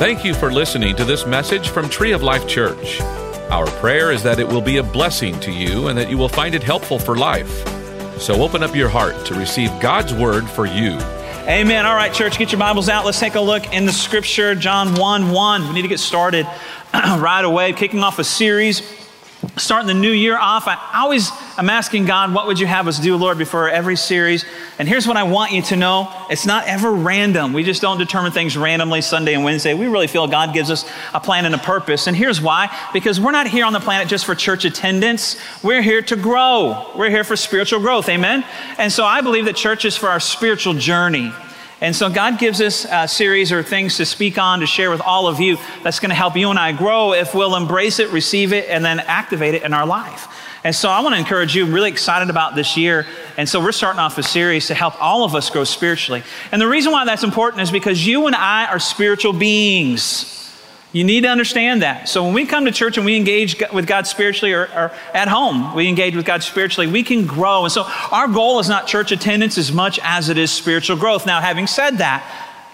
Thank 0.00 0.24
you 0.24 0.32
for 0.32 0.50
listening 0.50 0.96
to 0.96 1.04
this 1.04 1.26
message 1.26 1.68
from 1.68 1.90
Tree 1.90 2.12
of 2.12 2.22
Life 2.22 2.48
Church. 2.48 3.02
Our 3.50 3.66
prayer 3.66 4.12
is 4.12 4.22
that 4.22 4.38
it 4.38 4.48
will 4.48 4.62
be 4.62 4.78
a 4.78 4.82
blessing 4.82 5.38
to 5.40 5.52
you 5.52 5.88
and 5.88 5.98
that 5.98 6.08
you 6.08 6.16
will 6.16 6.30
find 6.30 6.54
it 6.54 6.62
helpful 6.62 6.98
for 6.98 7.16
life. 7.16 7.68
So 8.18 8.42
open 8.42 8.62
up 8.62 8.74
your 8.74 8.88
heart 8.88 9.26
to 9.26 9.34
receive 9.34 9.68
God's 9.78 10.14
word 10.14 10.48
for 10.48 10.64
you. 10.64 10.92
Amen. 11.46 11.84
All 11.84 11.94
right, 11.94 12.14
church, 12.14 12.38
get 12.38 12.50
your 12.50 12.58
Bibles 12.58 12.88
out. 12.88 13.04
Let's 13.04 13.20
take 13.20 13.34
a 13.34 13.42
look 13.42 13.74
in 13.74 13.84
the 13.84 13.92
scripture, 13.92 14.54
John 14.54 14.94
1 14.94 15.32
1. 15.32 15.68
We 15.68 15.74
need 15.74 15.82
to 15.82 15.88
get 15.88 16.00
started 16.00 16.46
right 16.94 17.44
away, 17.44 17.74
kicking 17.74 18.02
off 18.02 18.18
a 18.18 18.24
series 18.24 18.80
starting 19.56 19.88
the 19.88 19.94
new 19.94 20.10
year 20.10 20.36
off, 20.36 20.66
I 20.66 20.78
always 20.94 21.30
am 21.56 21.70
asking 21.70 22.04
God, 22.04 22.34
what 22.34 22.46
would 22.46 22.58
you 22.58 22.66
have 22.66 22.86
us 22.88 22.98
do, 22.98 23.16
Lord, 23.16 23.38
before 23.38 23.70
every 23.70 23.96
series? 23.96 24.44
And 24.78 24.86
here's 24.86 25.06
what 25.06 25.16
I 25.16 25.22
want 25.22 25.52
you 25.52 25.62
to 25.62 25.76
know 25.76 26.12
it's 26.30 26.44
not 26.44 26.66
ever 26.66 26.92
random. 26.92 27.52
We 27.52 27.64
just 27.64 27.80
don't 27.80 27.98
determine 27.98 28.32
things 28.32 28.56
randomly 28.56 29.00
Sunday 29.00 29.34
and 29.34 29.44
Wednesday. 29.44 29.74
We 29.74 29.86
really 29.86 30.06
feel 30.06 30.26
God 30.26 30.52
gives 30.52 30.70
us 30.70 30.88
a 31.14 31.20
plan 31.20 31.46
and 31.46 31.54
a 31.54 31.58
purpose. 31.58 32.06
And 32.06 32.16
here's 32.16 32.40
why 32.40 32.76
because 32.92 33.18
we're 33.18 33.32
not 33.32 33.46
here 33.46 33.64
on 33.64 33.72
the 33.72 33.80
planet 33.80 34.08
just 34.08 34.26
for 34.26 34.34
church 34.34 34.64
attendance, 34.64 35.36
we're 35.62 35.82
here 35.82 36.02
to 36.02 36.16
grow. 36.16 36.90
We're 36.96 37.10
here 37.10 37.24
for 37.24 37.36
spiritual 37.36 37.80
growth. 37.80 38.08
Amen? 38.08 38.44
And 38.78 38.92
so 38.92 39.04
I 39.04 39.20
believe 39.20 39.46
that 39.46 39.56
church 39.56 39.84
is 39.84 39.96
for 39.96 40.08
our 40.08 40.20
spiritual 40.20 40.74
journey. 40.74 41.32
And 41.80 41.96
so 41.96 42.10
God 42.10 42.38
gives 42.38 42.60
us 42.60 42.86
a 42.90 43.08
series 43.08 43.52
or 43.52 43.62
things 43.62 43.96
to 43.96 44.04
speak 44.04 44.36
on, 44.36 44.60
to 44.60 44.66
share 44.66 44.90
with 44.90 45.00
all 45.00 45.26
of 45.26 45.40
you 45.40 45.56
that's 45.82 45.98
going 45.98 46.10
to 46.10 46.14
help 46.14 46.36
you 46.36 46.50
and 46.50 46.58
I 46.58 46.72
grow 46.72 47.14
if 47.14 47.34
we'll 47.34 47.56
embrace 47.56 47.98
it, 47.98 48.10
receive 48.10 48.52
it, 48.52 48.68
and 48.68 48.84
then 48.84 49.00
activate 49.00 49.54
it 49.54 49.62
in 49.62 49.72
our 49.72 49.86
life. 49.86 50.28
And 50.62 50.74
so 50.74 50.90
I 50.90 51.00
want 51.00 51.14
to 51.14 51.18
encourage 51.18 51.56
you, 51.56 51.64
I'm 51.64 51.72
really 51.72 51.90
excited 51.90 52.28
about 52.28 52.54
this 52.54 52.76
year. 52.76 53.06
And 53.38 53.48
so 53.48 53.60
we're 53.60 53.72
starting 53.72 53.98
off 53.98 54.18
a 54.18 54.22
series 54.22 54.66
to 54.66 54.74
help 54.74 55.00
all 55.02 55.24
of 55.24 55.34
us 55.34 55.48
grow 55.48 55.64
spiritually. 55.64 56.22
And 56.52 56.60
the 56.60 56.68
reason 56.68 56.92
why 56.92 57.06
that's 57.06 57.24
important 57.24 57.62
is 57.62 57.70
because 57.70 58.06
you 58.06 58.26
and 58.26 58.36
I 58.36 58.66
are 58.66 58.78
spiritual 58.78 59.32
beings. 59.32 60.39
You 60.92 61.04
need 61.04 61.20
to 61.20 61.28
understand 61.28 61.82
that. 61.82 62.08
So 62.08 62.24
when 62.24 62.34
we 62.34 62.46
come 62.46 62.64
to 62.64 62.72
church 62.72 62.96
and 62.96 63.06
we 63.06 63.16
engage 63.16 63.62
with 63.72 63.86
God 63.86 64.08
spiritually 64.08 64.52
or, 64.52 64.62
or, 64.74 64.92
at 65.14 65.28
home, 65.28 65.74
we 65.74 65.88
engage 65.88 66.16
with 66.16 66.26
God 66.26 66.42
spiritually, 66.42 66.88
we 66.88 67.04
can 67.04 67.26
grow. 67.26 67.62
And 67.62 67.72
so 67.72 67.84
our 68.10 68.26
goal 68.26 68.58
is 68.58 68.68
not 68.68 68.88
church 68.88 69.12
attendance 69.12 69.56
as 69.56 69.70
much 69.70 70.00
as 70.02 70.28
it 70.28 70.36
is 70.36 70.50
spiritual 70.50 70.96
growth. 70.96 71.26
Now, 71.26 71.40
having 71.40 71.68
said 71.68 71.98
that, 71.98 72.24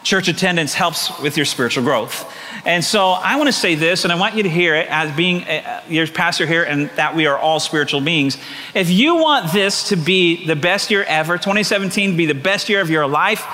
church 0.03 0.29
attendance 0.29 0.73
helps 0.73 1.19
with 1.21 1.37
your 1.37 1.45
spiritual 1.45 1.85
growth. 1.85 2.33
And 2.65 2.83
so 2.83 3.11
I 3.11 3.37
want 3.37 3.49
to 3.49 3.53
say 3.53 3.75
this, 3.75 4.05
and 4.05 4.13
I 4.13 4.17
want 4.17 4.35
you 4.35 4.45
to 4.45 4.49
hear 4.49 4.75
it 4.77 4.89
as 4.89 5.15
being 5.15 5.43
a, 5.43 5.83
your 5.89 6.07
pastor 6.07 6.47
here 6.47 6.63
and 6.63 6.89
that 6.91 7.15
we 7.15 7.27
are 7.27 7.37
all 7.37 7.61
spiritual 7.61 8.01
beings. 8.01 8.39
If 8.73 8.89
you 8.89 9.17
want 9.17 9.53
this 9.53 9.91
to 9.91 9.97
be 9.97 10.47
the 10.47 10.57
best 10.57 10.91
year 10.91 11.03
ever, 11.05 11.37
2017 11.37 12.13
to 12.13 12.17
be 12.17 12.27
the 12.27 12.35
best 12.35 12.69
year 12.71 12.81
of 12.81 12.89
your 12.89 13.07
life, 13.07 13.45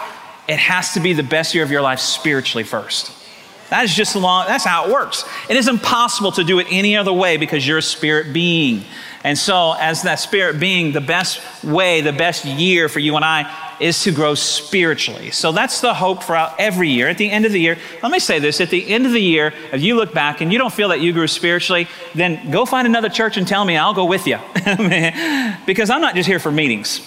it 0.47 0.59
has 0.59 0.93
to 0.93 1.01
be 1.01 1.15
the 1.15 1.23
best 1.23 1.55
year 1.55 1.65
of 1.65 1.71
your 1.71 1.83
life 1.83 1.99
spiritually 1.99 2.65
first. 2.65 3.22
That 3.73 3.85
is 3.85 3.95
just 3.95 4.15
long, 4.15 4.45
that's 4.47 4.67
how 4.67 4.85
it 4.85 4.93
works. 4.93 5.25
It 5.49 5.57
is 5.57 5.67
impossible 5.67 6.31
to 6.33 6.45
do 6.45 6.59
it 6.59 6.67
any 6.71 6.95
other 6.95 7.11
way 7.11 7.39
because 7.39 7.67
you're 7.67 7.79
a 7.79 7.83
spirit 7.83 8.31
being. 8.31 8.85
And 9.25 9.39
so, 9.39 9.73
as 9.73 10.03
that 10.03 10.17
spirit 10.17 10.61
being, 10.61 10.93
the 10.93 11.01
best 11.01 11.65
way, 11.65 12.03
the 12.03 12.13
best 12.13 12.45
year 12.45 12.91
for 12.91 12.99
you 12.99 13.17
and 13.17 13.25
I 13.25 13.51
is 13.81 14.03
to 14.03 14.13
grow 14.13 14.35
spiritually. 14.35 15.31
So 15.31 15.53
that's 15.53 15.81
the 15.81 15.95
hope 15.95 16.23
for 16.23 16.37
every 16.59 16.91
year. 16.91 17.09
At 17.09 17.17
the 17.17 17.31
end 17.31 17.47
of 17.47 17.53
the 17.53 17.61
year, 17.61 17.79
let 18.03 18.13
me 18.13 18.19
say 18.19 18.39
this 18.41 18.61
at 18.61 18.69
the 18.69 18.87
end 18.87 19.07
of 19.07 19.13
the 19.13 19.23
year, 19.23 19.55
if 19.73 19.81
you 19.81 19.95
look 19.97 20.13
back 20.13 20.43
and 20.43 20.53
you 20.53 20.59
don't 20.59 20.71
feel 20.71 20.91
that 20.91 21.01
you 21.01 21.15
grew 21.15 21.27
spiritually, 21.27 21.89
then 22.15 22.51
go 22.51 22.67
find 22.67 22.87
another 22.87 23.09
church 23.09 23.39
and 23.39 23.49
tell 23.49 23.65
me, 23.65 23.79
I'll 23.79 23.95
go 23.95 24.05
with 24.05 24.27
you. 24.27 24.37
because 25.65 25.89
I'm 25.89 26.03
not 26.03 26.15
just 26.15 26.29
here 26.29 26.39
for 26.39 26.53
meetings, 26.53 27.01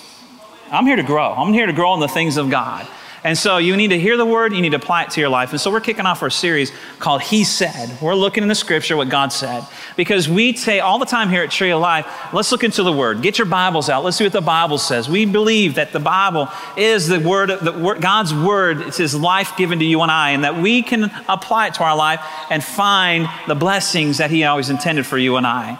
I'm 0.71 0.87
here 0.87 0.95
to 0.95 1.03
grow. 1.03 1.31
I'm 1.31 1.53
here 1.53 1.67
to 1.67 1.73
grow 1.73 1.93
in 1.93 1.99
the 1.99 2.07
things 2.07 2.37
of 2.37 2.49
God. 2.49 2.87
And 3.25 3.35
so 3.35 3.57
you 3.57 3.75
need 3.75 3.87
to 3.87 3.97
hear 3.97 4.17
the 4.17 4.25
word, 4.25 4.53
you 4.53 4.61
need 4.61 4.69
to 4.69 4.75
apply 4.75 5.01
it 5.01 5.09
to 5.09 5.19
your 5.19 5.29
life. 5.29 5.49
And 5.49 5.59
so 5.59 5.71
we're 5.71 5.79
kicking 5.79 6.05
off 6.05 6.21
our 6.21 6.29
series 6.29 6.71
called 6.99 7.23
He 7.23 7.43
Said. 7.43 7.99
We're 7.99 8.13
looking 8.13 8.43
in 8.43 8.49
the 8.49 8.53
scripture 8.53 8.95
what 8.95 9.09
God 9.09 9.33
said. 9.33 9.65
Because 9.97 10.29
we 10.29 10.55
say 10.55 10.79
all 10.79 10.99
the 10.99 11.07
time 11.07 11.29
here 11.29 11.41
at 11.41 11.49
Tree 11.49 11.71
of 11.71 11.81
Life, 11.81 12.05
let's 12.33 12.51
look 12.51 12.63
into 12.63 12.83
the 12.83 12.93
word. 12.93 13.23
Get 13.23 13.39
your 13.39 13.47
Bibles 13.47 13.89
out. 13.89 14.03
Let's 14.03 14.17
see 14.17 14.25
what 14.25 14.31
the 14.31 14.41
Bible 14.41 14.77
says. 14.77 15.09
We 15.09 15.25
believe 15.25 15.73
that 15.73 15.91
the 15.91 15.99
Bible 15.99 16.49
is 16.77 17.07
the 17.07 17.19
word, 17.19 17.49
the 17.49 17.71
word 17.71 17.99
God's 17.99 18.31
word. 18.31 18.81
It's 18.81 18.97
His 18.97 19.15
life 19.15 19.57
given 19.57 19.79
to 19.79 19.85
you 19.85 20.01
and 20.01 20.11
I, 20.11 20.29
and 20.29 20.43
that 20.43 20.61
we 20.61 20.83
can 20.83 21.05
apply 21.27 21.69
it 21.69 21.73
to 21.73 21.83
our 21.83 21.97
life 21.97 22.23
and 22.51 22.63
find 22.63 23.27
the 23.47 23.55
blessings 23.55 24.19
that 24.19 24.29
He 24.29 24.43
always 24.43 24.69
intended 24.69 25.07
for 25.07 25.17
you 25.17 25.37
and 25.37 25.47
I. 25.47 25.79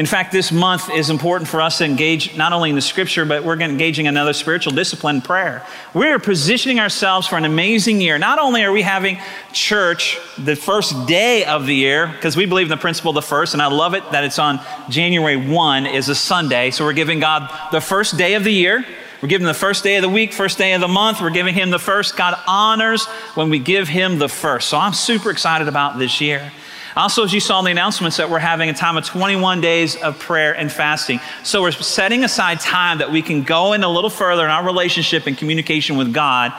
In 0.00 0.06
fact, 0.06 0.32
this 0.32 0.50
month 0.50 0.88
is 0.88 1.10
important 1.10 1.46
for 1.46 1.60
us 1.60 1.76
to 1.76 1.84
engage 1.84 2.34
not 2.34 2.54
only 2.54 2.70
in 2.70 2.74
the 2.74 2.80
scripture, 2.80 3.26
but 3.26 3.44
we're 3.44 3.60
engaging 3.60 4.06
another 4.06 4.32
spiritual 4.32 4.72
discipline, 4.72 5.20
prayer. 5.20 5.62
We're 5.92 6.18
positioning 6.18 6.80
ourselves 6.80 7.26
for 7.26 7.36
an 7.36 7.44
amazing 7.44 8.00
year. 8.00 8.16
Not 8.16 8.38
only 8.38 8.64
are 8.64 8.72
we 8.72 8.80
having 8.80 9.18
church 9.52 10.18
the 10.38 10.56
first 10.56 11.06
day 11.06 11.44
of 11.44 11.66
the 11.66 11.74
year, 11.74 12.06
because 12.06 12.34
we 12.34 12.46
believe 12.46 12.64
in 12.64 12.70
the 12.70 12.78
principle 12.78 13.10
of 13.10 13.16
the 13.16 13.20
first, 13.20 13.52
and 13.52 13.60
I 13.60 13.66
love 13.66 13.92
it 13.92 14.02
that 14.10 14.24
it's 14.24 14.38
on 14.38 14.60
January 14.88 15.36
1 15.36 15.84
is 15.84 16.08
a 16.08 16.14
Sunday. 16.14 16.70
So 16.70 16.86
we're 16.86 16.94
giving 16.94 17.20
God 17.20 17.54
the 17.70 17.82
first 17.82 18.16
day 18.16 18.36
of 18.36 18.44
the 18.44 18.54
year. 18.54 18.82
We're 19.20 19.28
giving 19.28 19.46
the 19.46 19.52
first 19.52 19.84
day 19.84 19.96
of 19.96 20.02
the 20.02 20.08
week, 20.08 20.32
first 20.32 20.56
day 20.56 20.72
of 20.72 20.80
the 20.80 20.88
month. 20.88 21.20
We're 21.20 21.28
giving 21.28 21.52
him 21.52 21.68
the 21.68 21.78
first. 21.78 22.16
God 22.16 22.42
honors 22.46 23.04
when 23.34 23.50
we 23.50 23.58
give 23.58 23.86
him 23.86 24.18
the 24.18 24.30
first. 24.30 24.70
So 24.70 24.78
I'm 24.78 24.94
super 24.94 25.30
excited 25.30 25.68
about 25.68 25.98
this 25.98 26.22
year. 26.22 26.50
Also, 26.96 27.24
as 27.24 27.32
you 27.32 27.40
saw 27.40 27.58
in 27.60 27.64
the 27.64 27.70
announcements, 27.70 28.16
that 28.16 28.30
we're 28.30 28.38
having 28.38 28.68
a 28.68 28.74
time 28.74 28.96
of 28.96 29.04
21 29.04 29.60
days 29.60 29.96
of 29.96 30.18
prayer 30.18 30.56
and 30.56 30.70
fasting. 30.70 31.20
So 31.44 31.62
we're 31.62 31.72
setting 31.72 32.24
aside 32.24 32.60
time 32.60 32.98
that 32.98 33.10
we 33.10 33.22
can 33.22 33.42
go 33.42 33.72
in 33.72 33.82
a 33.82 33.88
little 33.88 34.10
further 34.10 34.44
in 34.44 34.50
our 34.50 34.64
relationship 34.64 35.26
and 35.26 35.36
communication 35.36 35.96
with 35.96 36.12
God 36.12 36.52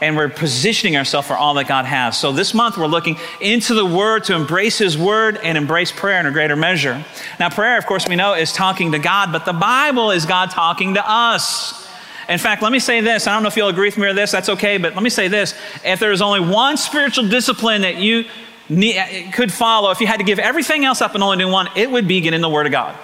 and 0.00 0.16
we're 0.16 0.28
positioning 0.28 0.96
ourselves 0.96 1.26
for 1.26 1.36
all 1.36 1.54
that 1.54 1.66
God 1.66 1.84
has. 1.84 2.18
So 2.18 2.32
this 2.32 2.54
month 2.54 2.76
we're 2.76 2.86
looking 2.86 3.16
into 3.40 3.74
the 3.74 3.84
Word 3.84 4.24
to 4.24 4.34
embrace 4.34 4.78
His 4.78 4.96
Word 4.96 5.38
and 5.38 5.58
embrace 5.58 5.90
prayer 5.90 6.20
in 6.20 6.26
a 6.26 6.30
greater 6.30 6.56
measure. 6.56 7.04
Now, 7.40 7.50
prayer, 7.50 7.78
of 7.78 7.86
course, 7.86 8.08
we 8.08 8.16
know 8.16 8.34
is 8.34 8.52
talking 8.52 8.92
to 8.92 8.98
God, 8.98 9.32
but 9.32 9.44
the 9.44 9.52
Bible 9.52 10.10
is 10.10 10.26
God 10.26 10.50
talking 10.50 10.94
to 10.94 11.10
us. 11.10 11.86
In 12.28 12.38
fact, 12.38 12.62
let 12.62 12.72
me 12.72 12.78
say 12.78 13.00
this. 13.00 13.26
I 13.26 13.32
don't 13.32 13.42
know 13.42 13.48
if 13.48 13.56
you'll 13.56 13.68
agree 13.68 13.88
with 13.88 13.96
me 13.96 14.06
or 14.06 14.12
this, 14.12 14.30
that's 14.30 14.50
okay, 14.50 14.76
but 14.76 14.94
let 14.94 15.02
me 15.02 15.10
say 15.10 15.28
this. 15.28 15.54
If 15.84 15.98
there's 15.98 16.20
only 16.20 16.40
one 16.40 16.76
spiritual 16.76 17.28
discipline 17.28 17.82
that 17.82 17.96
you 17.96 18.26
could 18.68 19.52
follow, 19.52 19.90
if 19.90 20.00
you 20.00 20.06
had 20.06 20.18
to 20.18 20.24
give 20.24 20.38
everything 20.38 20.84
else 20.84 21.00
up 21.00 21.14
and 21.14 21.24
only 21.24 21.38
do 21.38 21.48
one, 21.48 21.68
it 21.74 21.90
would 21.90 22.06
be 22.06 22.20
getting 22.20 22.40
the 22.40 22.48
Word 22.48 22.66
of 22.66 22.72
God. 22.72 22.96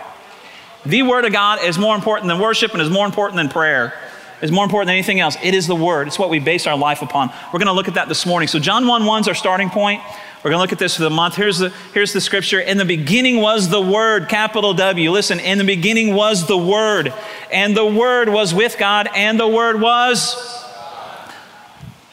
The 0.84 1.02
Word 1.02 1.24
of 1.24 1.32
God 1.32 1.64
is 1.64 1.78
more 1.78 1.94
important 1.94 2.28
than 2.28 2.38
worship 2.38 2.72
and 2.72 2.82
is 2.82 2.90
more 2.90 3.06
important 3.06 3.36
than 3.36 3.48
prayer. 3.48 3.98
Is 4.42 4.52
more 4.52 4.64
important 4.64 4.88
than 4.88 4.96
anything 4.96 5.20
else. 5.20 5.36
It 5.42 5.54
is 5.54 5.66
the 5.66 5.74
Word. 5.74 6.06
It's 6.06 6.18
what 6.18 6.28
we 6.28 6.38
base 6.38 6.66
our 6.66 6.76
life 6.76 7.00
upon. 7.00 7.30
We're 7.46 7.60
going 7.60 7.68
to 7.68 7.72
look 7.72 7.88
at 7.88 7.94
that 7.94 8.08
this 8.08 8.26
morning. 8.26 8.46
So 8.46 8.58
John 8.58 8.86
1 8.86 9.06
1 9.06 9.20
is 9.22 9.28
our 9.28 9.34
starting 9.34 9.70
point. 9.70 10.02
We're 10.42 10.50
going 10.50 10.58
to 10.58 10.62
look 10.62 10.72
at 10.72 10.78
this 10.78 10.96
for 10.96 11.02
the 11.02 11.10
month. 11.10 11.36
Here's 11.36 11.58
the, 11.58 11.70
here's 11.94 12.12
the 12.12 12.20
scripture. 12.20 12.60
In 12.60 12.76
the 12.76 12.84
beginning 12.84 13.40
was 13.40 13.70
the 13.70 13.80
Word, 13.80 14.28
capital 14.28 14.74
W. 14.74 15.10
Listen, 15.10 15.40
in 15.40 15.56
the 15.56 15.64
beginning 15.64 16.14
was 16.14 16.46
the 16.46 16.58
Word, 16.58 17.14
and 17.50 17.74
the 17.74 17.86
Word 17.86 18.28
was 18.28 18.52
with 18.52 18.76
God, 18.76 19.08
and 19.14 19.40
the 19.40 19.48
Word 19.48 19.80
was 19.80 20.63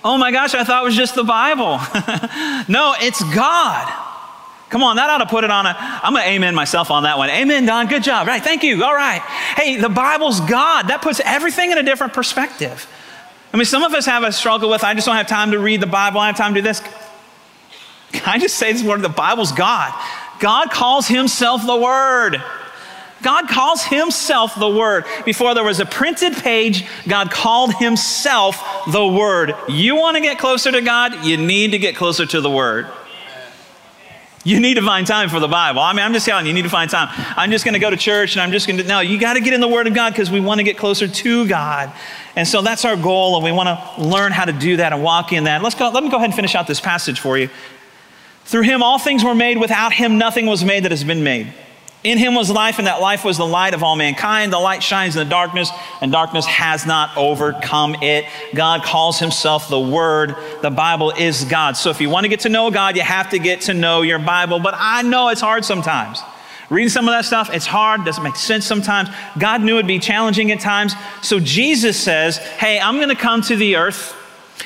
Oh 0.03 0.17
my 0.17 0.31
gosh, 0.31 0.56
I 0.56 0.63
thought 0.63 0.81
it 0.81 0.85
was 0.85 0.95
just 0.95 1.16
the 1.16 1.23
Bible. 1.23 1.78
no, 2.67 2.95
it's 3.00 3.23
God. 3.35 4.07
Come 4.69 4.84
on, 4.84 4.95
that 4.95 5.09
ought 5.09 5.17
to 5.17 5.25
put 5.25 5.44
it 5.44 5.51
on 5.51 5.66
a. 5.66 5.75
I'm 5.78 6.13
going 6.13 6.23
to 6.23 6.29
amen 6.29 6.56
myself 6.56 6.91
on 6.91 7.03
that 7.03 7.17
one. 7.17 7.29
Amen, 7.29 7.66
Don. 7.66 7.88
Good 7.88 8.03
job. 8.03 8.25
Right. 8.25 8.41
Thank 8.41 8.63
you. 8.63 8.84
All 8.84 8.95
right. 8.95 9.22
Hey, 9.22 9.75
the 9.75 9.89
Bible's 9.89 10.39
God. 10.39 10.88
That 10.88 11.01
puts 11.01 11.19
everything 11.19 11.72
in 11.72 11.78
a 11.78 11.84
different 11.84 12.13
perspective. 12.13 12.88
I 13.53 13.57
mean, 13.57 13.66
some 13.66 13.84
of 13.84 13.94
us 13.94 14.06
have 14.06 14.23
a 14.23 14.31
struggle 14.31 14.69
with, 14.69 14.84
I 14.84 14.94
just 14.94 15.06
don't 15.06 15.17
have 15.17 15.28
time 15.28 15.51
to 15.51 15.59
read 15.59 15.81
the 15.81 15.88
Bible. 15.88 16.22
I 16.22 16.28
have 16.28 16.38
time 16.38 16.53
to 16.53 16.62
do 16.62 16.63
this. 16.63 16.81
Can 18.13 18.23
I 18.25 18.38
just 18.38 18.56
say 18.56 18.72
this 18.72 18.81
word? 18.81 19.01
The 19.01 19.09
Bible's 19.09 19.51
God. 19.51 19.94
God 20.39 20.72
calls 20.72 21.07
himself 21.07 21.66
the 21.66 21.75
Word. 21.75 22.41
God 23.21 23.47
calls 23.47 23.83
himself 23.83 24.55
the 24.55 24.69
Word. 24.69 25.05
Before 25.25 25.53
there 25.53 25.63
was 25.63 25.79
a 25.79 25.85
printed 25.85 26.33
page, 26.33 26.85
God 27.07 27.31
called 27.31 27.75
himself 27.75 28.61
the 28.91 29.05
Word. 29.05 29.53
You 29.69 29.95
want 29.95 30.17
to 30.17 30.21
get 30.21 30.39
closer 30.39 30.71
to 30.71 30.81
God? 30.81 31.25
You 31.25 31.38
need 31.38 31.71
to 31.71 31.77
get 31.77 31.95
closer 31.95 32.25
to 32.25 32.41
the 32.41 32.50
Word. 32.50 32.88
You 34.44 34.59
need 34.59 34.73
to 34.73 34.81
find 34.81 35.06
time 35.06 35.29
for 35.29 35.39
the 35.39 35.47
Bible. 35.47 35.81
I 35.81 35.94
mean, 35.94 36.03
I'm 36.03 36.13
just 36.13 36.25
telling 36.25 36.45
you, 36.45 36.50
you 36.50 36.56
need 36.56 36.63
to 36.63 36.69
find 36.69 36.89
time. 36.89 37.09
I'm 37.38 37.51
just 37.51 37.63
going 37.63 37.73
to 37.73 37.79
go 37.79 37.91
to 37.91 37.97
church 37.97 38.33
and 38.33 38.41
I'm 38.41 38.51
just 38.51 38.65
going 38.65 38.77
to, 38.79 38.83
no, 38.83 39.00
you 39.00 39.19
got 39.19 39.33
to 39.33 39.39
get 39.39 39.53
in 39.53 39.62
the 39.62 39.67
Word 39.67 39.85
of 39.85 39.94
God 39.94 40.13
because 40.13 40.31
we 40.31 40.39
want 40.39 40.57
to 40.57 40.63
get 40.63 40.79
closer 40.79 41.07
to 41.07 41.47
God. 41.47 41.94
And 42.35 42.47
so 42.47 42.63
that's 42.63 42.83
our 42.83 42.95
goal, 42.95 43.35
and 43.35 43.44
we 43.44 43.51
want 43.51 43.67
to 43.67 44.01
learn 44.01 44.31
how 44.31 44.45
to 44.45 44.53
do 44.53 44.77
that 44.77 44.94
and 44.94 45.03
walk 45.03 45.31
in 45.31 45.44
that. 45.44 45.62
Let's 45.62 45.75
go, 45.75 45.89
let 45.89 46.03
me 46.03 46.09
go 46.09 46.15
ahead 46.15 46.29
and 46.29 46.35
finish 46.35 46.56
out 46.56 46.65
this 46.65 46.79
passage 46.79 47.19
for 47.19 47.38
you. 47.38 47.50
Through 48.45 48.63
him, 48.63 48.81
all 48.81 48.97
things 48.97 49.24
were 49.24 49.35
made. 49.35 49.59
Without 49.59 49.94
him, 49.94 50.17
nothing 50.17 50.47
was 50.47 50.63
made 50.63 50.85
that 50.85 50.91
has 50.91 51.03
been 51.03 51.24
made. 51.24 51.53
In 52.03 52.18
him 52.18 52.33
was 52.33 52.50
life, 52.50 52.80
and 52.80 52.88
that 52.88 53.00
life 53.00 53.24
was 53.24 53.38
the 53.38 53.45
light 53.45 53.75
of 53.75 53.83
all 53.83 53.95
mankind. 53.95 54.51
The 54.51 54.59
light 54.59 54.81
shines 54.81 55.15
in 55.15 55.24
the 55.24 55.30
darkness, 55.30 55.69
and 56.01 56.12
darkness 56.12 56.45
has 56.48 56.86
not 56.86 57.15
overcome 57.15 57.95
it. 58.01 58.25
God 58.56 58.81
calls 58.81 59.19
himself 59.19 59.69
the 59.69 59.80
Word. 59.80 60.36
The 60.63 60.71
Bible 60.71 61.12
is 61.12 61.44
God. 61.45 61.77
So 61.77 61.92
if 61.92 62.01
you 62.01 62.09
want 62.09 62.24
to 62.24 62.30
get 62.30 62.39
to 62.42 62.50
know 62.50 62.71
God, 62.71 62.95
you 62.95 63.03
have 63.03 63.30
to 63.31 63.39
get 63.39 63.62
to 63.62 63.75
know 63.75 64.01
your 64.01 64.18
Bible. 64.18 64.59
But 64.59 64.74
I 64.77 65.03
know 65.03 65.30
it's 65.30 65.42
hard 65.42 65.63
sometimes. 65.63 66.19
Reading 66.71 66.89
some 66.89 67.07
of 67.07 67.12
that 67.12 67.25
stuff, 67.25 67.53
it's 67.53 67.65
hard, 67.68 68.06
doesn't 68.06 68.24
make 68.24 68.38
sense 68.38 68.65
sometimes. 68.65 69.09
God 69.38 69.62
knew 69.62 69.75
it'd 69.75 69.86
be 69.86 70.00
challenging 70.00 70.51
at 70.51 70.59
times. 70.62 70.95
So 71.21 71.39
Jesus 71.39 72.00
says, 72.00 72.38
Hey, 72.38 72.80
I'm 72.80 72.95
going 72.95 73.09
to 73.09 73.15
come 73.15 73.42
to 73.44 73.56
the 73.56 73.75
earth. 73.75 74.15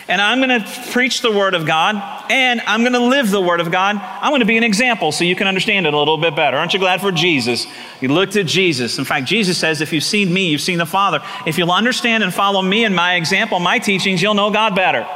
And 0.07 0.21
I'm 0.21 0.39
going 0.39 0.61
to 0.61 0.91
preach 0.91 1.21
the 1.21 1.31
Word 1.31 1.53
of 1.53 1.65
God, 1.65 1.95
and 2.29 2.61
I'm 2.61 2.81
going 2.81 2.93
to 2.93 2.99
live 2.99 3.31
the 3.31 3.41
Word 3.41 3.59
of 3.59 3.71
God. 3.71 3.95
I'm 3.97 4.31
going 4.31 4.41
to 4.41 4.45
be 4.45 4.57
an 4.57 4.63
example 4.63 5.11
so 5.11 5.23
you 5.23 5.35
can 5.35 5.47
understand 5.47 5.87
it 5.87 5.93
a 5.93 5.97
little 5.97 6.17
bit 6.17 6.35
better. 6.35 6.57
Aren't 6.57 6.73
you 6.73 6.79
glad 6.79 7.01
for 7.01 7.11
Jesus? 7.11 7.67
You 8.01 8.09
looked 8.09 8.35
at 8.35 8.45
Jesus. 8.45 8.97
In 8.97 9.05
fact, 9.05 9.25
Jesus 9.25 9.57
says, 9.57 9.81
If 9.81 9.91
you've 9.93 10.03
seen 10.03 10.33
me, 10.33 10.49
you've 10.49 10.61
seen 10.61 10.77
the 10.77 10.85
Father. 10.85 11.21
If 11.45 11.57
you'll 11.57 11.71
understand 11.71 12.23
and 12.23 12.33
follow 12.33 12.61
me 12.61 12.83
and 12.83 12.95
my 12.95 13.15
example, 13.15 13.59
my 13.59 13.79
teachings, 13.79 14.21
you'll 14.21 14.33
know 14.33 14.51
God 14.51 14.75
better. 14.75 15.07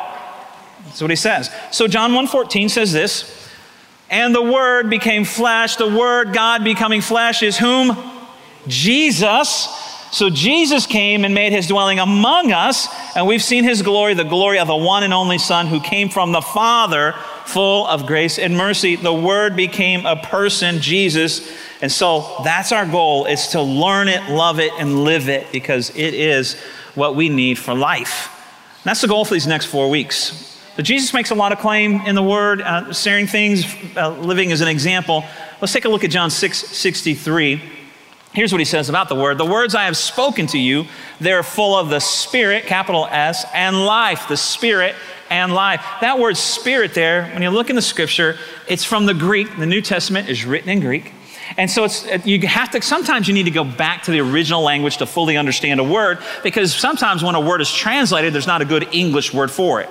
That's 0.86 1.02
what 1.02 1.10
he 1.10 1.16
says. 1.16 1.50
So 1.72 1.88
John 1.88 2.12
1:14 2.12 2.70
says 2.70 2.92
this, 2.92 3.40
and 4.10 4.34
the 4.34 4.42
word 4.42 4.90
became 4.90 5.24
flesh. 5.24 5.76
The 5.76 5.88
word 5.88 6.34
God 6.34 6.64
becoming 6.64 7.02
flesh 7.02 7.44
is 7.44 7.58
whom? 7.58 7.96
Jesus. 8.68 9.68
So 10.12 10.32
Jesus 10.32 10.88
came 10.88 11.24
and 11.24 11.36
made 11.36 11.52
his 11.52 11.68
dwelling 11.68 12.00
among 12.00 12.52
us, 12.52 12.88
and 13.16 13.28
we've 13.28 13.44
seen 13.44 13.64
his 13.64 13.84
glory, 13.84 14.16
the 14.16 14.24
glory 14.24 14.58
of 14.58 14.68
the 14.68 14.76
one 14.76 15.04
and 15.04 15.14
only 15.14 15.38
Son 15.38 15.68
who 15.68 15.80
came 15.80 16.10
from 16.10 16.32
the 16.32 16.42
Father, 16.42 17.14
full 17.46 17.86
of 17.86 18.08
grace 18.08 18.40
and 18.40 18.58
mercy. 18.58 18.96
The 18.96 19.14
Word 19.14 19.56
became 19.56 20.08
a 20.08 20.16
person, 20.16 20.82
Jesus. 20.82 21.52
And 21.82 21.92
so 21.92 22.42
that's 22.44 22.72
our 22.72 22.88
goal 22.88 23.26
is 23.26 23.50
to 23.50 23.62
learn 23.62 24.08
it, 24.08 24.32
love 24.32 24.60
it, 24.60 24.72
and 24.80 25.04
live 25.04 25.30
it 25.30 25.52
because 25.52 25.92
it 25.92 26.16
is 26.16 26.60
what 26.96 27.16
we 27.16 27.30
need 27.30 27.60
for 27.60 27.76
life. 27.76 28.36
And 28.78 28.86
that's 28.86 29.02
the 29.02 29.08
goal 29.08 29.26
for 29.26 29.36
these 29.36 29.48
next 29.48 29.66
four 29.66 29.90
weeks. 29.90 30.60
But 30.76 30.86
Jesus 30.86 31.14
makes 31.14 31.30
a 31.30 31.36
lot 31.36 31.52
of 31.52 31.60
claim 31.60 32.02
in 32.02 32.16
the 32.16 32.24
Word, 32.24 32.62
uh, 32.62 32.94
sharing 32.94 33.28
things, 33.28 33.64
uh, 33.96 34.10
living 34.10 34.52
as 34.52 34.62
an 34.62 34.70
example. 34.70 35.24
Let's 35.62 35.74
take 35.74 35.86
a 35.86 35.90
look 35.90 36.04
at 36.04 36.10
John 36.10 36.32
6 36.32 36.58
63. 36.58 37.79
Here's 38.40 38.54
what 38.54 38.62
he 38.62 38.66
says 38.66 38.88
about 38.88 39.10
the 39.10 39.16
word 39.16 39.38
The 39.38 39.44
words 39.44 39.76
I 39.76 39.84
have 39.84 39.98
spoken 39.98 40.48
to 40.48 40.58
you, 40.58 40.86
they're 41.20 41.44
full 41.44 41.76
of 41.76 41.90
the 41.90 42.00
Spirit, 42.00 42.68
capital 42.68 43.06
S, 43.12 43.46
and 43.54 43.86
life, 43.86 44.30
the 44.30 44.38
Spirit 44.38 44.96
and 45.30 45.54
life. 45.54 45.84
That 46.00 46.20
word 46.20 46.38
spirit 46.38 46.94
there, 46.94 47.30
when 47.34 47.42
you 47.42 47.50
look 47.50 47.70
in 47.70 47.76
the 47.76 47.82
scripture, 47.82 48.38
it's 48.66 48.86
from 48.86 49.08
the 49.08 49.14
Greek. 49.14 49.58
The 49.58 49.66
New 49.66 49.82
Testament 49.82 50.30
is 50.30 50.46
written 50.46 50.70
in 50.70 50.80
Greek. 50.80 51.12
And 51.58 51.70
so 51.70 51.84
it's, 51.84 52.08
you 52.26 52.40
have 52.48 52.72
to, 52.72 52.82
sometimes 52.82 53.28
you 53.28 53.34
need 53.34 53.44
to 53.44 53.52
go 53.52 53.66
back 53.66 54.04
to 54.04 54.12
the 54.12 54.22
original 54.22 54.62
language 54.62 54.96
to 55.00 55.06
fully 55.06 55.36
understand 55.36 55.82
a 55.82 55.84
word 55.84 56.20
because 56.42 56.74
sometimes 56.74 57.22
when 57.22 57.36
a 57.36 57.42
word 57.42 57.60
is 57.60 57.70
translated, 57.70 58.34
there's 58.34 58.48
not 58.48 58.62
a 58.62 58.66
good 58.66 58.88
English 58.94 59.34
word 59.34 59.52
for 59.52 59.82
it. 59.82 59.90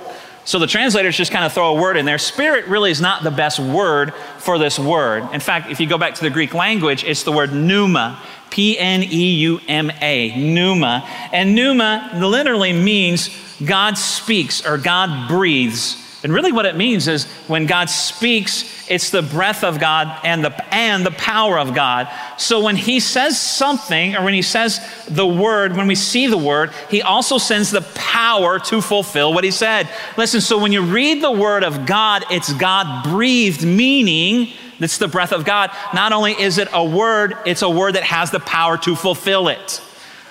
So 0.49 0.57
the 0.57 0.65
translators 0.65 1.15
just 1.15 1.31
kind 1.31 1.45
of 1.45 1.53
throw 1.53 1.77
a 1.77 1.79
word 1.79 1.95
in 1.95 2.05
there. 2.05 2.17
Spirit 2.17 2.65
really 2.65 2.89
is 2.89 2.99
not 2.99 3.21
the 3.21 3.29
best 3.29 3.59
word 3.59 4.15
for 4.39 4.57
this 4.57 4.79
word. 4.79 5.29
In 5.31 5.39
fact, 5.39 5.69
if 5.69 5.79
you 5.79 5.85
go 5.85 5.99
back 5.99 6.15
to 6.15 6.21
the 6.23 6.31
Greek 6.31 6.55
language, 6.55 7.03
it's 7.03 7.21
the 7.21 7.31
word 7.31 7.53
pneuma, 7.53 8.19
P 8.49 8.77
N 8.77 9.03
E 9.03 9.35
U 9.35 9.59
M 9.67 9.91
A, 10.01 10.35
pneuma. 10.35 11.07
And 11.31 11.55
pneuma 11.55 12.11
literally 12.15 12.73
means 12.73 13.29
God 13.65 13.97
speaks 13.97 14.65
or 14.65 14.77
God 14.77 15.27
breathes. 15.27 16.05
And 16.21 16.33
really, 16.33 16.51
what 16.51 16.65
it 16.65 16.75
means 16.75 17.07
is 17.07 17.25
when 17.47 17.65
God 17.65 17.89
speaks, 17.89 18.89
it's 18.89 19.09
the 19.09 19.21
breath 19.21 19.63
of 19.63 19.79
God 19.79 20.19
and 20.25 20.43
the, 20.43 20.73
and 20.75 21.05
the 21.05 21.11
power 21.11 21.57
of 21.57 21.73
God. 21.73 22.09
So 22.37 22.59
when 22.59 22.75
He 22.75 22.99
says 22.99 23.39
something, 23.39 24.17
or 24.17 24.23
when 24.25 24.33
He 24.33 24.41
says 24.41 24.81
the 25.07 25.25
word, 25.25 25.77
when 25.77 25.87
we 25.87 25.95
see 25.95 26.27
the 26.27 26.37
word, 26.37 26.73
He 26.89 27.01
also 27.01 27.37
sends 27.37 27.71
the 27.71 27.83
power 27.95 28.59
to 28.59 28.81
fulfill 28.81 29.33
what 29.33 29.45
He 29.45 29.51
said. 29.51 29.87
Listen, 30.17 30.41
so 30.41 30.57
when 30.57 30.73
you 30.73 30.81
read 30.81 31.23
the 31.23 31.31
word 31.31 31.63
of 31.63 31.85
God, 31.85 32.25
it's 32.29 32.51
God 32.51 33.05
breathed, 33.05 33.65
meaning 33.65 34.51
it's 34.79 34.97
the 34.97 35.07
breath 35.07 35.31
of 35.31 35.45
God. 35.45 35.71
Not 35.93 36.13
only 36.13 36.33
is 36.33 36.57
it 36.57 36.67
a 36.73 36.83
word, 36.83 37.35
it's 37.45 37.61
a 37.61 37.69
word 37.69 37.95
that 37.95 38.03
has 38.03 38.31
the 38.31 38.39
power 38.39 38.77
to 38.79 38.95
fulfill 38.95 39.47
it. 39.47 39.81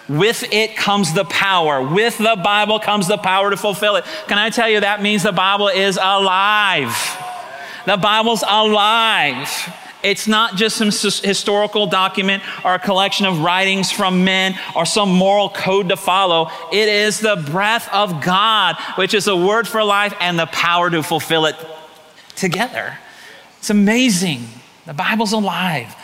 With 0.08 0.42
it 0.52 0.74
comes 0.74 1.12
the 1.12 1.24
power. 1.24 1.82
With 1.82 2.16
the 2.16 2.40
Bible 2.42 2.78
comes 2.78 3.08
the 3.08 3.18
power 3.18 3.50
to 3.50 3.56
fulfill 3.56 3.96
it. 3.96 4.04
Can 4.26 4.38
I 4.38 4.48
tell 4.48 4.68
you 4.68 4.80
that 4.80 5.02
means 5.02 5.22
the 5.22 5.32
Bible 5.32 5.68
is 5.68 5.98
alive? 6.00 6.94
The 7.84 7.98
Bible's 7.98 8.42
alive. 8.46 9.48
It's 10.02 10.28
not 10.28 10.54
just 10.54 10.76
some 10.76 10.90
historical 10.90 11.86
document 11.86 12.42
or 12.64 12.74
a 12.74 12.78
collection 12.78 13.26
of 13.26 13.40
writings 13.40 13.90
from 13.90 14.24
men 14.24 14.58
or 14.76 14.86
some 14.86 15.12
moral 15.12 15.50
code 15.50 15.88
to 15.88 15.96
follow. 15.96 16.50
It 16.72 16.88
is 16.88 17.20
the 17.20 17.36
breath 17.50 17.92
of 17.92 18.22
God, 18.22 18.76
which 18.94 19.12
is 19.12 19.26
a 19.26 19.36
word 19.36 19.66
for 19.66 19.82
life 19.82 20.14
and 20.20 20.38
the 20.38 20.46
power 20.46 20.88
to 20.88 21.02
fulfill 21.02 21.46
it 21.46 21.56
together. 22.36 22.96
It's 23.58 23.70
amazing. 23.70 24.44
The 24.86 24.94
Bible's 24.94 25.32
alive. 25.32 25.94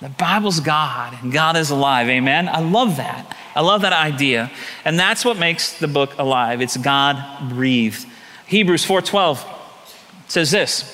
The 0.00 0.08
Bible's 0.10 0.60
God 0.60 1.16
and 1.22 1.32
God 1.32 1.56
is 1.56 1.70
alive. 1.70 2.08
Amen. 2.08 2.48
I 2.48 2.60
love 2.60 2.98
that. 2.98 3.34
I 3.54 3.62
love 3.62 3.80
that 3.80 3.94
idea. 3.94 4.50
And 4.84 4.98
that's 4.98 5.24
what 5.24 5.38
makes 5.38 5.78
the 5.78 5.88
book 5.88 6.18
alive. 6.18 6.60
It's 6.60 6.76
God 6.76 7.48
breathed. 7.48 8.06
Hebrews 8.46 8.84
4:12 8.84 9.44
says 10.28 10.50
this. 10.50 10.92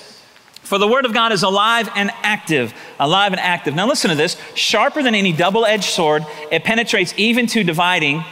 For 0.63 0.79
the 0.79 0.87
word 0.87 1.05
of 1.05 1.13
God 1.13 1.33
is 1.33 1.43
alive 1.43 1.91
and 1.95 2.11
active, 2.23 2.73
alive 2.99 3.33
and 3.33 3.41
active. 3.41 3.75
Now 3.75 3.87
listen 3.87 4.11
to 4.11 4.17
this, 4.17 4.37
sharper 4.55 5.03
than 5.03 5.15
any 5.15 5.33
double-edged 5.33 5.85
sword, 5.85 6.25
it 6.51 6.65
penetrates 6.65 7.13
even 7.17 7.47
to 7.49 7.65
dividing 7.65 8.25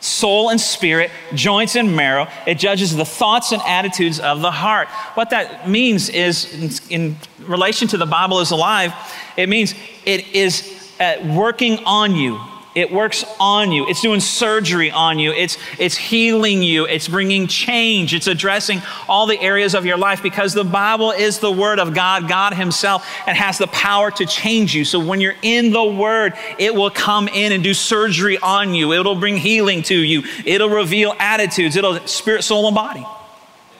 soul 0.00 0.48
and 0.48 0.60
spirit, 0.60 1.10
joints 1.34 1.76
and 1.76 1.94
marrow. 1.94 2.26
It 2.46 2.58
judges 2.58 2.96
the 2.96 3.04
thoughts 3.04 3.52
and 3.52 3.62
attitudes 3.62 4.18
of 4.18 4.40
the 4.40 4.50
heart. 4.50 4.88
What 5.14 5.30
that 5.30 5.68
means 5.68 6.08
is, 6.08 6.88
in 6.88 7.16
relation 7.40 7.86
to 7.88 7.96
the 7.96 8.06
Bible 8.06 8.40
is 8.40 8.50
alive, 8.50 8.92
it 9.36 9.48
means 9.48 9.74
it 10.04 10.26
is 10.34 10.92
uh, 10.98 11.16
working 11.36 11.84
on 11.84 12.16
you. 12.16 12.40
It 12.72 12.92
works 12.92 13.24
on 13.40 13.72
you. 13.72 13.88
It's 13.88 14.00
doing 14.00 14.20
surgery 14.20 14.92
on 14.92 15.18
you. 15.18 15.32
It's, 15.32 15.58
it's 15.76 15.96
healing 15.96 16.62
you. 16.62 16.86
It's 16.86 17.08
bringing 17.08 17.48
change. 17.48 18.14
It's 18.14 18.28
addressing 18.28 18.80
all 19.08 19.26
the 19.26 19.40
areas 19.40 19.74
of 19.74 19.84
your 19.84 19.96
life 19.96 20.22
because 20.22 20.54
the 20.54 20.62
Bible 20.62 21.10
is 21.10 21.40
the 21.40 21.50
Word 21.50 21.80
of 21.80 21.94
God, 21.94 22.28
God 22.28 22.54
Himself, 22.54 23.04
and 23.26 23.36
has 23.36 23.58
the 23.58 23.66
power 23.68 24.12
to 24.12 24.24
change 24.24 24.72
you. 24.72 24.84
So 24.84 25.00
when 25.00 25.20
you're 25.20 25.34
in 25.42 25.72
the 25.72 25.84
Word, 25.84 26.34
it 26.58 26.72
will 26.72 26.90
come 26.90 27.26
in 27.26 27.50
and 27.50 27.64
do 27.64 27.74
surgery 27.74 28.38
on 28.38 28.72
you. 28.72 28.92
It'll 28.92 29.16
bring 29.16 29.36
healing 29.36 29.82
to 29.84 29.96
you. 29.96 30.22
It'll 30.44 30.70
reveal 30.70 31.16
attitudes. 31.18 31.74
It'll 31.74 31.98
spirit, 32.06 32.44
soul, 32.44 32.68
and 32.68 32.74
body. 32.76 33.04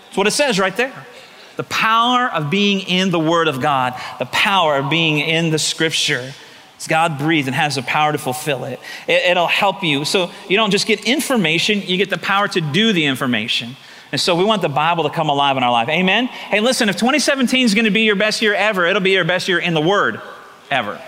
That's 0.06 0.16
what 0.16 0.26
it 0.26 0.32
says 0.32 0.58
right 0.58 0.76
there. 0.76 1.06
The 1.54 1.64
power 1.64 2.28
of 2.28 2.50
being 2.50 2.80
in 2.80 3.10
the 3.10 3.20
Word 3.20 3.46
of 3.46 3.60
God, 3.60 3.94
the 4.18 4.26
power 4.26 4.78
of 4.78 4.90
being 4.90 5.20
in 5.20 5.50
the 5.50 5.58
Scripture. 5.60 6.34
It's 6.80 6.88
God 6.88 7.18
breathed 7.18 7.46
and 7.46 7.54
has 7.54 7.74
the 7.74 7.82
power 7.82 8.10
to 8.10 8.16
fulfill 8.16 8.64
it. 8.64 8.80
it. 9.06 9.30
It'll 9.30 9.46
help 9.46 9.84
you. 9.84 10.06
So 10.06 10.30
you 10.48 10.56
don't 10.56 10.70
just 10.70 10.86
get 10.86 11.04
information, 11.04 11.82
you 11.82 11.98
get 11.98 12.08
the 12.08 12.16
power 12.16 12.48
to 12.48 12.60
do 12.62 12.94
the 12.94 13.04
information. 13.04 13.76
And 14.12 14.18
so 14.18 14.34
we 14.34 14.44
want 14.44 14.62
the 14.62 14.70
Bible 14.70 15.04
to 15.04 15.10
come 15.10 15.28
alive 15.28 15.58
in 15.58 15.62
our 15.62 15.70
life. 15.70 15.90
Amen? 15.90 16.28
Hey, 16.28 16.60
listen, 16.60 16.88
if 16.88 16.96
2017 16.96 17.66
is 17.66 17.74
going 17.74 17.84
to 17.84 17.90
be 17.90 18.00
your 18.00 18.16
best 18.16 18.40
year 18.40 18.54
ever, 18.54 18.86
it'll 18.86 19.02
be 19.02 19.10
your 19.10 19.26
best 19.26 19.46
year 19.46 19.58
in 19.58 19.74
the 19.74 19.80
Word 19.82 20.22
ever. 20.70 20.98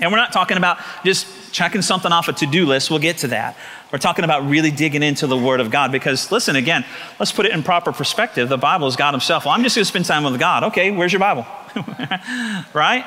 And 0.00 0.12
we're 0.12 0.18
not 0.18 0.32
talking 0.32 0.56
about 0.56 0.78
just 1.04 1.52
checking 1.52 1.82
something 1.82 2.12
off 2.12 2.28
a 2.28 2.32
to 2.34 2.46
do 2.46 2.64
list. 2.64 2.90
We'll 2.90 3.00
get 3.00 3.18
to 3.18 3.28
that. 3.28 3.56
We're 3.90 3.98
talking 3.98 4.24
about 4.24 4.48
really 4.48 4.70
digging 4.70 5.02
into 5.02 5.26
the 5.26 5.36
Word 5.36 5.58
of 5.58 5.72
God 5.72 5.90
because, 5.90 6.30
listen, 6.30 6.54
again, 6.54 6.84
let's 7.18 7.32
put 7.32 7.44
it 7.44 7.50
in 7.50 7.64
proper 7.64 7.90
perspective. 7.90 8.48
The 8.48 8.56
Bible 8.56 8.86
is 8.86 8.94
God 8.94 9.14
Himself. 9.14 9.46
Well, 9.46 9.54
I'm 9.54 9.64
just 9.64 9.74
going 9.74 9.82
to 9.82 9.88
spend 9.88 10.04
time 10.04 10.22
with 10.22 10.38
God. 10.38 10.62
Okay, 10.62 10.92
where's 10.92 11.12
your 11.12 11.18
Bible? 11.18 11.44
right? 12.72 13.04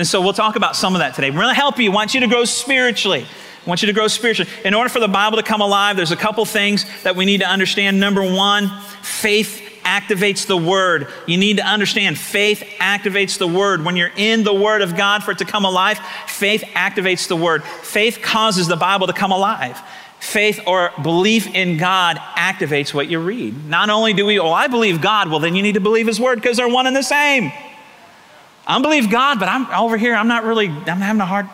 And 0.00 0.08
so 0.08 0.22
we'll 0.22 0.32
talk 0.32 0.56
about 0.56 0.76
some 0.76 0.94
of 0.94 1.00
that 1.00 1.14
today. 1.14 1.30
We're 1.30 1.42
going 1.42 1.54
to 1.54 1.60
help 1.60 1.78
you. 1.78 1.92
Want 1.92 2.14
you 2.14 2.20
to 2.20 2.26
grow 2.26 2.46
spiritually. 2.46 3.26
I 3.26 3.68
want 3.68 3.82
you 3.82 3.86
to 3.88 3.92
grow 3.92 4.08
spiritually. 4.08 4.50
In 4.64 4.72
order 4.72 4.88
for 4.88 4.98
the 4.98 5.08
Bible 5.08 5.36
to 5.36 5.42
come 5.42 5.60
alive, 5.60 5.98
there's 5.98 6.10
a 6.10 6.16
couple 6.16 6.42
things 6.46 6.86
that 7.02 7.16
we 7.16 7.26
need 7.26 7.42
to 7.42 7.46
understand. 7.46 8.00
Number 8.00 8.22
one, 8.22 8.70
faith 9.02 9.60
activates 9.82 10.46
the 10.46 10.56
word. 10.56 11.08
You 11.26 11.36
need 11.36 11.58
to 11.58 11.66
understand 11.66 12.16
faith 12.16 12.62
activates 12.78 13.36
the 13.36 13.46
word. 13.46 13.84
When 13.84 13.94
you're 13.94 14.10
in 14.16 14.42
the 14.42 14.54
word 14.54 14.80
of 14.80 14.96
God 14.96 15.22
for 15.22 15.32
it 15.32 15.38
to 15.38 15.44
come 15.44 15.66
alive, 15.66 15.98
faith 16.26 16.62
activates 16.72 17.28
the 17.28 17.36
word. 17.36 17.62
Faith 17.62 18.20
causes 18.22 18.68
the 18.68 18.76
Bible 18.76 19.06
to 19.06 19.12
come 19.12 19.32
alive. 19.32 19.78
Faith 20.18 20.60
or 20.66 20.92
belief 21.02 21.46
in 21.54 21.76
God 21.76 22.16
activates 22.16 22.94
what 22.94 23.08
you 23.08 23.20
read. 23.20 23.66
Not 23.66 23.90
only 23.90 24.14
do 24.14 24.24
we, 24.24 24.38
oh, 24.38 24.50
I 24.50 24.68
believe 24.68 25.02
God, 25.02 25.28
well, 25.28 25.40
then 25.40 25.54
you 25.54 25.62
need 25.62 25.74
to 25.74 25.80
believe 25.80 26.06
His 26.06 26.18
word 26.18 26.36
because 26.36 26.56
they're 26.56 26.70
one 26.70 26.86
and 26.86 26.96
the 26.96 27.02
same. 27.02 27.52
I 28.70 28.80
believe 28.80 29.10
God, 29.10 29.40
but 29.40 29.48
I'm 29.48 29.66
over 29.74 29.96
here, 29.96 30.14
I'm 30.14 30.28
not 30.28 30.44
really, 30.44 30.68
I'm 30.68 31.00
having 31.00 31.20
a 31.20 31.26
hard, 31.26 31.48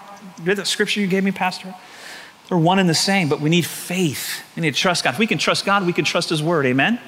the 0.44 0.66
scripture 0.66 1.00
you 1.00 1.06
gave 1.06 1.24
me, 1.24 1.32
Pastor. 1.32 1.74
They're 2.48 2.58
one 2.58 2.78
and 2.78 2.86
the 2.86 2.94
same, 2.94 3.30
but 3.30 3.40
we 3.40 3.48
need 3.48 3.64
faith. 3.64 4.42
We 4.54 4.60
need 4.60 4.74
to 4.74 4.80
trust 4.80 5.02
God. 5.02 5.14
If 5.14 5.18
we 5.18 5.26
can 5.26 5.38
trust 5.38 5.64
God, 5.64 5.86
we 5.86 5.94
can 5.94 6.04
trust 6.04 6.28
His 6.28 6.42
word. 6.42 6.66
Amen? 6.66 7.00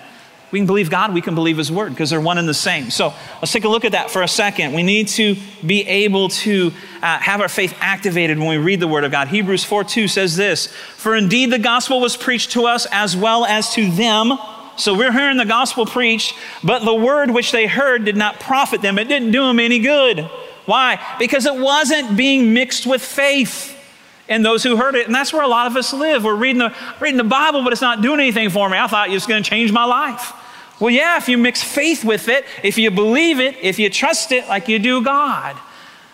We 0.50 0.60
can 0.60 0.66
believe 0.66 0.88
God, 0.88 1.12
we 1.12 1.20
can 1.20 1.34
believe 1.34 1.58
His 1.58 1.70
word 1.70 1.90
because 1.90 2.08
they're 2.08 2.22
one 2.22 2.38
and 2.38 2.48
the 2.48 2.54
same. 2.54 2.90
So 2.90 3.12
let's 3.42 3.52
take 3.52 3.64
a 3.64 3.68
look 3.68 3.84
at 3.84 3.92
that 3.92 4.10
for 4.10 4.22
a 4.22 4.28
second. 4.28 4.72
We 4.72 4.82
need 4.82 5.08
to 5.08 5.36
be 5.64 5.86
able 5.86 6.30
to 6.30 6.72
uh, 7.02 7.18
have 7.18 7.42
our 7.42 7.48
faith 7.48 7.76
activated 7.78 8.38
when 8.38 8.48
we 8.48 8.56
read 8.56 8.80
the 8.80 8.88
word 8.88 9.04
of 9.04 9.12
God. 9.12 9.28
Hebrews 9.28 9.62
4 9.62 9.84
2 9.84 10.08
says 10.08 10.36
this 10.36 10.68
For 10.96 11.16
indeed 11.16 11.52
the 11.52 11.58
gospel 11.58 12.00
was 12.00 12.16
preached 12.16 12.52
to 12.52 12.64
us 12.64 12.86
as 12.90 13.14
well 13.14 13.44
as 13.44 13.74
to 13.74 13.90
them 13.90 14.38
so 14.78 14.96
we're 14.96 15.12
hearing 15.12 15.36
the 15.36 15.44
gospel 15.44 15.84
preached, 15.84 16.34
but 16.64 16.84
the 16.84 16.94
word 16.94 17.30
which 17.30 17.52
they 17.52 17.66
heard 17.66 18.04
did 18.04 18.16
not 18.16 18.40
profit 18.40 18.80
them. 18.80 18.98
It 18.98 19.08
didn't 19.08 19.32
do 19.32 19.42
them 19.42 19.60
any 19.60 19.78
good. 19.78 20.20
Why? 20.66 21.00
Because 21.18 21.46
it 21.46 21.56
wasn't 21.56 22.16
being 22.16 22.54
mixed 22.54 22.86
with 22.86 23.02
faith. 23.02 23.74
in 24.28 24.42
those 24.42 24.62
who 24.62 24.76
heard 24.76 24.94
it. 24.94 25.06
And 25.06 25.14
that's 25.14 25.32
where 25.32 25.42
a 25.42 25.48
lot 25.48 25.66
of 25.66 25.76
us 25.76 25.92
live. 25.92 26.24
We're 26.24 26.34
reading 26.34 26.58
the, 26.58 26.74
reading 27.00 27.16
the 27.16 27.24
Bible, 27.24 27.64
but 27.64 27.72
it's 27.72 27.82
not 27.82 28.02
doing 28.02 28.20
anything 28.20 28.50
for 28.50 28.68
me. 28.68 28.76
I 28.78 28.86
thought 28.86 29.08
it 29.08 29.14
was 29.14 29.26
going 29.26 29.42
to 29.42 29.48
change 29.48 29.72
my 29.72 29.84
life. 29.84 30.32
Well, 30.80 30.90
yeah, 30.90 31.16
if 31.16 31.28
you 31.28 31.38
mix 31.38 31.62
faith 31.62 32.04
with 32.04 32.28
it, 32.28 32.44
if 32.62 32.78
you 32.78 32.90
believe 32.90 33.40
it, 33.40 33.56
if 33.60 33.78
you 33.78 33.90
trust 33.90 34.30
it 34.30 34.46
like 34.48 34.68
you 34.68 34.78
do 34.78 35.02
God. 35.02 35.56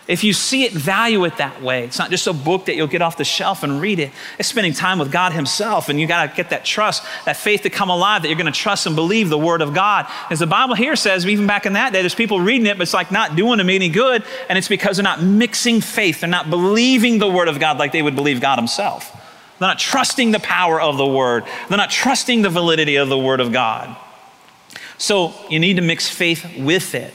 If 0.07 0.23
you 0.23 0.35
see 0.35 0.65
it, 0.65 0.73
value 0.73 1.25
it 1.25 1.39
that 1.39 1.63
way. 1.63 1.85
It's 1.85 1.99
not 1.99 2.11
just 2.11 2.27
a 2.27 2.35
book 2.35 2.67
that 2.67 2.77
you'll 2.77 2.87
get 2.87 3.01
off 3.01 3.17
the 3.17 3.25
shelf 3.25 3.63
and 3.63 3.81
read 3.81 3.99
it. 3.99 4.13
It's 4.39 4.51
spending 4.51 4.75
time 4.75 4.99
with 4.99 5.11
God 5.11 5.33
Himself, 5.33 5.89
and 5.89 5.99
you 5.99 6.07
got 6.07 6.29
to 6.29 6.37
get 6.37 6.51
that 6.51 6.63
trust, 6.63 7.03
that 7.25 7.39
faith 7.39 7.63
to 7.63 7.71
come 7.71 7.89
alive, 7.89 8.21
that 8.21 8.29
you're 8.29 8.37
going 8.37 8.53
to 8.53 8.59
trust 8.59 8.85
and 8.85 8.95
believe 8.95 9.31
the 9.31 9.39
Word 9.39 9.63
of 9.63 9.73
God. 9.73 10.07
As 10.29 10.41
the 10.41 10.47
Bible 10.47 10.75
here 10.75 10.95
says, 10.95 11.27
even 11.27 11.47
back 11.47 11.65
in 11.65 11.73
that 11.73 11.95
day, 11.95 12.03
there's 12.03 12.15
people 12.15 12.39
reading 12.39 12.67
it, 12.67 12.77
but 12.77 12.83
it's 12.83 12.93
like 12.93 13.11
not 13.11 13.35
doing 13.35 13.57
them 13.57 13.71
any 13.71 13.89
good, 13.89 14.23
and 14.51 14.59
it's 14.59 14.69
because 14.69 14.99
they're 14.99 15.05
not 15.05 15.23
mixing 15.23 15.81
faith. 15.81 16.21
They're 16.21 16.29
not 16.29 16.51
believing 16.51 17.19
the 17.19 17.29
Word 17.29 17.49
of 17.49 17.59
God 17.59 17.79
like 17.79 17.93
they 17.93 18.03
would 18.03 18.15
believe 18.15 18.43
God 18.43 18.59
Himself. 18.59 19.11
They're 19.59 19.69
not 19.69 19.79
trusting 19.79 20.33
the 20.33 20.41
power 20.41 20.79
of 20.79 20.99
the 20.99 21.07
Word. 21.07 21.45
They're 21.71 21.79
not 21.79 21.91
trusting 21.91 22.43
the 22.43 22.51
validity 22.51 22.97
of 22.97 23.09
the 23.09 23.19
Word 23.19 23.41
of 23.41 23.53
God. 23.53 23.97
So 24.99 25.33
you 25.49 25.59
need 25.59 25.77
to 25.77 25.83
mix 25.83 26.11
faith 26.11 26.59
with 26.59 26.95
it. 26.95 27.15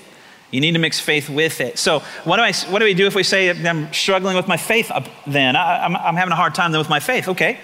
You 0.51 0.62
need 0.62 0.72
to 0.72 0.79
mix 0.79 1.00
faith 1.00 1.29
with 1.29 1.62
it. 1.62 1.77
So, 1.77 2.00
what 2.24 2.38
do, 2.38 2.41
I, 2.41 2.53
what 2.72 2.79
do 2.79 2.86
we 2.86 2.94
do 2.94 3.06
if 3.06 3.15
we 3.15 3.24
say 3.24 3.50
I'm 3.50 3.94
struggling 3.94 4.36
with 4.36 4.48
my 4.48 4.58
faith 4.58 4.89
up 4.89 5.08
then? 5.27 5.56
I, 5.56 5.86
am 5.86 6.15
having 6.15 6.32
a 6.32 6.36
hard 6.36 6.56
time 6.56 6.72
then 6.72 6.79
with 6.79 6.89
my 6.89 7.00
faith. 7.00 7.27
Okay. 7.27 7.60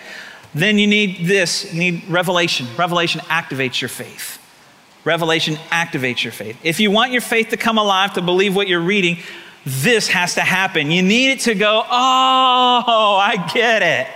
Then 0.53 0.77
you 0.77 0.87
need 0.87 1.25
this 1.25 1.73
you 1.73 1.79
need 1.79 2.07
revelation. 2.07 2.67
Revelation 2.77 3.21
activates 3.21 3.81
your 3.81 3.89
faith. 3.89 4.41
Revelation 5.03 5.55
activates 5.69 6.23
your 6.23 6.33
faith. 6.33 6.57
If 6.63 6.79
you 6.79 6.89
want 6.91 7.11
your 7.11 7.21
faith 7.21 7.49
to 7.49 7.57
come 7.57 7.77
alive, 7.77 8.13
to 8.13 8.21
believe 8.21 8.55
what 8.55 8.67
you're 8.67 8.81
reading, 8.81 9.19
this 9.65 10.07
has 10.07 10.35
to 10.35 10.41
happen. 10.41 10.91
You 10.91 11.03
need 11.03 11.31
it 11.31 11.39
to 11.41 11.55
go, 11.55 11.83
oh, 11.87 13.17
I 13.21 13.51
get 13.53 13.81
it. 13.81 14.07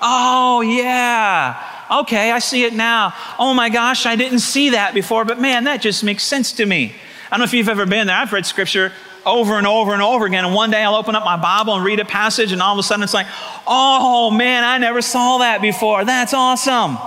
Oh, 0.00 0.60
yeah. 0.60 1.62
Okay, 1.90 2.30
I 2.30 2.40
see 2.40 2.64
it 2.64 2.74
now. 2.74 3.14
Oh 3.38 3.54
my 3.54 3.68
gosh, 3.68 4.06
I 4.06 4.16
didn't 4.16 4.40
see 4.40 4.70
that 4.70 4.94
before, 4.94 5.24
but 5.24 5.40
man, 5.40 5.64
that 5.64 5.80
just 5.80 6.04
makes 6.04 6.22
sense 6.22 6.52
to 6.54 6.66
me. 6.66 6.94
I 7.26 7.30
don't 7.30 7.40
know 7.40 7.44
if 7.44 7.52
you've 7.52 7.68
ever 7.68 7.86
been 7.86 8.06
there. 8.06 8.16
I've 8.16 8.32
read 8.32 8.46
scripture 8.46 8.92
over 9.24 9.58
and 9.58 9.66
over 9.66 9.92
and 9.92 10.02
over 10.02 10.26
again. 10.26 10.44
And 10.44 10.54
one 10.54 10.70
day 10.70 10.82
I'll 10.82 10.94
open 10.94 11.16
up 11.16 11.24
my 11.24 11.36
Bible 11.36 11.74
and 11.74 11.84
read 11.84 11.98
a 11.98 12.04
passage, 12.04 12.52
and 12.52 12.62
all 12.62 12.72
of 12.72 12.78
a 12.78 12.82
sudden 12.82 13.02
it's 13.02 13.14
like, 13.14 13.26
oh 13.66 14.30
man, 14.30 14.62
I 14.62 14.78
never 14.78 15.02
saw 15.02 15.38
that 15.38 15.60
before. 15.60 16.04
That's 16.04 16.32
awesome. 16.32 16.98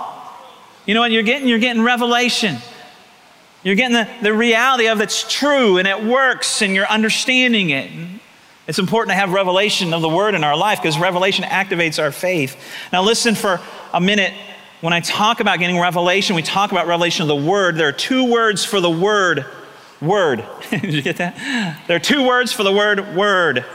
You 0.86 0.94
know 0.94 1.00
what 1.00 1.12
you're 1.12 1.24
getting? 1.24 1.48
You're 1.48 1.60
getting 1.60 1.82
revelation. 1.82 2.58
You're 3.64 3.76
getting 3.76 3.94
the, 3.94 4.10
the 4.22 4.34
reality 4.34 4.88
of 4.88 5.02
it's 5.02 5.30
true 5.32 5.78
and 5.78 5.88
it 5.88 6.04
works 6.04 6.62
and 6.62 6.74
you're 6.74 6.88
understanding 6.88 7.70
it. 7.70 7.92
It's 8.68 8.80
important 8.80 9.12
to 9.12 9.16
have 9.16 9.32
revelation 9.32 9.94
of 9.94 10.02
the 10.02 10.10
word 10.10 10.36
in 10.36 10.44
our 10.44 10.56
life 10.56 10.80
because 10.80 11.00
revelation 11.00 11.44
activates 11.46 12.02
our 12.02 12.12
faith. 12.12 12.56
Now, 12.94 13.04
listen 13.04 13.36
for 13.36 13.60
a 13.94 14.00
minute. 14.00 14.34
When 14.82 14.94
I 14.94 15.02
talk 15.02 15.40
about 15.42 15.60
getting 15.60 15.78
revelation, 15.78 16.36
we 16.36 16.42
talk 16.42 16.72
about 16.72 16.88
revelation 16.88 17.24
of 17.24 17.28
the 17.28 17.50
word. 17.50 17.76
There 17.76 17.88
are 17.88 17.94
two 17.94 18.32
words 18.32 18.64
for 18.64 18.80
the 18.80 18.90
word 18.90 19.46
word. 20.02 20.46
Did 20.70 20.94
you 20.94 21.02
get 21.02 21.18
that? 21.18 21.84
There 21.88 21.96
are 21.96 22.00
two 22.00 22.26
words 22.26 22.52
for 22.52 22.64
the 22.64 22.72
word 22.72 23.16
word. 23.16 23.66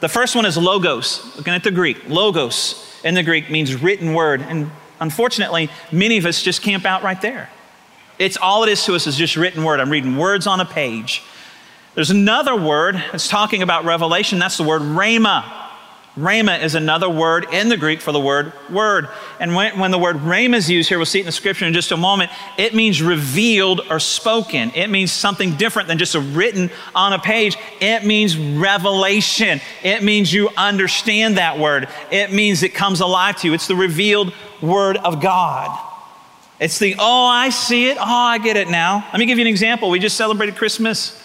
The 0.00 0.08
first 0.08 0.36
one 0.36 0.46
is 0.46 0.56
logos. 0.56 1.36
Looking 1.36 1.54
at 1.54 1.64
the 1.64 1.70
Greek, 1.70 2.08
logos 2.08 3.00
in 3.04 3.14
the 3.14 3.22
Greek 3.22 3.50
means 3.50 3.80
written 3.80 4.14
word. 4.14 4.42
And 4.42 4.70
unfortunately, 5.00 5.70
many 5.92 6.18
of 6.18 6.26
us 6.26 6.42
just 6.42 6.62
camp 6.62 6.84
out 6.84 7.02
right 7.02 7.20
there. 7.20 7.50
It's 8.18 8.36
all 8.36 8.62
it 8.62 8.68
is 8.68 8.84
to 8.84 8.94
us 8.94 9.06
is 9.06 9.16
just 9.16 9.36
written 9.36 9.64
word. 9.64 9.80
I'm 9.80 9.90
reading 9.90 10.16
words 10.16 10.46
on 10.46 10.60
a 10.60 10.64
page. 10.64 11.22
There's 11.94 12.10
another 12.10 12.56
word 12.56 12.96
that's 12.96 13.28
talking 13.28 13.62
about 13.62 13.84
revelation. 13.84 14.38
That's 14.38 14.56
the 14.56 14.64
word 14.64 14.82
rhema. 14.82 15.63
Rhema 16.16 16.62
is 16.62 16.76
another 16.76 17.10
word 17.10 17.46
in 17.52 17.68
the 17.68 17.76
Greek 17.76 18.00
for 18.00 18.12
the 18.12 18.20
word 18.20 18.52
word. 18.70 19.08
And 19.40 19.52
when, 19.52 19.76
when, 19.80 19.90
the 19.90 19.98
word 19.98 20.16
rhema 20.18 20.54
is 20.54 20.70
used 20.70 20.88
here, 20.88 20.96
we'll 20.96 21.06
see 21.06 21.18
it 21.18 21.22
in 21.22 21.26
the 21.26 21.32
scripture 21.32 21.64
in 21.64 21.72
just 21.72 21.90
a 21.90 21.96
moment, 21.96 22.30
it 22.56 22.72
means 22.72 23.02
revealed 23.02 23.80
or 23.90 23.98
spoken. 23.98 24.70
It 24.76 24.90
means 24.90 25.10
something 25.10 25.56
different 25.56 25.88
than 25.88 25.98
just 25.98 26.14
a 26.14 26.20
written 26.20 26.70
on 26.94 27.14
a 27.14 27.18
page. 27.18 27.56
It 27.80 28.04
means 28.04 28.38
revelation. 28.38 29.60
It 29.82 30.04
means 30.04 30.32
you 30.32 30.50
understand 30.56 31.36
that 31.38 31.58
word. 31.58 31.88
It 32.12 32.32
means 32.32 32.62
it 32.62 32.74
comes 32.74 33.00
alive 33.00 33.36
to 33.40 33.48
you. 33.48 33.54
It's 33.54 33.66
the 33.66 33.74
revealed 33.74 34.32
word 34.62 34.96
of 34.98 35.20
God. 35.20 35.76
It's 36.60 36.78
the, 36.78 36.94
oh, 36.96 37.26
I 37.26 37.50
see 37.50 37.90
it. 37.90 37.96
Oh, 37.98 38.04
I 38.04 38.38
get 38.38 38.56
it 38.56 38.70
now. 38.70 39.04
Let 39.12 39.18
me 39.18 39.26
give 39.26 39.38
you 39.38 39.42
an 39.42 39.50
example. 39.50 39.90
We 39.90 39.98
just 39.98 40.16
celebrated 40.16 40.54
Christmas. 40.54 41.20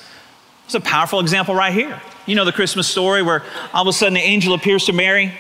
It's 0.69 0.75
a 0.75 0.79
powerful 0.79 1.19
example 1.19 1.55
right 1.55 1.73
here. 1.73 1.99
You 2.27 2.35
know 2.35 2.45
the 2.45 2.51
Christmas 2.51 2.87
story 2.87 3.23
where 3.23 3.41
all 3.73 3.81
of 3.81 3.87
a 3.87 3.91
sudden 3.91 4.13
the 4.13 4.19
angel 4.19 4.53
appears 4.53 4.85
to 4.85 4.93
Mary 4.93 5.33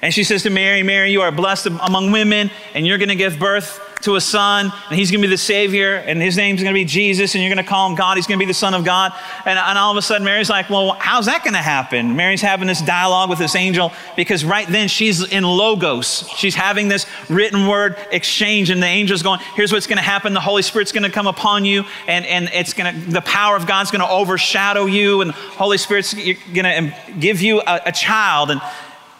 and 0.00 0.14
she 0.14 0.24
says 0.24 0.44
to 0.44 0.50
Mary, 0.50 0.82
Mary, 0.82 1.12
you 1.12 1.20
are 1.20 1.30
blessed 1.30 1.66
among 1.66 2.10
women 2.10 2.50
and 2.72 2.86
you're 2.86 2.96
going 2.96 3.10
to 3.10 3.14
give 3.14 3.38
birth 3.38 3.78
to 4.02 4.16
a 4.16 4.20
son 4.20 4.72
and 4.90 4.98
he's 4.98 5.10
going 5.10 5.20
to 5.20 5.28
be 5.28 5.30
the 5.30 5.38
Savior 5.38 5.96
and 5.96 6.20
his 6.20 6.36
name's 6.36 6.62
going 6.62 6.72
to 6.72 6.78
be 6.78 6.84
Jesus 6.84 7.34
and 7.34 7.42
you're 7.42 7.52
going 7.52 7.64
to 7.64 7.68
call 7.68 7.88
him 7.88 7.94
God. 7.94 8.16
He's 8.16 8.26
going 8.26 8.38
to 8.38 8.44
be 8.44 8.48
the 8.48 8.54
Son 8.54 8.74
of 8.74 8.84
God. 8.84 9.12
And, 9.44 9.58
and 9.58 9.78
all 9.78 9.90
of 9.90 9.96
a 9.96 10.02
sudden 10.02 10.24
Mary's 10.24 10.50
like, 10.50 10.70
well, 10.70 10.92
how's 10.98 11.26
that 11.26 11.42
going 11.42 11.54
to 11.54 11.60
happen? 11.60 12.16
Mary's 12.16 12.40
having 12.40 12.66
this 12.66 12.82
dialogue 12.82 13.30
with 13.30 13.38
this 13.38 13.54
angel 13.54 13.92
because 14.16 14.44
right 14.44 14.66
then 14.68 14.88
she's 14.88 15.22
in 15.22 15.44
Logos. 15.44 16.28
She's 16.36 16.54
having 16.54 16.88
this 16.88 17.06
written 17.28 17.66
word 17.66 17.96
exchange 18.10 18.70
and 18.70 18.82
the 18.82 18.86
angel's 18.86 19.22
going, 19.22 19.40
here's 19.54 19.72
what's 19.72 19.86
going 19.86 19.98
to 19.98 20.02
happen. 20.02 20.34
The 20.34 20.40
Holy 20.40 20.62
Spirit's 20.62 20.92
going 20.92 21.04
to 21.04 21.10
come 21.10 21.26
upon 21.26 21.64
you 21.64 21.84
and, 22.06 22.26
and 22.26 22.50
it's 22.52 22.74
going 22.74 22.94
to, 22.94 23.10
the 23.10 23.22
power 23.22 23.56
of 23.56 23.66
God's 23.66 23.90
going 23.90 24.00
to 24.00 24.10
overshadow 24.10 24.86
you 24.86 25.20
and 25.20 25.30
Holy 25.32 25.78
Spirit's 25.78 26.14
going 26.14 26.64
to 26.64 26.94
give 27.18 27.40
you 27.40 27.60
a, 27.60 27.80
a 27.86 27.92
child. 27.92 28.50
And, 28.50 28.60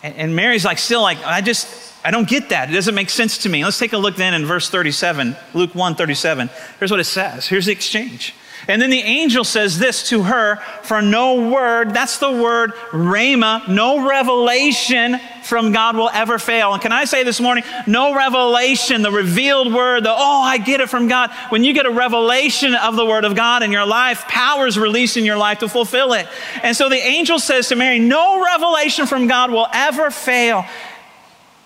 and 0.03 0.35
Mary's 0.35 0.65
like, 0.65 0.79
still 0.79 1.03
like, 1.03 1.19
I 1.25 1.41
just, 1.41 1.95
I 2.05 2.11
don't 2.11 2.29
get 2.29 2.49
that. 2.49 2.71
It 2.71 2.73
doesn't 2.73 2.95
make 2.95 3.11
sense 3.11 3.39
to 3.39 3.49
me. 3.49 3.65
Let's 3.65 3.79
take 3.79 3.93
a 3.93 3.99
look 3.99 4.17
then 4.17 4.35
in 4.35 4.45
verse 4.45 4.69
37, 4.69 5.37
Luke 5.55 5.75
1 5.75 5.95
37. 5.95 6.51
Here's 6.79 6.91
what 6.91 7.01
it 7.01 7.05
says. 7.05 7.47
Here's 7.47 7.67
the 7.67 7.73
exchange. 7.73 8.35
And 8.69 8.81
then 8.81 8.91
the 8.91 9.01
angel 9.01 9.45
says 9.45 9.79
this 9.79 10.09
to 10.11 10.23
her 10.23 10.57
for 10.83 11.03
no 11.03 11.51
word, 11.51 11.95
that's 11.95 12.19
the 12.19 12.31
word 12.31 12.73
rhema, 12.91 13.67
no 13.69 14.09
revelation 14.09 15.19
from 15.43 15.73
God 15.73 15.97
will 15.97 16.11
ever 16.11 16.39
fail. 16.39 16.73
And 16.73 16.83
can 16.83 16.93
I 16.93 17.05
say 17.05 17.25
this 17.25 17.41
morning, 17.41 17.65
no 17.87 18.15
revelation, 18.15 19.03
the 19.03 19.11
revealed 19.11 19.73
word, 19.73 20.05
the 20.05 20.11
oh, 20.11 20.43
I 20.43 20.59
get 20.59 20.81
it 20.81 20.89
from 20.89 21.09
God. 21.09 21.31
When 21.49 21.65
you 21.65 21.73
get 21.73 21.87
a 21.87 21.91
revelation 21.91 22.75
of 22.75 22.97
the 22.97 23.05
word 23.05 23.25
of 23.25 23.35
God 23.35 23.63
in 23.63 23.73
your 23.73 23.87
life, 23.87 24.23
power 24.29 24.67
is 24.67 24.79
released 24.79 25.17
in 25.17 25.25
your 25.25 25.37
life 25.37 25.59
to 25.61 25.69
fulfill 25.69 26.13
it. 26.13 26.27
And 26.63 26.77
so 26.77 26.89
the 26.89 26.97
angel 26.97 27.39
says 27.39 27.69
to 27.69 27.77
Mary, 27.77 27.99
no 27.99 28.45
revelation 28.45 29.07
from 29.07 29.27
God 29.27 29.51
will 29.51 29.69
ever 29.73 30.11
fail. 30.11 30.65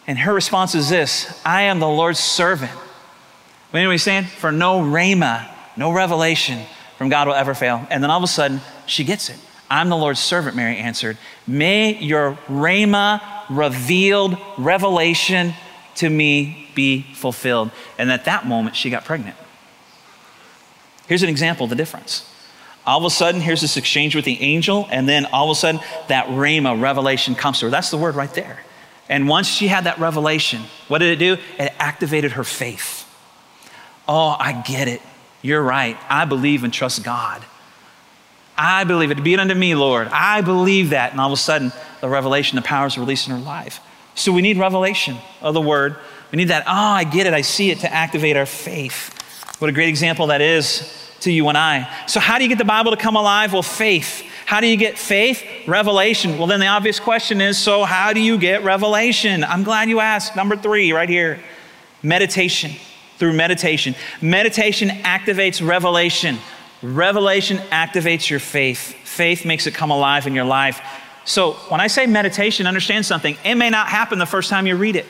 And 0.07 0.19
her 0.19 0.33
response 0.33 0.75
is 0.75 0.89
this 0.89 1.41
I 1.45 1.63
am 1.63 1.81
the 1.81 1.89
Lord's 1.89 2.21
servant. 2.21 2.73
What 3.71 3.83
are 3.83 3.93
you 3.93 3.99
saying? 3.99 4.25
For 4.25 4.53
no 4.53 4.81
rhema, 4.81 5.51
no 5.77 5.93
revelation 5.93 6.65
from 6.97 7.09
God 7.09 7.27
will 7.27 7.35
ever 7.35 7.55
fail. 7.55 7.87
And 7.91 8.03
then 8.03 8.11
all 8.11 8.19
of 8.19 8.25
a 8.25 8.29
sudden, 8.29 8.61
she 8.87 9.05
gets 9.05 9.29
it. 9.29 9.37
I'm 9.69 9.89
the 9.89 9.97
Lord's 9.97 10.21
servant, 10.21 10.57
Mary 10.57 10.77
answered. 10.77 11.19
May 11.47 11.99
your 11.99 12.39
rhema, 12.47 13.21
revealed 13.49 14.37
revelation 14.59 15.55
to 15.97 16.09
me 16.09 16.71
be 16.75 17.03
fulfilled. 17.15 17.71
And 17.99 18.11
at 18.11 18.27
that 18.27 18.47
moment, 18.47 18.77
she 18.77 18.91
got 18.91 19.05
pregnant. 19.05 19.37
Here's 21.09 21.23
an 21.23 21.29
example 21.29 21.65
of 21.65 21.71
the 21.71 21.77
difference. 21.77 22.31
All 22.87 22.99
of 22.99 23.05
a 23.05 23.11
sudden, 23.11 23.41
here's 23.41 23.61
this 23.61 23.77
exchange 23.77 24.15
with 24.15 24.25
the 24.25 24.41
angel, 24.41 24.87
and 24.91 25.09
then 25.09 25.27
all 25.27 25.51
of 25.51 25.57
a 25.57 25.59
sudden, 25.59 25.81
that 26.09 26.27
rhema 26.27 26.81
revelation 26.81 27.35
comes 27.35 27.59
to 27.61 27.67
her. 27.67 27.71
That's 27.71 27.91
the 27.91 27.97
word 27.97 28.15
right 28.15 28.33
there. 28.33 28.61
And 29.09 29.29
once 29.29 29.49
she 29.49 29.69
had 29.69 29.85
that 29.85 29.99
revelation, 29.99 30.63
what 30.89 30.99
did 30.99 31.11
it 31.11 31.19
do? 31.19 31.41
It 31.59 31.73
activated 31.79 32.33
her 32.33 32.45
faith. 32.45 33.09
Oh, 34.09 34.37
I 34.39 34.53
get 34.53 34.87
it. 34.89 35.01
You're 35.43 35.63
right. 35.63 35.97
I 36.09 36.25
believe 36.25 36.65
and 36.65 36.73
trust 36.73 37.03
God. 37.03 37.45
I 38.57 38.85
believe 38.85 39.11
it. 39.11 39.23
Be 39.23 39.35
it 39.35 39.41
unto 39.41 39.55
me, 39.55 39.75
Lord. 39.75 40.09
I 40.09 40.41
believe 40.41 40.91
that. 40.91 41.13
And 41.13 41.21
all 41.21 41.29
of 41.29 41.33
a 41.33 41.37
sudden, 41.37 41.73
the 42.01 42.09
revelation, 42.09 42.57
the 42.57 42.63
power 42.63 42.87
is 42.87 42.99
released 42.99 43.29
in 43.29 43.35
her 43.35 43.41
life. 43.41 43.81
So 44.15 44.33
we 44.33 44.43
need 44.43 44.57
revelation 44.57 45.19
of 45.41 45.55
the 45.55 45.61
word. 45.61 45.97
We 46.33 46.37
need 46.37 46.49
that, 46.49 46.65
oh, 46.67 46.73
I 46.73 47.05
get 47.05 47.27
it. 47.27 47.35
I 47.35 47.43
see 47.43 47.71
it 47.71 47.81
to 47.81 47.93
activate 47.93 48.37
our 48.37 48.47
faith. 48.47 49.13
What 49.59 49.69
a 49.69 49.73
great 49.73 49.89
example 49.89 50.29
that 50.29 50.41
is 50.41 51.11
to 51.21 51.33
you 51.33 51.49
and 51.49 51.57
I. 51.57 51.91
So, 52.07 52.21
how 52.21 52.39
do 52.39 52.45
you 52.45 52.49
get 52.49 52.59
the 52.59 52.65
Bible 52.65 52.91
to 52.91 52.97
come 52.97 53.17
alive? 53.17 53.53
Well, 53.53 53.63
faith. 53.63 54.23
How 54.45 54.61
do 54.61 54.67
you 54.67 54.77
get 54.77 54.99
faith? 54.99 55.43
Revelation. 55.67 56.39
Well, 56.39 56.47
then 56.47 56.61
the 56.61 56.67
obvious 56.67 57.01
question 57.01 57.41
is 57.41 57.59
so, 57.59 57.85
how 57.85 58.13
do 58.13 58.21
you 58.21 58.39
get 58.39 58.63
revelation? 58.65 59.43
I'm 59.43 59.65
glad 59.65 59.89
you 59.89 60.01
asked. 60.01 60.37
Number 60.37 60.57
three, 60.57 60.93
right 60.93 61.09
here 61.09 61.41
meditation. 62.03 62.73
Through 63.19 63.33
meditation. 63.33 63.95
Meditation 64.21 64.89
activates 64.89 65.67
revelation. 65.67 66.37
Revelation 66.83 67.57
activates 67.71 68.29
your 68.29 68.39
faith. 68.39 68.95
Faith 69.05 69.47
makes 69.47 69.67
it 69.67 69.75
come 69.75 69.91
alive 69.91 70.27
in 70.27 70.35
your 70.35 70.45
life. 70.45 70.81
So, 71.27 71.53
when 71.69 71.81
I 71.81 71.89
say 71.89 72.07
meditation, 72.07 72.67
understand 72.67 73.05
something. 73.05 73.37
It 73.45 73.57
may 73.57 73.69
not 73.69 73.89
happen 73.89 74.19
the 74.19 74.27
first 74.27 74.49
time 74.49 74.67
you 74.67 74.77
read 74.77 74.97
it. 74.97 75.07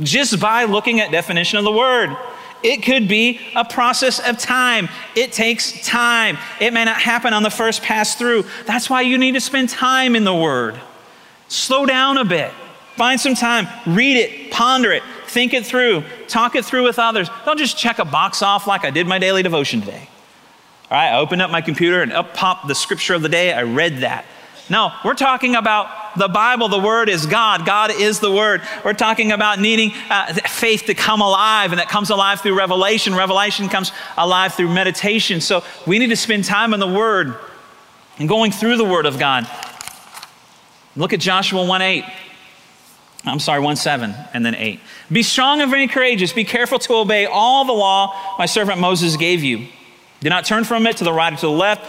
Just 0.00 0.38
by 0.38 0.64
looking 0.64 1.00
at 1.00 1.10
definition 1.10 1.58
of 1.58 1.64
the 1.64 1.72
word. 1.72 2.14
It 2.62 2.82
could 2.82 3.06
be 3.06 3.40
a 3.54 3.64
process 3.64 4.18
of 4.18 4.36
time. 4.38 4.88
It 5.14 5.32
takes 5.32 5.86
time. 5.86 6.36
It 6.60 6.72
may 6.72 6.84
not 6.84 7.00
happen 7.00 7.32
on 7.32 7.44
the 7.44 7.50
first 7.50 7.82
pass 7.82 8.16
through. 8.16 8.44
That's 8.66 8.90
why 8.90 9.02
you 9.02 9.16
need 9.16 9.32
to 9.32 9.40
spend 9.40 9.68
time 9.68 10.16
in 10.16 10.24
the 10.24 10.34
Word. 10.34 10.80
Slow 11.46 11.86
down 11.86 12.18
a 12.18 12.24
bit. 12.24 12.50
Find 12.98 13.20
some 13.20 13.36
time, 13.36 13.68
read 13.86 14.16
it, 14.16 14.50
ponder 14.50 14.90
it, 14.90 15.04
think 15.28 15.54
it 15.54 15.64
through, 15.64 16.02
talk 16.26 16.56
it 16.56 16.64
through 16.64 16.82
with 16.82 16.98
others. 16.98 17.30
Don't 17.44 17.56
just 17.56 17.78
check 17.78 18.00
a 18.00 18.04
box 18.04 18.42
off 18.42 18.66
like 18.66 18.84
I 18.84 18.90
did 18.90 19.06
my 19.06 19.20
daily 19.20 19.44
devotion 19.44 19.78
today. 19.80 20.08
All 20.90 20.98
right, 20.98 21.12
I 21.12 21.18
opened 21.20 21.40
up 21.40 21.48
my 21.52 21.60
computer 21.60 22.02
and 22.02 22.12
up 22.12 22.34
popped 22.34 22.66
the 22.66 22.74
scripture 22.74 23.14
of 23.14 23.22
the 23.22 23.28
day. 23.28 23.52
I 23.52 23.62
read 23.62 23.98
that. 23.98 24.24
No, 24.70 24.92
we're 25.04 25.14
talking 25.14 25.54
about 25.54 26.18
the 26.18 26.28
Bible. 26.28 26.68
The 26.68 26.78
Word 26.78 27.08
is 27.08 27.26
God. 27.26 27.64
God 27.64 27.90
is 27.90 28.20
the 28.20 28.30
Word. 28.30 28.62
We're 28.84 28.92
talking 28.92 29.32
about 29.32 29.60
needing 29.60 29.92
uh, 30.10 30.34
faith 30.34 30.84
to 30.86 30.94
come 30.94 31.20
alive, 31.20 31.72
and 31.72 31.80
that 31.80 31.88
comes 31.88 32.10
alive 32.10 32.40
through 32.40 32.58
revelation. 32.58 33.14
Revelation 33.14 33.68
comes 33.68 33.92
alive 34.16 34.54
through 34.54 34.68
meditation. 34.68 35.40
So 35.40 35.64
we 35.86 35.98
need 35.98 36.08
to 36.08 36.16
spend 36.16 36.44
time 36.44 36.74
in 36.74 36.80
the 36.80 36.88
Word 36.88 37.34
and 38.18 38.28
going 38.28 38.52
through 38.52 38.76
the 38.76 38.84
Word 38.84 39.06
of 39.06 39.18
God. 39.18 39.48
Look 40.96 41.12
at 41.12 41.20
Joshua 41.20 41.64
1 41.64 41.82
8. 41.82 42.04
I'm 43.24 43.40
sorry, 43.40 43.60
1 43.60 43.76
7 43.76 44.14
and 44.32 44.44
then 44.44 44.54
8. 44.54 44.80
Be 45.10 45.22
strong 45.22 45.60
and 45.60 45.70
very 45.70 45.88
courageous. 45.88 46.32
Be 46.32 46.44
careful 46.44 46.78
to 46.80 46.94
obey 46.94 47.26
all 47.26 47.64
the 47.64 47.72
law 47.72 48.36
my 48.38 48.46
servant 48.46 48.80
Moses 48.80 49.16
gave 49.16 49.42
you. 49.42 49.68
Do 50.20 50.28
not 50.28 50.44
turn 50.44 50.64
from 50.64 50.86
it 50.86 50.96
to 50.98 51.04
the 51.04 51.12
right 51.12 51.32
or 51.32 51.36
to 51.36 51.46
the 51.46 51.50
left, 51.52 51.84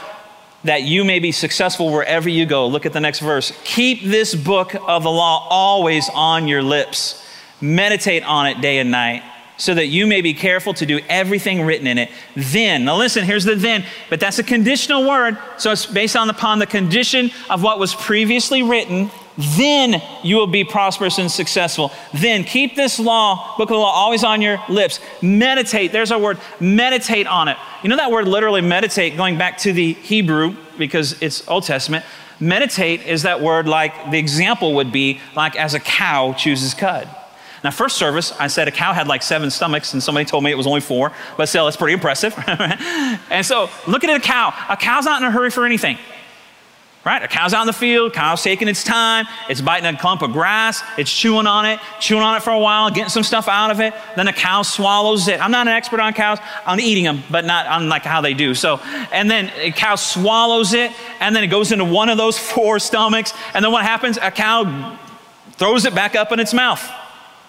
that 0.64 0.84
you 0.84 1.06
may 1.06 1.20
be 1.20 1.32
successful 1.32 1.92
wherever 1.92 2.28
you 2.28 2.46
go. 2.46 2.68
Look 2.68 2.86
at 2.86 2.94
the 2.94 3.00
next 3.00 3.20
verse. 3.20 3.54
Keep 3.64 4.04
this 4.04 4.36
book 4.36 4.76
of 4.76 5.04
the 5.04 5.12
law 5.12 5.48
always 5.50 6.10
on 6.14 6.48
your 6.48 6.62
lips. 6.62 7.26
Meditate 7.62 8.24
on 8.24 8.48
it 8.48 8.62
day 8.62 8.80
and 8.80 8.92
night, 8.92 9.24
so 9.58 9.74
that 9.74 9.88
you 9.88 10.08
may 10.08 10.22
be 10.22 10.34
careful 10.34 10.74
to 10.74 10.86
do 10.86 11.00
everything 11.10 11.62
written 11.62 11.88
in 11.88 11.98
it. 11.98 12.10
Then, 12.36 12.86
now 12.86 12.98
listen, 12.98 13.26
here's 13.26 13.44
the 13.44 13.56
then, 13.56 13.86
but 14.10 14.20
that's 14.22 14.40
a 14.40 14.44
conditional 14.44 15.08
word, 15.08 15.38
so 15.58 15.72
it's 15.72 15.86
based 15.86 16.16
on 16.16 16.30
upon 16.30 16.60
the 16.60 16.66
condition 16.66 17.32
of 17.50 17.62
what 17.62 17.78
was 17.80 17.94
previously 17.94 18.64
written 18.64 19.12
then 19.40 20.02
you 20.22 20.36
will 20.36 20.48
be 20.48 20.66
prosperous 20.66 21.18
and 21.18 21.32
successful. 21.32 21.94
Then 22.14 22.44
keep 22.44 22.76
this 22.76 23.00
law, 23.00 23.56
book 23.58 23.70
of 23.70 23.76
the 23.76 23.80
law, 23.80 23.92
always 23.92 24.26
on 24.26 24.42
your 24.42 24.62
lips. 24.68 25.00
Meditate, 25.22 25.94
there's 25.94 26.12
our 26.12 26.20
word, 26.20 26.38
meditate 26.60 27.26
on 27.26 27.48
it. 27.48 27.58
You 27.82 27.90
know 27.90 27.96
that 27.96 28.12
word 28.12 28.28
literally 28.28 28.62
meditate, 28.62 29.16
going 29.16 29.38
back 29.38 29.58
to 29.60 29.72
the 29.72 29.94
Hebrew, 29.94 30.58
because 30.78 31.22
it's 31.22 31.48
Old 31.48 31.64
Testament. 31.64 32.04
Meditate 32.42 33.06
is 33.06 33.24
that 33.24 33.40
word 33.42 33.66
like 33.66 34.12
the 34.12 34.18
example 34.18 34.76
would 34.76 34.92
be 34.92 35.22
like 35.38 35.56
as 35.56 35.74
a 35.74 35.80
cow 35.80 36.34
chooses 36.34 36.74
cud. 36.74 37.08
Now, 37.64 37.72
first 37.72 37.98
service, 37.98 38.34
I 38.40 38.48
said 38.48 38.68
a 38.68 38.72
cow 38.72 38.94
had 38.94 39.08
like 39.08 39.22
seven 39.22 39.52
stomachs, 39.52 39.94
and 39.94 40.02
somebody 40.04 40.26
told 40.26 40.44
me 40.44 40.52
it 40.52 40.58
was 40.58 40.68
only 40.68 40.82
four, 40.82 41.12
but 41.38 41.48
still, 41.48 41.68
it's 41.68 41.76
pretty 41.78 41.94
impressive. 41.94 42.34
and 43.30 43.46
so, 43.46 43.70
look 43.88 44.04
at 44.04 44.16
a 44.16 44.20
cow. 44.20 44.54
A 44.70 44.78
cow's 44.78 45.06
not 45.06 45.22
in 45.22 45.28
a 45.28 45.32
hurry 45.32 45.50
for 45.50 45.66
anything. 45.66 45.98
Right? 47.10 47.24
A 47.24 47.28
cow's 47.28 47.56
out 47.56 47.62
in 47.62 47.66
the 47.66 47.74
field, 47.74 48.14
cow's 48.14 48.44
taking 48.44 48.68
its 48.68 48.84
time, 48.84 49.26
it's 49.50 49.62
biting 49.62 49.88
a 49.88 49.98
clump 49.98 50.22
of 50.22 50.32
grass, 50.32 50.84
it's 50.96 51.12
chewing 51.12 51.48
on 51.48 51.66
it, 51.66 51.80
chewing 52.00 52.22
on 52.22 52.38
it 52.38 52.44
for 52.44 52.52
a 52.52 52.60
while, 52.60 52.92
getting 52.92 53.10
some 53.10 53.24
stuff 53.24 53.48
out 53.48 53.72
of 53.72 53.80
it. 53.80 53.96
Then 54.16 54.28
a 54.28 54.32
cow 54.32 54.62
swallows 54.62 55.28
it. 55.28 55.44
I'm 55.44 55.50
not 55.50 55.66
an 55.66 55.74
expert 55.74 56.00
on 56.02 56.14
cows, 56.14 56.38
I'm 56.68 56.80
eating 56.80 57.06
them, 57.06 57.24
but 57.32 57.46
not 57.46 57.66
on 57.66 57.90
like 57.90 58.04
how 58.04 58.22
they 58.22 58.36
do. 58.36 58.54
So, 58.54 58.78
and 59.12 59.28
then 59.28 59.52
a 59.56 59.72
cow 59.72 59.96
swallows 59.96 60.74
it, 60.74 60.92
and 61.20 61.36
then 61.36 61.44
it 61.44 61.48
goes 61.48 61.72
into 61.72 61.84
one 61.84 62.10
of 62.10 62.20
those 62.20 62.38
four 62.54 62.78
stomachs, 62.78 63.34
and 63.56 63.66
then 63.66 63.72
what 63.72 63.86
happens? 63.86 64.20
A 64.22 64.30
cow 64.30 64.96
throws 65.54 65.86
it 65.86 65.96
back 65.96 66.16
up 66.16 66.32
in 66.32 66.40
its 66.40 66.54
mouth, 66.54 66.88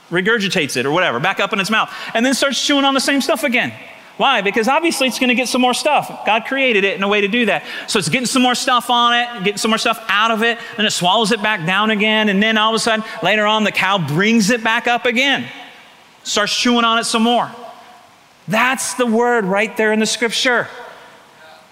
regurgitates 0.09 0.79
it 0.79 0.87
or 0.87 0.91
whatever, 0.91 1.21
back 1.21 1.39
up 1.39 1.53
in 1.53 1.61
its 1.61 1.71
mouth, 1.71 1.93
and 2.15 2.25
then 2.25 2.33
starts 2.33 2.67
chewing 2.67 2.87
on 2.87 2.95
the 2.95 3.01
same 3.01 3.21
stuff 3.21 3.45
again. 3.45 3.75
Why? 4.21 4.43
Because 4.43 4.69
obviously 4.69 5.09
it's 5.09 5.19
going 5.19 5.31
to 5.31 5.35
get 5.35 5.49
some 5.49 5.63
more 5.63 5.73
stuff. 5.73 6.27
God 6.27 6.45
created 6.45 6.85
it 6.85 6.95
in 6.95 7.03
a 7.03 7.09
way 7.09 7.23
to 7.23 7.29
do 7.29 7.47
that. 7.47 7.65
So 7.87 7.99
it's 7.99 8.11
getting 8.11 8.27
some 8.27 8.43
more 8.43 8.55
stuff 8.55 8.91
on 8.91 9.15
it, 9.15 9.45
getting 9.45 9.57
some 9.57 9.71
more 9.71 9.79
stuff 9.79 9.99
out 10.09 10.31
of 10.31 10.43
it, 10.43 10.59
then 10.77 10.85
it 10.85 10.91
swallows 10.91 11.33
it 11.33 11.41
back 11.43 11.65
down 11.65 11.91
again, 11.91 12.29
and 12.29 12.43
then 12.43 12.59
all 12.59 12.69
of 12.69 12.77
a 12.77 12.79
sudden, 12.79 13.03
later 13.23 13.47
on, 13.47 13.65
the 13.65 13.73
cow 13.73 13.97
brings 13.97 14.51
it 14.51 14.63
back 14.63 14.87
up 14.87 15.07
again, 15.07 15.49
starts 16.23 16.55
chewing 16.55 16.85
on 16.85 16.99
it 16.99 17.05
some 17.05 17.23
more. 17.23 17.51
That's 18.47 18.93
the 18.93 19.07
word 19.07 19.47
right 19.47 19.75
there 19.79 19.91
in 19.91 20.01
the 20.01 20.07
scripture. 20.07 20.69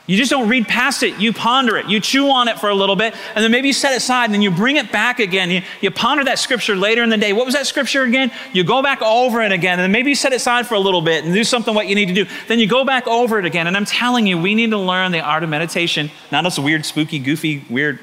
You 0.09 0.17
just 0.17 0.31
don't 0.31 0.49
read 0.49 0.67
past 0.67 1.03
it. 1.03 1.21
You 1.21 1.35
ponder 1.35 1.77
it. 1.77 1.87
You 1.87 2.01
chew 2.01 2.31
on 2.31 2.49
it 2.49 2.59
for 2.59 2.71
a 2.71 2.75
little 2.75 2.97
bit, 2.97 3.15
and 3.35 3.45
then 3.45 3.51
maybe 3.53 3.69
you 3.69 3.75
set 3.75 3.93
it 3.93 3.99
aside, 3.99 4.25
and 4.25 4.35
then 4.35 4.41
you 4.41 4.51
bring 4.51 4.77
it 4.77 4.91
back 4.91 5.21
again. 5.21 5.51
You, 5.51 5.61
you 5.83 5.91
ponder 5.91 6.25
that 6.25 6.39
scripture 6.39 6.75
later 6.75 7.03
in 7.03 7.11
the 7.11 7.19
day. 7.19 7.35
What 7.35 7.45
was 7.45 7.55
that 7.55 7.67
scripture 7.67 8.05
again? 8.05 8.33
You 8.55 8.65
go 8.65 8.83
back 8.83 9.03
over 9.03 9.43
it 9.43 9.53
again, 9.53 9.75
and 9.75 9.81
then 9.83 9.93
maybe 9.93 10.09
you 10.09 10.17
set 10.17 10.33
it 10.33 10.37
aside 10.37 10.67
for 10.67 10.77
a 10.77 10.81
little 10.81 11.03
bit 11.03 11.27
and 11.27 11.35
do 11.35 11.45
something 11.45 11.75
what 11.75 11.89
you 11.89 11.95
need 11.95 12.07
to 12.07 12.15
do. 12.15 12.25
Then 12.49 12.59
you 12.59 12.67
go 12.67 12.87
back 12.87 13.07
over 13.07 13.39
it 13.39 13.45
again. 13.45 13.67
And 13.67 13.77
I'm 13.77 13.85
telling 13.85 14.27
you, 14.27 14.41
we 14.41 14.55
need 14.55 14.71
to 14.71 14.79
learn 14.79 15.13
the 15.13 15.21
art 15.21 15.43
of 15.43 15.51
meditation, 15.51 16.11
not 16.33 16.47
as 16.47 16.57
a 16.57 16.63
weird, 16.63 16.87
spooky, 16.87 17.19
goofy, 17.19 17.67
weird 17.69 17.99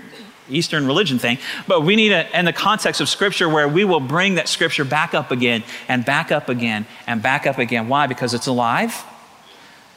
Eastern 0.48 0.86
religion 0.86 1.18
thing, 1.18 1.40
but 1.68 1.82
we 1.82 1.96
need 1.96 2.12
it 2.12 2.28
in 2.32 2.46
the 2.46 2.54
context 2.54 3.02
of 3.02 3.10
Scripture 3.10 3.50
where 3.50 3.68
we 3.68 3.84
will 3.84 4.00
bring 4.00 4.36
that 4.36 4.48
Scripture 4.48 4.86
back 4.86 5.16
up 5.16 5.32
again 5.32 5.64
and 5.88 6.06
back 6.06 6.32
up 6.32 6.50
again 6.50 6.86
and 7.08 7.24
back 7.24 7.48
up 7.48 7.58
again. 7.58 7.88
Why? 7.88 8.06
Because 8.06 8.36
it's 8.36 8.46
alive 8.46 9.04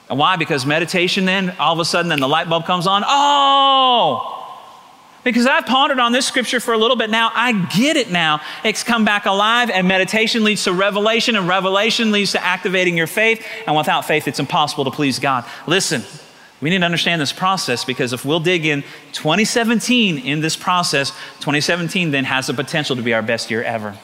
and 0.09 0.19
why? 0.19 0.37
Because 0.37 0.65
meditation 0.65 1.25
then, 1.25 1.55
all 1.59 1.73
of 1.73 1.79
a 1.79 1.85
sudden, 1.85 2.09
then 2.09 2.21
the 2.21 2.29
light 2.29 2.49
bulb 2.49 2.65
comes 2.65 2.87
on. 2.87 3.03
Oh! 3.07 4.35
Because 5.25 5.47
I've 5.47 5.67
pondered 5.67 5.99
on 5.99 6.13
this 6.13 6.27
scripture 6.27 6.61
for 6.61 6.73
a 6.73 6.79
little 6.79 6.97
bit 6.97 7.11
now. 7.11 7.31
I 7.35 7.53
get 7.77 7.97
it 7.97 8.11
now. 8.11 8.41
It's 8.65 8.83
come 8.83 9.05
back 9.05 9.27
alive, 9.27 9.69
and 9.69 9.87
meditation 9.87 10.45
leads 10.45 10.65
to 10.65 10.73
revelation, 10.73 11.37
and 11.37 11.47
revelation 11.47 12.13
leads 12.13 12.33
to 12.33 12.43
activating 12.43 12.97
your 12.97 13.07
faith. 13.07 13.45
And 13.67 13.77
without 13.77 14.07
faith, 14.07 14.27
it's 14.27 14.39
impossible 14.39 14.85
to 14.85 14.91
please 14.91 15.19
God. 15.19 15.45
Listen, 15.67 16.03
we 16.63 16.71
need 16.71 16.79
to 16.79 16.85
understand 16.85 17.21
this 17.21 17.33
process 17.33 17.85
because 17.85 18.13
if 18.13 18.25
we'll 18.25 18.41
dig 18.41 18.65
in 18.65 18.83
2017 19.13 20.19
in 20.19 20.41
this 20.41 20.57
process, 20.57 21.11
2017 21.41 22.11
then 22.11 22.25
has 22.25 22.47
the 22.47 22.55
potential 22.55 22.97
to 22.97 23.03
be 23.03 23.13
our 23.13 23.23
best 23.23 23.51
year 23.51 23.63
ever. 23.63 23.97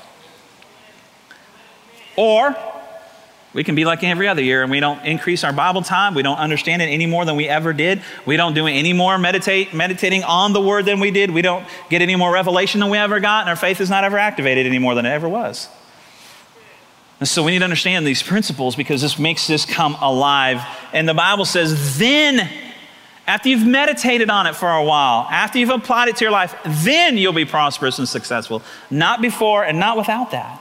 Or 2.16 2.54
we 3.54 3.62
can 3.62 3.76
be 3.76 3.84
like 3.84 4.02
every 4.02 4.26
other 4.26 4.42
year 4.42 4.62
and 4.62 4.70
we 4.70 4.80
don't 4.80 5.02
increase 5.04 5.44
our 5.44 5.52
Bible 5.52 5.80
time. 5.80 6.14
We 6.14 6.22
don't 6.22 6.38
understand 6.38 6.82
it 6.82 6.86
any 6.86 7.06
more 7.06 7.24
than 7.24 7.36
we 7.36 7.48
ever 7.48 7.72
did. 7.72 8.02
We 8.26 8.36
don't 8.36 8.52
do 8.52 8.66
any 8.66 8.92
more 8.92 9.16
meditate, 9.16 9.72
meditating 9.72 10.24
on 10.24 10.52
the 10.52 10.60
word 10.60 10.84
than 10.84 10.98
we 10.98 11.12
did. 11.12 11.30
We 11.30 11.40
don't 11.40 11.64
get 11.88 12.02
any 12.02 12.16
more 12.16 12.32
revelation 12.32 12.80
than 12.80 12.90
we 12.90 12.98
ever 12.98 13.20
got, 13.20 13.42
and 13.42 13.50
our 13.50 13.56
faith 13.56 13.80
is 13.80 13.88
not 13.88 14.02
ever 14.02 14.18
activated 14.18 14.66
any 14.66 14.80
more 14.80 14.96
than 14.96 15.06
it 15.06 15.10
ever 15.10 15.28
was. 15.28 15.68
And 17.20 17.28
so 17.28 17.44
we 17.44 17.52
need 17.52 17.60
to 17.60 17.64
understand 17.64 18.04
these 18.04 18.24
principles 18.24 18.74
because 18.74 19.00
this 19.00 19.20
makes 19.20 19.46
this 19.46 19.64
come 19.64 19.96
alive. 20.00 20.60
And 20.92 21.08
the 21.08 21.14
Bible 21.14 21.44
says, 21.44 21.96
then, 21.96 22.50
after 23.26 23.48
you've 23.48 23.64
meditated 23.64 24.28
on 24.30 24.48
it 24.48 24.56
for 24.56 24.70
a 24.70 24.82
while, 24.82 25.28
after 25.30 25.60
you've 25.60 25.70
applied 25.70 26.08
it 26.08 26.16
to 26.16 26.24
your 26.24 26.32
life, 26.32 26.56
then 26.66 27.16
you'll 27.16 27.32
be 27.32 27.44
prosperous 27.44 28.00
and 28.00 28.08
successful. 28.08 28.62
Not 28.90 29.22
before 29.22 29.64
and 29.64 29.78
not 29.78 29.96
without 29.96 30.32
that. 30.32 30.60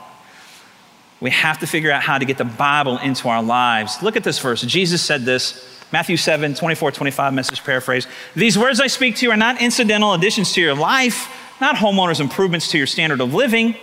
We 1.24 1.30
have 1.30 1.58
to 1.60 1.66
figure 1.66 1.90
out 1.90 2.02
how 2.02 2.18
to 2.18 2.26
get 2.26 2.36
the 2.36 2.44
Bible 2.44 2.98
into 2.98 3.30
our 3.30 3.42
lives. 3.42 4.02
Look 4.02 4.14
at 4.14 4.24
this 4.24 4.38
verse. 4.38 4.60
Jesus 4.60 5.00
said 5.00 5.22
this, 5.22 5.66
Matthew 5.90 6.18
7, 6.18 6.52
24, 6.52 6.92
25, 6.92 7.32
message 7.32 7.64
paraphrase. 7.64 8.06
These 8.36 8.58
words 8.58 8.78
I 8.78 8.88
speak 8.88 9.16
to 9.16 9.24
you 9.24 9.32
are 9.32 9.36
not 9.36 9.62
incidental 9.62 10.12
additions 10.12 10.52
to 10.52 10.60
your 10.60 10.74
life, 10.74 11.34
not 11.62 11.76
homeowners' 11.76 12.20
improvements 12.20 12.70
to 12.72 12.76
your 12.76 12.86
standard 12.86 13.22
of 13.22 13.32
living. 13.32 13.74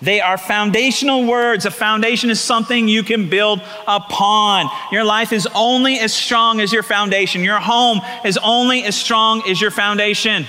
They 0.00 0.22
are 0.22 0.38
foundational 0.38 1.26
words. 1.26 1.66
A 1.66 1.70
foundation 1.70 2.30
is 2.30 2.40
something 2.40 2.88
you 2.88 3.02
can 3.02 3.28
build 3.28 3.60
upon. 3.86 4.70
Your 4.90 5.04
life 5.04 5.34
is 5.34 5.46
only 5.54 5.98
as 5.98 6.14
strong 6.14 6.58
as 6.58 6.72
your 6.72 6.82
foundation. 6.82 7.44
Your 7.44 7.60
home 7.60 8.00
is 8.24 8.38
only 8.42 8.84
as 8.84 8.96
strong 8.96 9.42
as 9.46 9.60
your 9.60 9.70
foundation. 9.70 10.46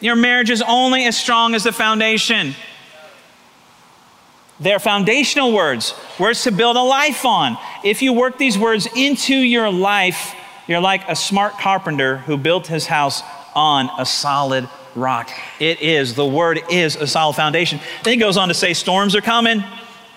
Your 0.00 0.16
marriage 0.16 0.50
is 0.50 0.62
only 0.66 1.06
as 1.06 1.16
strong 1.16 1.54
as 1.54 1.62
the 1.62 1.70
foundation. 1.70 2.56
They're 4.64 4.78
foundational 4.78 5.52
words, 5.52 5.94
words 6.18 6.42
to 6.44 6.50
build 6.50 6.76
a 6.76 6.82
life 6.82 7.26
on. 7.26 7.58
If 7.84 8.00
you 8.00 8.14
work 8.14 8.38
these 8.38 8.56
words 8.56 8.88
into 8.96 9.34
your 9.34 9.70
life, 9.70 10.34
you're 10.66 10.80
like 10.80 11.06
a 11.06 11.14
smart 11.14 11.52
carpenter 11.58 12.16
who 12.16 12.38
built 12.38 12.66
his 12.66 12.86
house 12.86 13.22
on 13.54 13.90
a 13.98 14.06
solid 14.06 14.66
rock. 14.94 15.30
It 15.60 15.82
is, 15.82 16.14
the 16.14 16.24
word 16.24 16.62
is 16.70 16.96
a 16.96 17.06
solid 17.06 17.34
foundation. 17.34 17.78
Then 18.04 18.14
he 18.14 18.18
goes 18.18 18.38
on 18.38 18.48
to 18.48 18.54
say, 18.54 18.72
Storms 18.72 19.14
are 19.14 19.20
coming. 19.20 19.62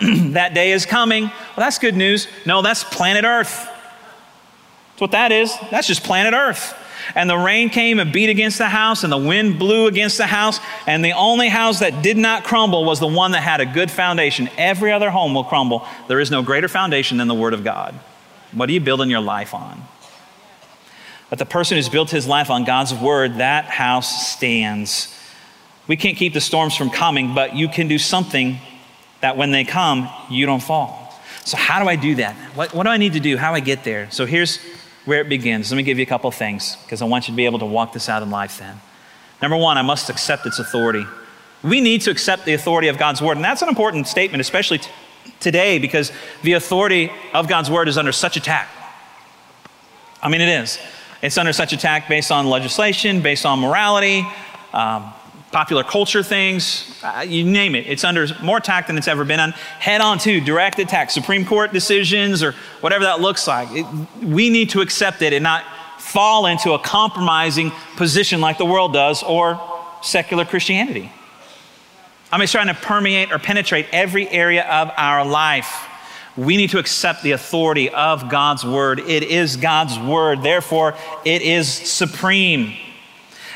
that 0.32 0.54
day 0.54 0.72
is 0.72 0.86
coming. 0.86 1.24
Well, 1.24 1.32
that's 1.58 1.78
good 1.78 1.94
news. 1.94 2.26
No, 2.46 2.62
that's 2.62 2.84
planet 2.84 3.26
Earth. 3.26 3.68
That's 4.98 5.00
what 5.00 5.10
that 5.12 5.30
is. 5.30 5.56
That's 5.70 5.86
just 5.86 6.02
planet 6.02 6.34
Earth. 6.34 6.74
And 7.14 7.30
the 7.30 7.38
rain 7.38 7.70
came 7.70 8.00
and 8.00 8.12
beat 8.12 8.30
against 8.30 8.58
the 8.58 8.68
house, 8.68 9.04
and 9.04 9.12
the 9.12 9.16
wind 9.16 9.56
blew 9.56 9.86
against 9.86 10.18
the 10.18 10.26
house. 10.26 10.58
And 10.88 11.04
the 11.04 11.12
only 11.12 11.48
house 11.48 11.78
that 11.78 12.02
did 12.02 12.16
not 12.16 12.42
crumble 12.42 12.84
was 12.84 12.98
the 12.98 13.06
one 13.06 13.30
that 13.30 13.42
had 13.42 13.60
a 13.60 13.64
good 13.64 13.92
foundation. 13.92 14.50
Every 14.58 14.90
other 14.90 15.08
home 15.08 15.34
will 15.34 15.44
crumble. 15.44 15.86
There 16.08 16.18
is 16.18 16.32
no 16.32 16.42
greater 16.42 16.66
foundation 16.66 17.16
than 17.16 17.28
the 17.28 17.34
Word 17.34 17.54
of 17.54 17.62
God. 17.62 17.94
What 18.50 18.68
are 18.68 18.72
you 18.72 18.80
building 18.80 19.08
your 19.08 19.20
life 19.20 19.54
on? 19.54 19.80
But 21.30 21.38
the 21.38 21.46
person 21.46 21.76
who's 21.76 21.88
built 21.88 22.10
his 22.10 22.26
life 22.26 22.50
on 22.50 22.64
God's 22.64 22.92
Word, 22.92 23.36
that 23.36 23.66
house 23.66 24.32
stands. 24.32 25.16
We 25.86 25.96
can't 25.96 26.16
keep 26.16 26.34
the 26.34 26.40
storms 26.40 26.74
from 26.74 26.90
coming, 26.90 27.36
but 27.36 27.54
you 27.54 27.68
can 27.68 27.86
do 27.86 28.00
something 28.00 28.58
that 29.20 29.36
when 29.36 29.52
they 29.52 29.62
come, 29.62 30.10
you 30.28 30.44
don't 30.44 30.62
fall. 30.62 31.04
So, 31.44 31.56
how 31.56 31.80
do 31.80 31.88
I 31.88 31.94
do 31.94 32.16
that? 32.16 32.34
What, 32.56 32.74
what 32.74 32.82
do 32.82 32.90
I 32.90 32.96
need 32.96 33.12
to 33.12 33.20
do? 33.20 33.36
How 33.36 33.52
do 33.52 33.56
I 33.56 33.60
get 33.60 33.84
there? 33.84 34.10
So, 34.10 34.26
here's 34.26 34.58
where 35.04 35.20
it 35.20 35.28
begins. 35.28 35.70
Let 35.70 35.76
me 35.76 35.82
give 35.82 35.98
you 35.98 36.02
a 36.02 36.06
couple 36.06 36.30
things 36.30 36.76
because 36.84 37.02
I 37.02 37.06
want 37.06 37.28
you 37.28 37.32
to 37.32 37.36
be 37.36 37.46
able 37.46 37.58
to 37.60 37.66
walk 37.66 37.92
this 37.92 38.08
out 38.08 38.22
in 38.22 38.30
life 38.30 38.58
then. 38.58 38.80
Number 39.40 39.56
one, 39.56 39.78
I 39.78 39.82
must 39.82 40.10
accept 40.10 40.46
its 40.46 40.58
authority. 40.58 41.06
We 41.62 41.80
need 41.80 42.02
to 42.02 42.10
accept 42.10 42.44
the 42.44 42.54
authority 42.54 42.88
of 42.88 42.98
God's 42.98 43.22
word. 43.22 43.36
And 43.36 43.44
that's 43.44 43.62
an 43.62 43.68
important 43.68 44.06
statement, 44.06 44.40
especially 44.40 44.78
t- 44.78 44.90
today, 45.40 45.78
because 45.78 46.12
the 46.42 46.54
authority 46.54 47.10
of 47.34 47.48
God's 47.48 47.70
word 47.70 47.88
is 47.88 47.98
under 47.98 48.12
such 48.12 48.36
attack. 48.36 48.68
I 50.22 50.28
mean, 50.28 50.40
it 50.40 50.48
is. 50.48 50.78
It's 51.22 51.38
under 51.38 51.52
such 51.52 51.72
attack 51.72 52.08
based 52.08 52.30
on 52.30 52.48
legislation, 52.48 53.22
based 53.22 53.44
on 53.44 53.58
morality, 53.60 54.26
um, 54.72 55.12
popular 55.50 55.82
culture 55.82 56.22
things, 56.22 57.00
uh, 57.02 57.24
you 57.26 57.44
name 57.44 57.74
it. 57.74 57.86
It's 57.86 58.04
under 58.04 58.26
more 58.42 58.58
attack 58.58 58.86
than 58.86 58.98
it's 58.98 59.08
ever 59.08 59.24
been 59.24 59.40
on. 59.40 59.52
Head 59.52 60.00
on 60.00 60.18
to 60.20 60.40
direct 60.40 60.78
attack, 60.78 61.10
Supreme 61.10 61.44
Court 61.44 61.72
decisions, 61.72 62.42
or 62.42 62.52
whatever 62.80 63.04
that 63.04 63.20
looks 63.20 63.46
like. 63.46 63.68
It, 63.72 63.86
we 64.22 64.50
need 64.50 64.70
to 64.70 64.80
accept 64.80 65.22
it 65.22 65.32
and 65.32 65.42
not 65.42 65.64
fall 65.98 66.46
into 66.46 66.72
a 66.72 66.78
compromising 66.78 67.72
position 67.96 68.40
like 68.40 68.58
the 68.58 68.64
world 68.64 68.92
does 68.92 69.22
or 69.22 69.60
secular 70.02 70.44
Christianity. 70.44 71.10
I 72.30 72.38
mean, 72.38 72.46
trying 72.46 72.66
to 72.66 72.74
permeate 72.74 73.32
or 73.32 73.38
penetrate 73.38 73.86
every 73.90 74.28
area 74.28 74.64
of 74.64 74.90
our 74.96 75.24
life. 75.24 75.86
We 76.36 76.56
need 76.56 76.70
to 76.70 76.78
accept 76.78 77.22
the 77.22 77.32
authority 77.32 77.88
of 77.90 78.28
God's 78.28 78.64
word. 78.64 79.00
It 79.00 79.22
is 79.24 79.56
God's 79.56 79.98
word, 79.98 80.42
therefore, 80.42 80.94
it 81.24 81.42
is 81.42 81.68
supreme. 81.68 82.76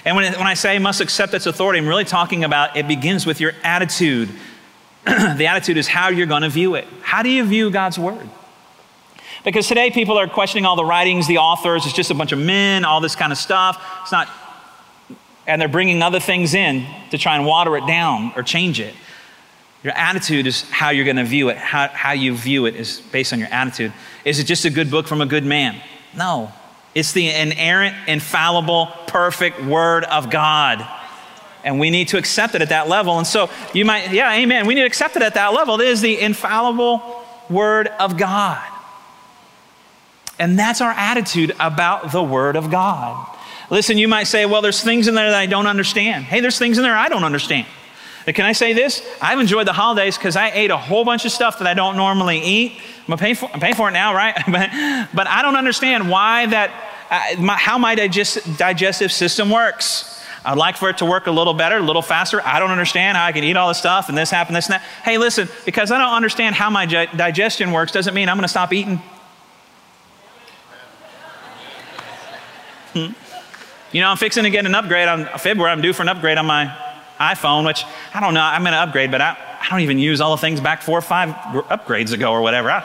And 0.05 0.17
when, 0.17 0.33
it, 0.33 0.37
when 0.37 0.47
I 0.47 0.55
say 0.55 0.79
must 0.79 1.01
accept 1.01 1.35
its 1.35 1.47
authority, 1.47 1.79
I'm 1.79 1.87
really 1.87 2.05
talking 2.05 2.45
about 2.45 2.77
it 2.77 2.89
begins 2.89 3.25
with 3.25 3.41
your 3.41 3.53
attitude. 3.63 4.29
the 5.05 5.47
attitude 5.47 5.77
is 5.77 5.89
how 5.89 6.09
you're 6.09 6.27
going 6.27 6.43
to 6.43 6.49
view 6.49 6.75
it. 6.75 6.87
How 7.03 7.23
do 7.23 7.29
you 7.29 7.45
view 7.45 7.71
God's 7.71 7.99
word? 7.99 8.29
Because 9.45 9.67
today 9.67 9.91
people 9.91 10.19
are 10.19 10.29
questioning 10.29 10.65
all 10.65 10.77
the 10.77 10.85
writings, 10.85 11.27
the 11.27 11.39
authors, 11.39 11.85
it's 11.85 11.95
just 11.95 12.11
a 12.11 12.15
bunch 12.15 12.33
of 12.33 12.39
men, 12.39 12.85
all 12.85 13.01
this 13.01 13.17
kind 13.17 13.33
of 13.33 13.39
stuff. 13.39 13.83
It's 14.03 14.13
not, 14.13 14.29
and 15.47 15.61
they're 15.61 15.69
bringing 15.69 16.01
other 16.03 16.21
things 16.21 16.55
in 16.55 16.87
to 17.11 17.19
try 17.19 17.37
and 17.37 17.45
water 17.45 17.77
it 17.77 17.87
down 17.87 18.33
or 18.37 18.43
change 18.43 18.79
it. 18.79 18.95
Your 19.83 19.95
attitude 19.95 20.47
is 20.47 20.63
how 20.71 20.91
you're 20.91 21.05
going 21.05 21.17
to 21.17 21.25
view 21.25 21.49
it. 21.49 21.57
How, 21.57 21.89
how 21.89 22.13
you 22.13 22.37
view 22.37 22.67
it 22.67 22.77
is 22.77 23.01
based 23.01 23.33
on 23.33 23.41
your 23.41 23.49
attitude. 23.49 23.93
Is 24.25 24.39
it 24.39 24.45
just 24.45 24.65
a 24.65 24.71
good 24.71 24.91
book 24.91 25.09
from 25.09 25.21
a 25.21 25.27
good 25.27 25.45
man? 25.45 25.81
No. 26.17 26.53
It's 26.95 27.13
the 27.13 27.31
inerrant, 27.31 27.97
infallible, 28.07 28.87
perfect 29.07 29.63
Word 29.63 30.05
of 30.05 30.31
God. 30.31 30.87
And 31.65 31.79
we 31.79 31.91
need 31.91 32.09
to 32.09 32.19
accept 32.19 32.55
it 32.55 32.63
at 32.63 32.71
that 32.71 32.89
level. 32.89 33.19
And 33.19 33.27
so 33.27 33.49
you 33.73 33.85
might, 33.85 34.11
yeah, 34.13 34.33
amen. 34.35 34.67
We 34.67 34.75
need 34.75 34.81
to 34.81 34.87
accept 34.87 35.17
it 35.17 35.23
at 35.23 35.35
that 35.35 35.53
level. 35.55 35.81
It 35.81 35.89
is 35.89 36.01
the 36.01 36.21
infallible 36.21 37.25
Word 37.49 37.89
of 37.89 38.19
God. 38.19 38.63
And 40.39 40.59
that's 40.59 40.81
our 40.81 40.91
attitude 40.91 41.55
about 41.61 42.13
the 42.13 42.23
Word 42.23 42.57
of 42.57 42.71
God. 42.71 43.29
Listen, 43.71 43.97
you 43.97 44.09
might 44.09 44.25
say, 44.25 44.45
well, 44.45 44.61
there's 44.61 44.83
things 44.83 45.09
in 45.09 45.15
there 45.15 45.31
that 45.31 45.39
I 45.39 45.47
don't 45.47 45.67
understand. 45.67 46.25
Hey, 46.25 46.41
there's 46.41 46.59
things 46.59 46.79
in 46.79 46.83
there 46.83 46.97
I 46.97 47.09
don't 47.09 47.25
understand. 47.25 47.67
Can 48.27 48.47
I 48.47 48.53
say 48.53 48.73
this? 48.73 49.03
I've 49.21 49.41
enjoyed 49.41 49.67
the 49.67 49.73
holidays 49.73 50.17
because 50.17 50.37
I 50.37 50.51
ate 50.51 50.71
a 50.71 50.77
whole 50.77 51.05
bunch 51.05 51.25
of 51.25 51.33
stuff 51.33 51.59
that 51.59 51.67
I 51.67 51.75
don't 51.75 51.97
normally 51.97 52.41
eat. 52.41 52.79
I'm 53.09 53.19
paying 53.19 53.35
for, 53.35 53.51
I'm 53.53 53.59
paying 53.59 53.75
for 53.75 53.89
it 53.89 53.93
now, 53.93 54.15
right? 54.15 54.35
but, 54.47 54.71
but 55.13 55.27
I 55.27 55.43
don't 55.43 55.57
understand 55.57 56.09
why 56.09 56.47
that, 56.47 56.71
uh, 57.11 57.41
my, 57.41 57.57
how 57.57 57.79
my 57.79 57.95
digest, 57.95 58.57
digestive 58.57 59.11
system 59.11 59.51
works. 59.51 60.21
I'd 60.45 60.59
like 60.59 60.77
for 60.77 60.89
it 60.89 60.99
to 60.99 61.05
work 61.05 61.27
a 61.27 61.31
little 61.31 61.55
better, 61.55 61.79
a 61.79 61.83
little 61.83 62.03
faster. 62.03 62.41
I 62.45 62.59
don't 62.59 62.71
understand 62.71 63.17
how 63.17 63.27
I 63.27 63.33
can 63.33 63.45
eat 63.45 63.57
all 63.57 63.69
this 63.69 63.79
stuff 63.79 64.09
and 64.09 64.17
this 64.17 64.31
happen, 64.31 64.55
this 64.55 64.67
and 64.67 64.75
that. 64.75 64.83
Hey, 65.05 65.19
listen, 65.19 65.49
because 65.65 65.91
I 65.91 65.99
don't 65.99 66.15
understand 66.15 66.55
how 66.55 66.71
my 66.71 66.87
digestion 66.87 67.73
works 67.73 67.93
doesn't 67.93 68.15
mean 68.15 68.29
I'm 68.29 68.37
going 68.37 68.45
to 68.45 68.49
stop 68.49 68.73
eating. 68.73 69.01
Hmm. 72.93 73.13
You 73.93 74.01
know, 74.01 74.09
I'm 74.09 74.17
fixing 74.17 74.45
to 74.45 74.51
get 74.51 74.67
an 74.67 74.75
upgrade 74.75 75.09
on 75.09 75.27
February. 75.39 75.73
I'm 75.73 75.81
due 75.81 75.93
for 75.93 76.03
an 76.03 76.09
upgrade 76.09 76.39
on 76.39 76.47
my 76.47 76.92
iPhone, 77.35 77.67
which 77.67 77.85
I 78.15 78.21
don't 78.21 78.35
know, 78.35 78.41
I'm 78.41 78.63
going 78.63 78.73
to 78.73 78.79
upgrade, 78.79 79.11
but 79.11 79.21
I, 79.21 79.37
I 79.61 79.69
don't 79.71 79.81
even 79.81 79.99
use 79.99 80.21
all 80.21 80.35
the 80.37 80.41
things 80.41 80.61
back 80.61 80.83
four 80.83 80.99
or 80.99 81.03
five 81.03 81.31
upgrades 81.69 82.13
ago 82.13 82.33
or 82.33 82.43
whatever. 82.43 82.71
I, 82.71 82.85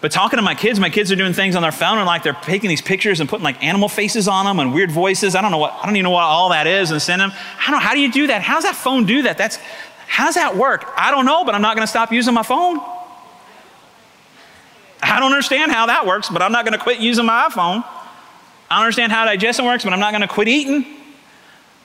but 0.00 0.12
talking 0.12 0.38
to 0.38 0.42
my 0.42 0.54
kids, 0.54 0.80
my 0.80 0.88
kids 0.88 1.12
are 1.12 1.16
doing 1.16 1.34
things 1.34 1.54
on 1.54 1.62
their 1.62 1.72
phone 1.72 1.98
and 1.98 2.06
like 2.06 2.22
they're 2.22 2.32
taking 2.42 2.68
these 2.68 2.80
pictures 2.80 3.20
and 3.20 3.28
putting 3.28 3.44
like 3.44 3.62
animal 3.62 3.88
faces 3.88 4.28
on 4.28 4.46
them 4.46 4.58
and 4.58 4.72
weird 4.72 4.90
voices. 4.90 5.34
I 5.34 5.42
don't 5.42 5.50
know 5.50 5.58
what, 5.58 5.74
I 5.74 5.84
don't 5.84 5.96
even 5.96 6.04
know 6.04 6.10
what 6.10 6.22
all 6.22 6.50
that 6.50 6.66
is 6.66 6.90
and 6.90 7.02
send 7.02 7.20
them. 7.20 7.32
I 7.66 7.70
don't 7.70 7.82
how 7.82 7.92
do 7.92 8.00
you 8.00 8.10
do 8.10 8.28
that? 8.28 8.40
How's 8.40 8.62
that 8.62 8.76
phone 8.76 9.04
do 9.04 9.22
that? 9.22 9.36
That's, 9.36 9.56
how's 10.06 10.36
that 10.36 10.56
work? 10.56 10.90
I 10.96 11.10
don't 11.10 11.26
know, 11.26 11.44
but 11.44 11.54
I'm 11.54 11.62
not 11.62 11.76
going 11.76 11.84
to 11.84 11.90
stop 11.90 12.12
using 12.12 12.32
my 12.32 12.42
phone. 12.42 12.80
I 15.02 15.18
don't 15.18 15.32
understand 15.32 15.72
how 15.72 15.86
that 15.86 16.06
works, 16.06 16.28
but 16.28 16.42
I'm 16.42 16.52
not 16.52 16.64
going 16.64 16.76
to 16.78 16.82
quit 16.82 17.00
using 17.00 17.26
my 17.26 17.48
iPhone. 17.50 17.84
I 18.70 18.76
don't 18.76 18.84
understand 18.84 19.12
how 19.12 19.24
digestion 19.24 19.64
works, 19.64 19.84
but 19.84 19.92
I'm 19.92 20.00
not 20.00 20.12
going 20.12 20.22
to 20.22 20.28
quit 20.28 20.48
eating. 20.48 20.99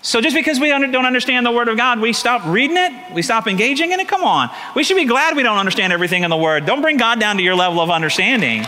So 0.06 0.22
just 0.22 0.36
because 0.36 0.60
we 0.60 0.70
don't 0.70 0.96
understand 0.96 1.48
the 1.48 1.52
Word 1.52 1.68
of 1.68 1.78
God, 1.78 2.00
we 2.00 2.14
stop 2.14 2.46
reading 2.46 2.78
it, 2.78 3.12
we 3.12 3.24
stop 3.24 3.48
engaging 3.48 3.92
in 3.92 4.00
it. 4.00 4.08
Come 4.08 4.24
on. 4.24 4.52
We 4.76 4.84
should 4.84 4.98
be 4.98 5.06
glad 5.06 5.36
we 5.36 5.42
don't 5.42 5.58
understand 5.58 5.92
everything 5.92 6.22
in 6.22 6.30
the 6.30 6.38
Word. 6.38 6.68
Don't 6.68 6.84
bring 6.84 6.98
God 6.98 7.20
down 7.20 7.38
to 7.38 7.44
your 7.44 7.56
level 7.56 7.80
of 7.80 7.90
understanding. 7.90 8.62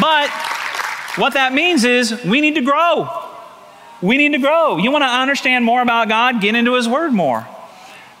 But 0.00 0.30
what 1.16 1.32
that 1.32 1.50
means 1.52 1.82
is 1.82 2.24
we 2.24 2.40
need 2.40 2.54
to 2.54 2.60
grow. 2.60 3.08
We 4.00 4.18
need 4.18 4.34
to 4.34 4.38
grow. 4.38 4.76
You 4.76 4.92
want 4.92 5.02
to 5.02 5.08
understand 5.08 5.64
more 5.64 5.82
about 5.82 6.08
God? 6.08 6.40
Get 6.40 6.54
into 6.54 6.74
His 6.74 6.88
Word 6.88 7.12
more. 7.12 7.44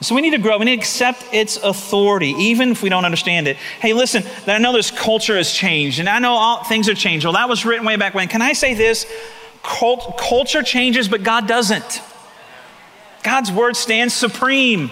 So 0.00 0.16
we 0.16 0.20
need 0.20 0.30
to 0.30 0.38
grow. 0.38 0.58
We 0.58 0.64
need 0.64 0.74
to 0.74 0.80
accept 0.80 1.32
its 1.32 1.58
authority, 1.58 2.30
even 2.30 2.72
if 2.72 2.82
we 2.82 2.88
don't 2.88 3.04
understand 3.04 3.46
it. 3.46 3.56
Hey, 3.78 3.92
listen, 3.92 4.24
I 4.48 4.58
know 4.58 4.72
this 4.72 4.90
culture 4.90 5.36
has 5.36 5.52
changed, 5.52 6.00
and 6.00 6.08
I 6.08 6.18
know 6.18 6.32
all 6.32 6.64
things 6.64 6.88
are 6.88 6.94
changed. 6.94 7.24
Well, 7.24 7.34
that 7.34 7.48
was 7.48 7.64
written 7.64 7.86
way 7.86 7.94
back 7.94 8.14
when. 8.14 8.26
Can 8.26 8.42
I 8.42 8.52
say 8.52 8.74
this? 8.74 9.06
Cult, 9.68 10.16
culture 10.16 10.62
changes, 10.62 11.08
but 11.08 11.22
God 11.22 11.46
doesn't. 11.46 12.00
God's 13.22 13.52
word 13.52 13.76
stands 13.76 14.14
supreme. 14.14 14.90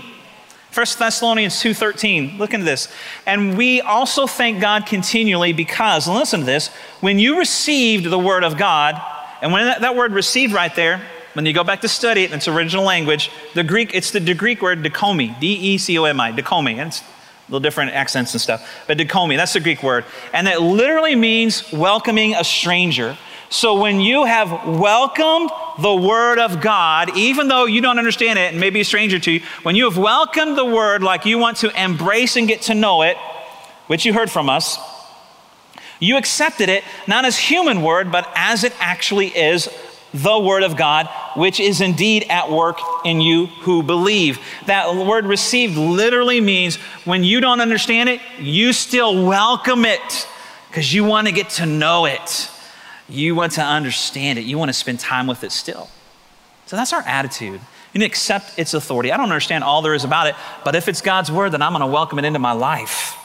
1 0.75 0.87
Thessalonians 0.99 1.59
2:13. 1.62 2.37
Look 2.39 2.53
into 2.53 2.67
this. 2.67 2.89
And 3.25 3.57
we 3.57 3.81
also 3.81 4.27
thank 4.27 4.61
God 4.61 4.85
continually 4.85 5.55
because, 5.55 6.07
listen 6.07 6.41
to 6.41 6.47
this, 6.47 6.69
when 7.01 7.19
you 7.19 7.39
received 7.39 8.11
the 8.11 8.19
word 8.19 8.45
of 8.45 8.59
God, 8.59 9.01
and 9.41 9.51
when 9.51 9.65
that, 9.65 9.81
that 9.81 9.97
word 9.97 10.12
received 10.12 10.53
right 10.53 10.75
there, 10.75 11.01
when 11.33 11.47
you 11.47 11.55
go 11.55 11.65
back 11.65 11.81
to 11.81 11.89
study 11.89 12.25
it 12.25 12.31
in 12.31 12.37
its 12.37 12.47
original 12.47 12.85
language, 12.85 13.31
the 13.55 13.65
Greek, 13.65 13.95
it's 13.95 14.11
the, 14.11 14.21
the 14.21 14.35
Greek 14.35 14.61
word 14.61 14.83
decomi, 14.83 15.41
D-E-C-O-M-I, 15.41 16.33
decomi. 16.33 16.73
And 16.73 16.89
it's 16.89 17.01
a 17.01 17.05
little 17.49 17.61
different 17.61 17.93
accents 17.93 18.35
and 18.35 18.41
stuff. 18.41 18.85
But 18.87 18.99
decomi, 18.99 19.39
that's 19.39 19.55
the 19.55 19.61
Greek 19.61 19.83
word. 19.83 20.05
And 20.35 20.47
that 20.47 20.61
literally 20.61 21.15
means 21.15 21.73
welcoming 21.73 22.35
a 22.35 22.45
stranger. 22.45 23.17
So 23.49 23.81
when 23.81 24.01
you 24.01 24.25
have 24.25 24.67
welcomed 24.67 25.51
the 25.79 25.95
Word 25.95 26.39
of 26.39 26.61
God, 26.61 27.17
even 27.17 27.49
though 27.49 27.65
you 27.65 27.81
don't 27.81 27.99
understand 27.99 28.39
it 28.39 28.53
and 28.53 28.61
maybe 28.61 28.81
a 28.81 28.85
stranger 28.85 29.19
to 29.21 29.31
you, 29.31 29.41
when 29.63 29.77
you 29.77 29.85
have 29.85 29.99
welcomed 29.99 30.57
the 30.57 30.65
Word 30.65 31.03
like 31.03 31.25
you 31.27 31.39
want 31.39 31.59
to 31.59 31.83
embrace 31.83 32.37
and 32.37 32.49
get 32.49 32.63
to 32.63 32.75
know 32.75 33.03
it, 33.03 33.17
which 33.87 34.05
you 34.05 34.13
heard 34.13 34.31
from 34.31 34.49
us, 34.49 34.79
you 36.01 36.17
accepted 36.17 36.69
it 36.69 36.85
not 37.07 37.25
as 37.25 37.39
human 37.39 37.83
word, 37.83 38.13
but 38.13 38.31
as 38.35 38.65
it 38.65 38.75
actually 38.81 39.29
is 39.29 39.69
the 40.13 40.39
Word 40.39 40.63
of 40.63 40.77
God, 40.77 41.09
which 41.37 41.61
is 41.61 41.81
indeed 41.81 42.27
at 42.29 42.51
work 42.51 42.79
in 43.05 43.21
you 43.21 43.47
who 43.47 43.83
believe. 43.83 44.39
That 44.67 44.95
word 44.95 45.27
received 45.27 45.77
literally 45.77 46.41
means 46.41 46.77
when 47.05 47.23
you 47.23 47.41
don't 47.41 47.61
understand 47.61 48.09
it, 48.09 48.21
you 48.39 48.73
still 48.73 49.27
welcome 49.27 49.85
it 49.85 50.29
because 50.69 50.93
you 50.93 51.05
want 51.05 51.27
to 51.29 51.33
get 51.33 51.51
to 51.51 51.67
know 51.67 52.07
it. 52.07 52.51
You 53.09 53.35
want 53.35 53.53
to 53.53 53.62
understand 53.62 54.38
it. 54.38 54.45
You 54.45 54.59
want 54.59 54.69
to 54.69 54.73
spend 54.73 55.01
time 55.01 55.27
with 55.27 55.45
it 55.45 55.53
still. 55.53 55.88
So 56.66 56.77
that's 56.77 56.92
our 56.92 57.03
attitude. 57.03 57.61
You 57.92 58.01
need 58.01 58.07
to 58.07 58.11
accept 58.11 58.59
its 58.59 58.75
authority. 58.75 59.12
I 59.12 59.16
don't 59.16 59.31
understand 59.31 59.64
all 59.64 59.81
there 59.83 59.95
is 59.95 60.05
about 60.05 60.27
it, 60.27 60.35
but 60.64 60.75
if 60.75 60.88
it's 60.88 61.01
God's 61.01 61.31
word, 61.31 61.53
then 61.53 61.62
I'm 61.62 61.73
going 61.73 61.81
to 61.81 61.87
welcome 61.87 62.19
it 62.19 62.25
into 62.25 62.38
my 62.38 62.53
life. 62.53 63.16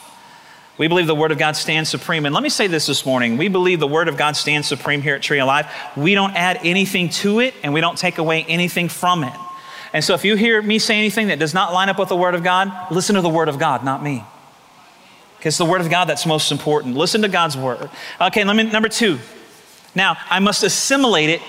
We 0.78 0.88
believe 0.88 1.06
the 1.06 1.14
Word 1.14 1.32
of 1.32 1.38
God 1.38 1.54
stands 1.54 1.90
supreme. 1.90 2.24
And 2.24 2.34
let 2.34 2.42
me 2.42 2.48
say 2.48 2.66
this 2.66 2.86
this 2.86 3.04
morning. 3.04 3.36
We 3.36 3.48
believe 3.48 3.78
the 3.78 3.86
Word 3.86 4.08
of 4.08 4.16
God 4.16 4.36
stands 4.36 4.66
supreme 4.66 5.02
here 5.02 5.14
at 5.14 5.22
Tree 5.22 5.38
of 5.38 5.46
Life. 5.46 5.70
We 5.96 6.14
don't 6.14 6.34
add 6.34 6.60
anything 6.62 7.10
to 7.10 7.40
it, 7.40 7.54
and 7.62 7.74
we 7.74 7.80
don't 7.80 7.98
take 7.98 8.18
away 8.18 8.44
anything 8.44 8.88
from 8.88 9.24
it. 9.24 9.34
And 9.92 10.02
so 10.02 10.14
if 10.14 10.24
you 10.24 10.34
hear 10.34 10.62
me 10.62 10.78
say 10.78 10.98
anything 10.98 11.28
that 11.28 11.38
does 11.38 11.52
not 11.52 11.74
line 11.74 11.90
up 11.90 11.98
with 11.98 12.08
the 12.08 12.16
Word 12.16 12.34
of 12.34 12.42
God, 12.42 12.90
listen 12.90 13.16
to 13.16 13.20
the 13.20 13.28
Word 13.28 13.50
of 13.50 13.58
God, 13.58 13.84
not 13.84 14.02
me. 14.02 14.24
Because 15.36 15.52
it's 15.52 15.58
the 15.58 15.66
Word 15.66 15.82
of 15.82 15.90
God 15.90 16.06
that's 16.06 16.24
most 16.24 16.50
important. 16.50 16.96
Listen 16.96 17.20
to 17.20 17.28
God's 17.28 17.56
Word. 17.56 17.90
Okay, 18.20 18.42
let 18.42 18.56
me, 18.56 18.62
number 18.62 18.88
two, 18.88 19.18
now, 19.94 20.16
I 20.30 20.38
must 20.38 20.62
assimilate 20.62 21.30
it. 21.30 21.42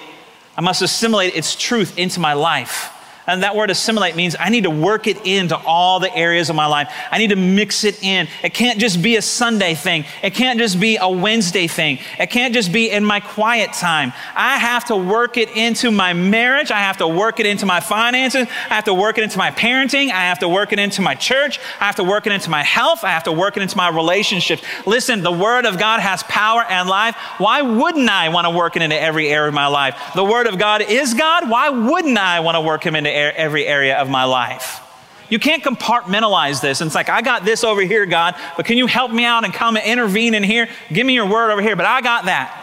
I 0.58 0.62
must 0.62 0.82
assimilate 0.82 1.36
its 1.36 1.56
truth 1.56 1.98
into 1.98 2.20
my 2.20 2.34
life. 2.34 2.90
And 3.28 3.44
that 3.44 3.56
word 3.56 3.70
assimilate 3.70 4.16
means 4.16 4.36
I 4.38 4.50
need 4.50 4.64
to 4.64 4.70
work 4.70 5.08
it 5.08 5.26
into 5.26 5.58
all 5.58 6.00
the 6.00 6.14
areas 6.14 6.50
of 6.50 6.56
my 6.56 6.66
life. 6.66 6.92
I 7.12 7.18
need 7.18 7.30
to 7.30 7.36
mix 7.36 7.84
it 7.84 8.04
in. 8.04 8.28
It 8.44 8.54
can't 8.54 8.80
just 8.80 9.02
be 9.02 9.16
a 9.16 9.22
Sunday 9.22 9.76
thing. 9.76 10.06
It 10.22 10.34
can't 10.34 10.60
just 10.60 10.80
be 10.80 10.98
a 10.98 11.08
Wednesday 11.08 11.68
thing. 11.68 12.00
It 12.20 12.28
can't 12.28 12.54
just 12.54 12.72
be 12.72 12.90
in 12.92 13.06
my 13.06 13.20
quiet 13.20 13.72
time. 13.74 14.12
I 14.36 14.58
have 14.58 14.86
to 14.86 14.96
work 14.96 15.38
it 15.38 15.50
into 15.56 15.92
my 15.92 16.14
marriage. 16.14 16.72
I 16.72 16.80
have 16.80 16.98
to 16.98 17.08
work 17.08 17.40
it 17.40 17.46
into 17.46 17.66
my 17.66 17.80
finances. 17.80 18.48
I 18.70 18.74
have 18.74 18.84
to 18.86 18.94
work 18.94 19.18
it 19.18 19.24
into 19.24 19.38
my 19.38 19.52
parenting. 19.52 20.10
I 20.10 20.24
have 20.24 20.40
to 20.40 20.50
work 20.50 20.74
it 20.74 20.80
into 20.80 21.02
my 21.02 21.16
church. 21.16 21.60
I 21.80 21.86
have 21.86 21.96
to 21.96 22.04
work 22.04 22.28
it 22.28 22.34
into 22.34 22.50
my 22.50 22.64
health. 22.64 23.04
I 23.04 23.10
have 23.10 23.24
to 23.24 23.32
work 23.32 23.56
it 23.56 23.64
into 23.64 23.78
my 23.78 23.90
relationships. 23.90 24.62
Listen, 24.86 25.22
the 25.22 25.32
Word 25.32 25.66
of 25.66 25.80
God 25.80 26.02
has 26.02 26.24
power 26.24 26.64
and 26.64 26.90
life. 26.90 27.16
Why 27.38 27.62
wouldn't 27.62 28.10
I 28.10 28.30
want 28.30 28.46
to 28.46 28.52
work 28.52 28.76
it 28.76 28.82
into 28.82 29.00
every 29.00 29.30
area 29.30 29.48
of 29.48 29.54
my 29.54 29.68
life? 29.68 29.96
The 30.16 30.24
Word 30.24 30.48
of 30.48 30.58
God 30.58 30.82
is 30.82 31.14
God. 31.14 31.50
Why 31.50 31.70
wouldn't 31.70 32.18
I 32.18 32.42
want 32.42 32.56
to 32.56 32.62
work 32.62 32.86
Him 32.86 32.96
into 32.96 33.13
every 33.14 33.66
area 33.66 33.98
of 33.98 34.10
my 34.10 34.24
life. 34.24 34.82
You 35.30 35.40
can't 35.40 35.64
compartmentalize 35.64 36.62
this. 36.62 36.82
And 36.82 36.88
it's 36.88 36.96
like, 36.96 37.10
I 37.10 37.22
got 37.22 37.46
this 37.46 37.64
over 37.64 37.82
here, 37.82 38.06
God, 38.06 38.36
but 38.56 38.66
can 38.66 38.78
you 38.78 38.88
help 38.88 39.12
me 39.12 39.26
out 39.26 39.46
and 39.46 39.54
come 39.54 39.78
and 39.78 39.86
intervene 39.86 40.34
in 40.34 40.44
here? 40.44 40.68
Give 40.92 41.08
me 41.08 41.14
your 41.14 41.26
word 41.26 41.52
over 41.52 41.62
here, 41.62 41.76
but 41.76 41.86
I 41.86 42.02
got 42.02 42.26
that. 42.26 42.60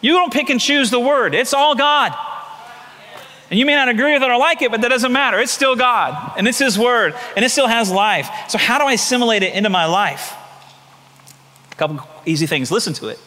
You 0.00 0.12
don't 0.12 0.32
pick 0.32 0.50
and 0.50 0.60
choose 0.60 0.90
the 0.90 1.00
word, 1.00 1.34
it's 1.34 1.52
all 1.52 1.74
God. 1.74 2.14
And 3.50 3.58
you 3.58 3.66
may 3.66 3.74
not 3.74 3.88
agree 3.88 4.12
with 4.12 4.22
it 4.22 4.30
or 4.30 4.38
like 4.38 4.62
it, 4.62 4.70
but 4.70 4.80
that 4.82 4.88
doesn't 4.88 5.12
matter. 5.12 5.40
It's 5.40 5.50
still 5.50 5.74
God, 5.74 6.34
and 6.36 6.46
it's 6.46 6.58
His 6.58 6.78
word, 6.78 7.14
and 7.34 7.44
it 7.44 7.48
still 7.48 7.66
has 7.66 7.90
life. 7.90 8.30
So, 8.48 8.58
how 8.58 8.78
do 8.78 8.84
I 8.84 8.92
assimilate 8.92 9.42
it 9.42 9.54
into 9.54 9.68
my 9.68 9.86
life? 9.86 10.32
A 11.72 11.74
couple 11.74 12.06
easy 12.24 12.46
things. 12.46 12.70
Listen 12.70 12.92
to 12.94 13.08
it. 13.08 13.18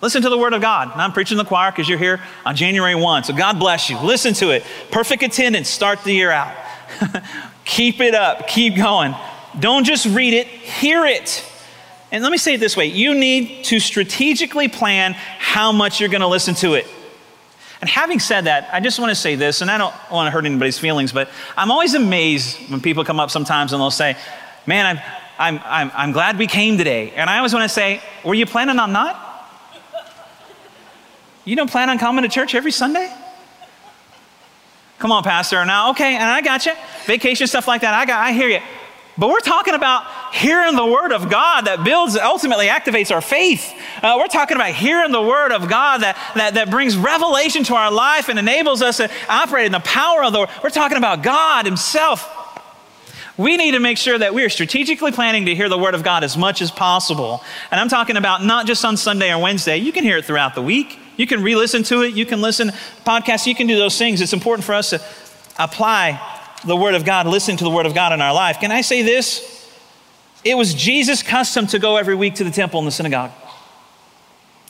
Listen 0.00 0.22
to 0.22 0.30
the 0.30 0.38
word 0.38 0.54
of 0.54 0.62
God. 0.62 0.92
And 0.92 1.00
I'm 1.00 1.12
preaching 1.12 1.36
the 1.36 1.44
choir 1.44 1.70
because 1.70 1.88
you're 1.88 1.98
here 1.98 2.20
on 2.46 2.56
January 2.56 2.94
1. 2.94 3.24
So 3.24 3.34
God 3.34 3.58
bless 3.58 3.90
you. 3.90 3.98
Listen 3.98 4.32
to 4.34 4.50
it. 4.50 4.64
Perfect 4.90 5.22
attendance. 5.22 5.68
Start 5.68 6.02
the 6.04 6.12
year 6.12 6.30
out. 6.30 6.54
keep 7.64 8.00
it 8.00 8.14
up. 8.14 8.48
Keep 8.48 8.76
going. 8.76 9.14
Don't 9.58 9.84
just 9.84 10.06
read 10.06 10.32
it, 10.32 10.46
hear 10.46 11.04
it. 11.06 11.44
And 12.12 12.22
let 12.22 12.32
me 12.32 12.38
say 12.38 12.54
it 12.54 12.60
this 12.60 12.76
way 12.76 12.86
you 12.86 13.14
need 13.14 13.64
to 13.66 13.80
strategically 13.80 14.68
plan 14.68 15.12
how 15.14 15.72
much 15.72 16.00
you're 16.00 16.08
going 16.08 16.20
to 16.20 16.26
listen 16.28 16.54
to 16.56 16.74
it. 16.74 16.86
And 17.80 17.88
having 17.88 18.20
said 18.20 18.44
that, 18.44 18.68
I 18.72 18.80
just 18.80 18.98
want 18.98 19.10
to 19.10 19.14
say 19.14 19.36
this, 19.36 19.62
and 19.62 19.70
I 19.70 19.78
don't 19.78 19.94
want 20.10 20.26
to 20.26 20.30
hurt 20.30 20.44
anybody's 20.44 20.78
feelings, 20.78 21.12
but 21.12 21.30
I'm 21.56 21.70
always 21.70 21.94
amazed 21.94 22.70
when 22.70 22.80
people 22.80 23.04
come 23.04 23.18
up 23.18 23.30
sometimes 23.30 23.72
and 23.72 23.80
they'll 23.80 23.90
say, 23.90 24.16
Man, 24.66 24.84
I'm, 24.86 25.02
I'm, 25.38 25.62
I'm, 25.64 25.90
I'm 25.94 26.12
glad 26.12 26.38
we 26.38 26.46
came 26.46 26.76
today. 26.76 27.12
And 27.12 27.30
I 27.30 27.38
always 27.38 27.54
want 27.54 27.64
to 27.64 27.68
say, 27.68 28.02
Were 28.24 28.34
you 28.34 28.46
planning 28.46 28.78
on 28.78 28.92
not? 28.92 29.29
You 31.50 31.56
don't 31.56 31.68
plan 31.68 31.90
on 31.90 31.98
coming 31.98 32.22
to 32.22 32.28
church 32.28 32.54
every 32.54 32.70
Sunday? 32.70 33.12
Come 35.00 35.10
on, 35.10 35.24
Pastor. 35.24 35.64
Now, 35.64 35.90
okay, 35.90 36.14
and 36.14 36.22
I 36.22 36.42
got 36.42 36.64
you. 36.64 36.74
Vacation, 37.06 37.48
stuff 37.48 37.66
like 37.66 37.80
that. 37.80 37.92
I 37.92 38.06
got 38.06 38.24
I 38.24 38.30
hear 38.30 38.48
you. 38.48 38.60
But 39.18 39.30
we're 39.30 39.40
talking 39.40 39.74
about 39.74 40.32
hearing 40.32 40.76
the 40.76 40.86
word 40.86 41.10
of 41.10 41.28
God 41.28 41.62
that 41.62 41.82
builds, 41.82 42.16
ultimately 42.16 42.68
activates 42.68 43.12
our 43.12 43.20
faith. 43.20 43.74
Uh, 44.00 44.14
we're 44.18 44.28
talking 44.28 44.56
about 44.56 44.74
hearing 44.74 45.10
the 45.10 45.20
word 45.20 45.50
of 45.50 45.68
God 45.68 46.02
that, 46.02 46.16
that, 46.36 46.54
that 46.54 46.70
brings 46.70 46.96
revelation 46.96 47.64
to 47.64 47.74
our 47.74 47.90
life 47.90 48.28
and 48.28 48.38
enables 48.38 48.80
us 48.80 48.98
to 48.98 49.10
operate 49.28 49.66
in 49.66 49.72
the 49.72 49.80
power 49.80 50.22
of 50.22 50.32
the 50.32 50.38
word. 50.38 50.50
We're 50.62 50.70
talking 50.70 50.98
about 50.98 51.24
God 51.24 51.64
Himself. 51.64 52.30
We 53.36 53.56
need 53.56 53.72
to 53.72 53.80
make 53.80 53.98
sure 53.98 54.16
that 54.16 54.34
we 54.34 54.44
are 54.44 54.50
strategically 54.50 55.10
planning 55.10 55.46
to 55.46 55.54
hear 55.56 55.68
the 55.68 55.78
word 55.78 55.96
of 55.96 56.04
God 56.04 56.22
as 56.22 56.36
much 56.36 56.62
as 56.62 56.70
possible. 56.70 57.42
And 57.72 57.80
I'm 57.80 57.88
talking 57.88 58.16
about 58.16 58.44
not 58.44 58.68
just 58.68 58.84
on 58.84 58.96
Sunday 58.96 59.32
or 59.32 59.42
Wednesday, 59.42 59.78
you 59.78 59.90
can 59.90 60.04
hear 60.04 60.18
it 60.18 60.24
throughout 60.24 60.54
the 60.54 60.62
week. 60.62 60.99
You 61.16 61.26
can 61.26 61.42
re 61.42 61.54
listen 61.56 61.82
to 61.84 62.02
it. 62.02 62.14
You 62.14 62.26
can 62.26 62.40
listen 62.40 62.70
podcasts. 63.04 63.46
You 63.46 63.54
can 63.54 63.66
do 63.66 63.76
those 63.76 63.98
things. 63.98 64.20
It's 64.20 64.32
important 64.32 64.64
for 64.64 64.74
us 64.74 64.90
to 64.90 65.00
apply 65.58 66.20
the 66.64 66.76
Word 66.76 66.94
of 66.94 67.04
God, 67.04 67.26
listen 67.26 67.56
to 67.56 67.64
the 67.64 67.70
Word 67.70 67.86
of 67.86 67.94
God 67.94 68.12
in 68.12 68.20
our 68.20 68.34
life. 68.34 68.60
Can 68.60 68.70
I 68.70 68.82
say 68.82 69.02
this? 69.02 69.46
It 70.44 70.56
was 70.56 70.74
Jesus' 70.74 71.22
custom 71.22 71.66
to 71.68 71.78
go 71.78 71.96
every 71.96 72.14
week 72.14 72.34
to 72.36 72.44
the 72.44 72.50
temple 72.50 72.78
and 72.80 72.86
the 72.86 72.92
synagogue. 72.92 73.30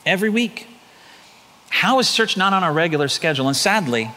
Every 0.05 0.29
week. 0.29 0.67
How 1.69 1.99
is 1.99 2.13
church 2.13 2.35
not 2.35 2.53
on 2.53 2.63
our 2.63 2.73
regular 2.73 3.07
schedule? 3.07 3.47
And 3.47 3.55
sadly, 3.55 4.11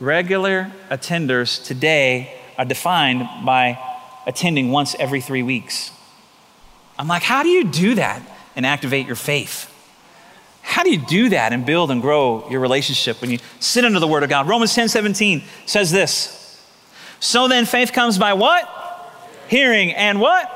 regular 0.00 0.72
attenders 0.90 1.64
today 1.64 2.34
are 2.58 2.64
defined 2.64 3.26
by 3.44 3.78
attending 4.26 4.70
once 4.70 4.94
every 4.98 5.20
three 5.20 5.42
weeks. 5.42 5.90
I'm 6.98 7.08
like, 7.08 7.22
how 7.22 7.42
do 7.42 7.48
you 7.48 7.64
do 7.64 7.94
that 7.94 8.20
and 8.56 8.66
activate 8.66 9.06
your 9.06 9.16
faith? 9.16 9.72
How 10.68 10.82
do 10.82 10.90
you 10.90 10.98
do 10.98 11.30
that 11.30 11.54
and 11.54 11.64
build 11.64 11.90
and 11.90 12.02
grow 12.02 12.46
your 12.50 12.60
relationship 12.60 13.22
when 13.22 13.30
you 13.30 13.38
sit 13.58 13.86
under 13.86 13.98
the 14.00 14.06
Word 14.06 14.22
of 14.22 14.28
God? 14.28 14.46
Romans 14.46 14.74
10 14.74 14.90
17 14.90 15.42
says 15.64 15.90
this. 15.90 16.62
So 17.20 17.48
then 17.48 17.64
faith 17.64 17.94
comes 17.94 18.18
by 18.18 18.34
what? 18.34 18.68
Hearing. 19.48 19.94
And 19.94 20.20
what? 20.20 20.46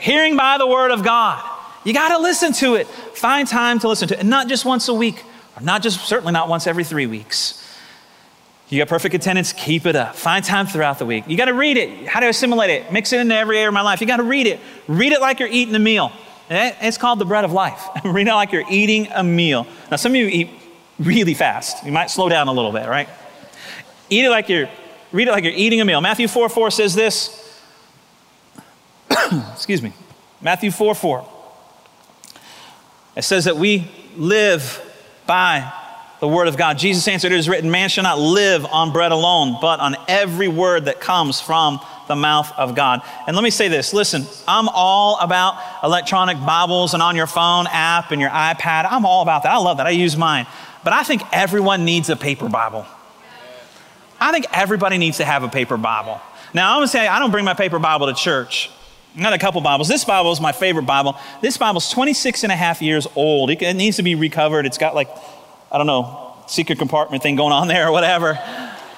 Hearing 0.00 0.36
by 0.36 0.58
the 0.58 0.66
Word 0.66 0.90
of 0.90 1.04
God. 1.04 1.48
You 1.84 1.94
got 1.94 2.08
to 2.08 2.18
listen 2.18 2.54
to 2.54 2.74
it. 2.74 2.88
Find 2.88 3.46
time 3.46 3.78
to 3.78 3.88
listen 3.88 4.08
to 4.08 4.14
it. 4.14 4.20
And 4.20 4.28
not 4.28 4.48
just 4.48 4.64
once 4.64 4.88
a 4.88 4.94
week, 4.94 5.22
or 5.56 5.62
not 5.62 5.80
just, 5.80 6.04
certainly 6.04 6.32
not 6.32 6.48
once 6.48 6.66
every 6.66 6.82
three 6.82 7.06
weeks. 7.06 7.62
You 8.68 8.80
got 8.80 8.88
perfect 8.88 9.14
attendance, 9.14 9.52
keep 9.52 9.86
it 9.86 9.94
up. 9.94 10.16
Find 10.16 10.44
time 10.44 10.66
throughout 10.66 10.98
the 10.98 11.06
week. 11.06 11.22
You 11.28 11.36
got 11.36 11.44
to 11.44 11.54
read 11.54 11.76
it. 11.76 12.08
How 12.08 12.18
to 12.18 12.26
assimilate 12.26 12.70
it? 12.70 12.90
Mix 12.90 13.12
it 13.12 13.20
into 13.20 13.36
every 13.36 13.58
area 13.58 13.68
of 13.68 13.74
my 13.74 13.82
life. 13.82 14.00
You 14.00 14.08
got 14.08 14.16
to 14.16 14.24
read 14.24 14.48
it. 14.48 14.58
Read 14.88 15.12
it 15.12 15.20
like 15.20 15.38
you're 15.38 15.48
eating 15.48 15.76
a 15.76 15.78
meal. 15.78 16.10
Eh, 16.48 16.72
it's 16.80 16.98
called 16.98 17.18
the 17.18 17.24
bread 17.24 17.44
of 17.44 17.52
life. 17.52 17.82
Read 18.04 18.28
it 18.28 18.32
like 18.32 18.52
you're 18.52 18.68
eating 18.70 19.08
a 19.12 19.22
meal. 19.22 19.66
Now, 19.90 19.96
some 19.96 20.12
of 20.12 20.16
you 20.16 20.26
eat 20.26 20.50
really 20.98 21.34
fast. 21.34 21.84
You 21.84 21.92
might 21.92 22.10
slow 22.10 22.28
down 22.28 22.48
a 22.48 22.52
little 22.52 22.72
bit, 22.72 22.88
right? 22.88 23.08
Eat 24.08 24.24
it 24.24 24.30
like 24.30 24.48
you're, 24.48 24.68
read 25.12 25.28
it 25.28 25.32
like 25.32 25.44
you're 25.44 25.52
eating 25.52 25.80
a 25.80 25.84
meal. 25.84 26.00
Matthew 26.00 26.28
4 26.28 26.48
4 26.48 26.70
says 26.70 26.94
this. 26.94 27.60
Excuse 29.52 29.82
me. 29.82 29.92
Matthew 30.40 30.70
4 30.70 30.94
4. 30.94 31.28
It 33.16 33.22
says 33.22 33.46
that 33.46 33.56
we 33.56 33.90
live 34.16 34.80
by 35.26 35.72
the 36.20 36.28
word 36.28 36.48
of 36.48 36.56
God. 36.56 36.78
Jesus 36.78 37.06
answered, 37.08 37.32
It 37.32 37.38
is 37.38 37.48
written, 37.48 37.70
Man 37.70 37.88
shall 37.88 38.04
not 38.04 38.18
live 38.18 38.64
on 38.64 38.92
bread 38.92 39.12
alone, 39.12 39.58
but 39.60 39.80
on 39.80 39.96
every 40.08 40.48
word 40.48 40.86
that 40.86 41.00
comes 41.00 41.40
from 41.40 41.80
the 42.08 42.16
mouth 42.16 42.52
of 42.56 42.74
God. 42.74 43.02
And 43.26 43.36
let 43.36 43.42
me 43.42 43.50
say 43.50 43.68
this 43.68 43.92
listen, 43.92 44.26
I'm 44.46 44.68
all 44.68 45.18
about 45.20 45.60
electronic 45.82 46.38
Bibles 46.38 46.94
and 46.94 47.02
on 47.02 47.16
your 47.16 47.26
phone 47.26 47.66
app 47.68 48.12
and 48.12 48.20
your 48.20 48.30
iPad. 48.30 48.86
I'm 48.90 49.04
all 49.04 49.22
about 49.22 49.42
that. 49.42 49.52
I 49.52 49.58
love 49.58 49.76
that. 49.78 49.86
I 49.86 49.90
use 49.90 50.16
mine. 50.16 50.46
But 50.84 50.92
I 50.92 51.02
think 51.02 51.22
everyone 51.32 51.84
needs 51.84 52.08
a 52.10 52.16
paper 52.16 52.48
Bible. 52.48 52.86
I 54.20 54.32
think 54.32 54.46
everybody 54.52 54.98
needs 54.98 55.18
to 55.18 55.24
have 55.24 55.42
a 55.42 55.48
paper 55.48 55.76
Bible. 55.76 56.20
Now, 56.54 56.72
I'm 56.72 56.76
gonna 56.78 56.88
say 56.88 57.06
I 57.06 57.18
don't 57.18 57.30
bring 57.30 57.44
my 57.44 57.54
paper 57.54 57.78
Bible 57.78 58.06
to 58.06 58.14
church. 58.14 58.70
I 59.16 59.20
got 59.20 59.32
a 59.32 59.38
couple 59.38 59.60
Bibles. 59.62 59.88
This 59.88 60.04
Bible 60.04 60.30
is 60.32 60.40
my 60.40 60.52
favorite 60.52 60.84
Bible. 60.84 61.18
This 61.40 61.56
Bible's 61.56 61.88
26 61.90 62.42
and 62.42 62.52
a 62.52 62.56
half 62.56 62.82
years 62.82 63.06
old. 63.16 63.50
It 63.50 63.74
needs 63.74 63.96
to 63.96 64.02
be 64.02 64.14
recovered. 64.14 64.66
It's 64.66 64.76
got 64.76 64.94
like, 64.94 65.08
I 65.70 65.78
don't 65.78 65.86
know, 65.86 66.34
secret 66.46 66.78
compartment 66.78 67.22
thing 67.22 67.36
going 67.36 67.52
on 67.52 67.68
there 67.68 67.88
or 67.88 67.92
whatever. 67.92 68.38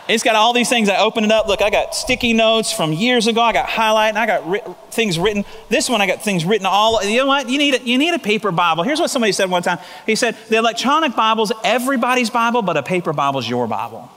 It's 0.08 0.22
got 0.22 0.36
all 0.36 0.54
these 0.54 0.70
things. 0.70 0.88
I 0.88 1.00
open 1.00 1.24
it 1.24 1.30
up. 1.30 1.48
Look, 1.48 1.60
I 1.60 1.68
got 1.68 1.94
sticky 1.94 2.32
notes 2.32 2.72
from 2.72 2.94
years 2.94 3.26
ago. 3.26 3.42
I 3.42 3.52
got 3.52 3.68
highlight 3.68 4.08
and 4.08 4.18
I 4.18 4.24
got 4.24 4.48
ri- 4.48 4.74
things 4.90 5.18
written. 5.18 5.44
This 5.68 5.90
one, 5.90 6.00
I 6.00 6.06
got 6.06 6.22
things 6.22 6.46
written 6.46 6.64
all. 6.64 7.04
You 7.04 7.18
know 7.18 7.26
what? 7.26 7.50
You 7.50 7.58
need, 7.58 7.74
a, 7.74 7.82
you 7.82 7.98
need 7.98 8.14
a 8.14 8.18
paper 8.18 8.50
Bible. 8.50 8.84
Here's 8.84 9.00
what 9.00 9.10
somebody 9.10 9.32
said 9.32 9.50
one 9.50 9.62
time. 9.62 9.78
He 10.06 10.14
said, 10.14 10.34
The 10.48 10.56
electronic 10.56 11.14
Bible's 11.14 11.52
everybody's 11.62 12.30
Bible, 12.30 12.62
but 12.62 12.78
a 12.78 12.82
paper 12.82 13.12
Bible's 13.12 13.46
your 13.46 13.66
Bible. 13.66 14.10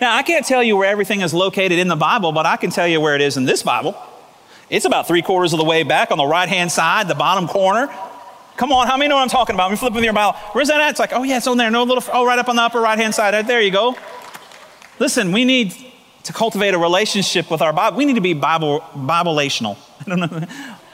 Now, 0.00 0.14
I 0.14 0.22
can't 0.22 0.46
tell 0.46 0.62
you 0.62 0.76
where 0.76 0.88
everything 0.88 1.22
is 1.22 1.34
located 1.34 1.80
in 1.80 1.88
the 1.88 1.96
Bible, 1.96 2.30
but 2.30 2.46
I 2.46 2.56
can 2.56 2.70
tell 2.70 2.86
you 2.86 3.00
where 3.00 3.16
it 3.16 3.20
is 3.20 3.36
in 3.36 3.46
this 3.46 3.64
Bible. 3.64 3.96
It's 4.70 4.84
about 4.84 5.08
three 5.08 5.22
quarters 5.22 5.52
of 5.52 5.58
the 5.58 5.64
way 5.64 5.82
back 5.82 6.12
on 6.12 6.18
the 6.18 6.26
right 6.26 6.48
hand 6.48 6.70
side, 6.70 7.08
the 7.08 7.16
bottom 7.16 7.48
corner. 7.48 7.88
Come 8.58 8.72
on, 8.72 8.88
how 8.88 8.96
many 8.96 9.08
know 9.08 9.14
what 9.14 9.22
I'm 9.22 9.28
talking 9.28 9.54
about? 9.54 9.66
Let 9.66 9.70
me 9.70 9.76
flip 9.76 9.92
with 9.92 10.02
your 10.02 10.12
Bible. 10.12 10.36
Where's 10.52 10.66
that 10.66 10.80
at? 10.80 10.90
It's 10.90 10.98
like, 10.98 11.12
oh, 11.12 11.22
yeah, 11.22 11.36
it's 11.36 11.46
on 11.46 11.56
there. 11.56 11.70
No 11.70 11.84
little, 11.84 12.02
oh, 12.12 12.26
right 12.26 12.40
up 12.40 12.48
on 12.48 12.56
the 12.56 12.62
upper 12.62 12.80
right 12.80 12.98
hand 12.98 13.14
side. 13.14 13.32
Right 13.32 13.46
there 13.46 13.62
you 13.62 13.70
go. 13.70 13.96
Listen, 14.98 15.30
we 15.30 15.44
need 15.44 15.76
to 16.24 16.32
cultivate 16.32 16.74
a 16.74 16.78
relationship 16.78 17.52
with 17.52 17.62
our 17.62 17.72
Bible. 17.72 17.96
We 17.96 18.04
need 18.04 18.16
to 18.16 18.20
be 18.20 18.34
Bible, 18.34 18.84
Bible-lational. 18.96 19.78
I 20.00 20.04
don't 20.10 20.20
know. 20.20 20.46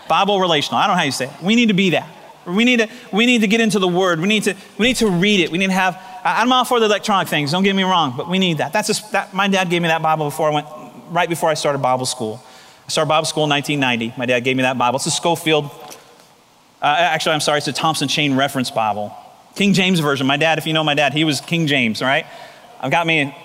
Bible 0.09 0.41
relational. 0.41 0.79
I 0.79 0.87
don't 0.87 0.95
know 0.95 0.99
how 0.99 1.05
you 1.05 1.11
say 1.11 1.27
it. 1.27 1.43
We 1.43 1.55
need 1.55 1.69
to 1.69 1.75
be 1.75 1.91
that. 1.91 2.07
We 2.47 2.67
need 2.67 2.81
to, 2.81 2.89
we 3.11 3.25
need 3.25 3.41
to 3.41 3.47
get 3.47 3.63
into 3.63 3.79
the 3.79 3.89
Word. 3.89 4.21
We 4.21 4.29
need 4.29 4.43
to, 4.43 4.55
we 4.77 4.89
need 4.89 4.97
to 4.97 5.09
read 5.09 5.41
it. 5.41 5.51
We 5.51 5.57
need 5.57 5.69
to 5.69 5.73
have, 5.73 5.99
I'm 6.23 6.53
all 6.53 6.67
for 6.67 6.79
the 6.79 6.85
electronic 6.85 7.29
things, 7.29 7.51
don't 7.51 7.63
get 7.63 7.75
me 7.75 7.83
wrong, 7.83 8.13
but 8.15 8.29
we 8.29 8.39
need 8.39 8.59
that. 8.59 8.75
That's 8.75 8.91
a, 8.91 9.13
that, 9.13 9.33
my 9.33 9.49
dad 9.49 9.71
gave 9.71 9.81
me 9.81 9.89
that 9.89 10.03
Bible 10.03 10.27
before 10.27 10.51
I 10.51 10.55
went, 10.55 10.67
right 11.09 11.29
before 11.31 11.49
I 11.49 11.55
started 11.55 11.79
Bible 11.79 12.05
school. 12.05 12.43
I 12.87 12.91
started 12.91 13.09
Bible 13.09 13.25
school 13.25 13.45
in 13.45 13.51
1990. 13.51 14.19
My 14.19 14.27
dad 14.27 14.41
gave 14.41 14.57
me 14.57 14.63
that 14.65 14.77
Bible. 14.77 14.97
It's 14.97 15.07
a 15.07 15.11
Scofield, 15.11 15.71
uh, 16.85 16.97
actually, 16.99 17.33
I'm 17.33 17.41
sorry, 17.41 17.57
it's 17.59 17.69
a 17.69 17.73
Thompson 17.73 18.09
Chain 18.09 18.37
Reference 18.37 18.71
Bible. 18.71 19.17
King 19.55 19.73
James 19.73 20.01
Version. 20.01 20.27
My 20.27 20.37
dad, 20.37 20.59
if 20.59 20.67
you 20.67 20.75
know 20.75 20.85
my 20.85 20.93
dad, 20.93 21.15
he 21.15 21.25
was 21.25 21.41
King 21.41 21.67
James, 21.67 22.03
right? 22.03 22.27
I've 22.79 22.91
got 22.91 23.07
me 23.07 23.23
a 23.23 23.37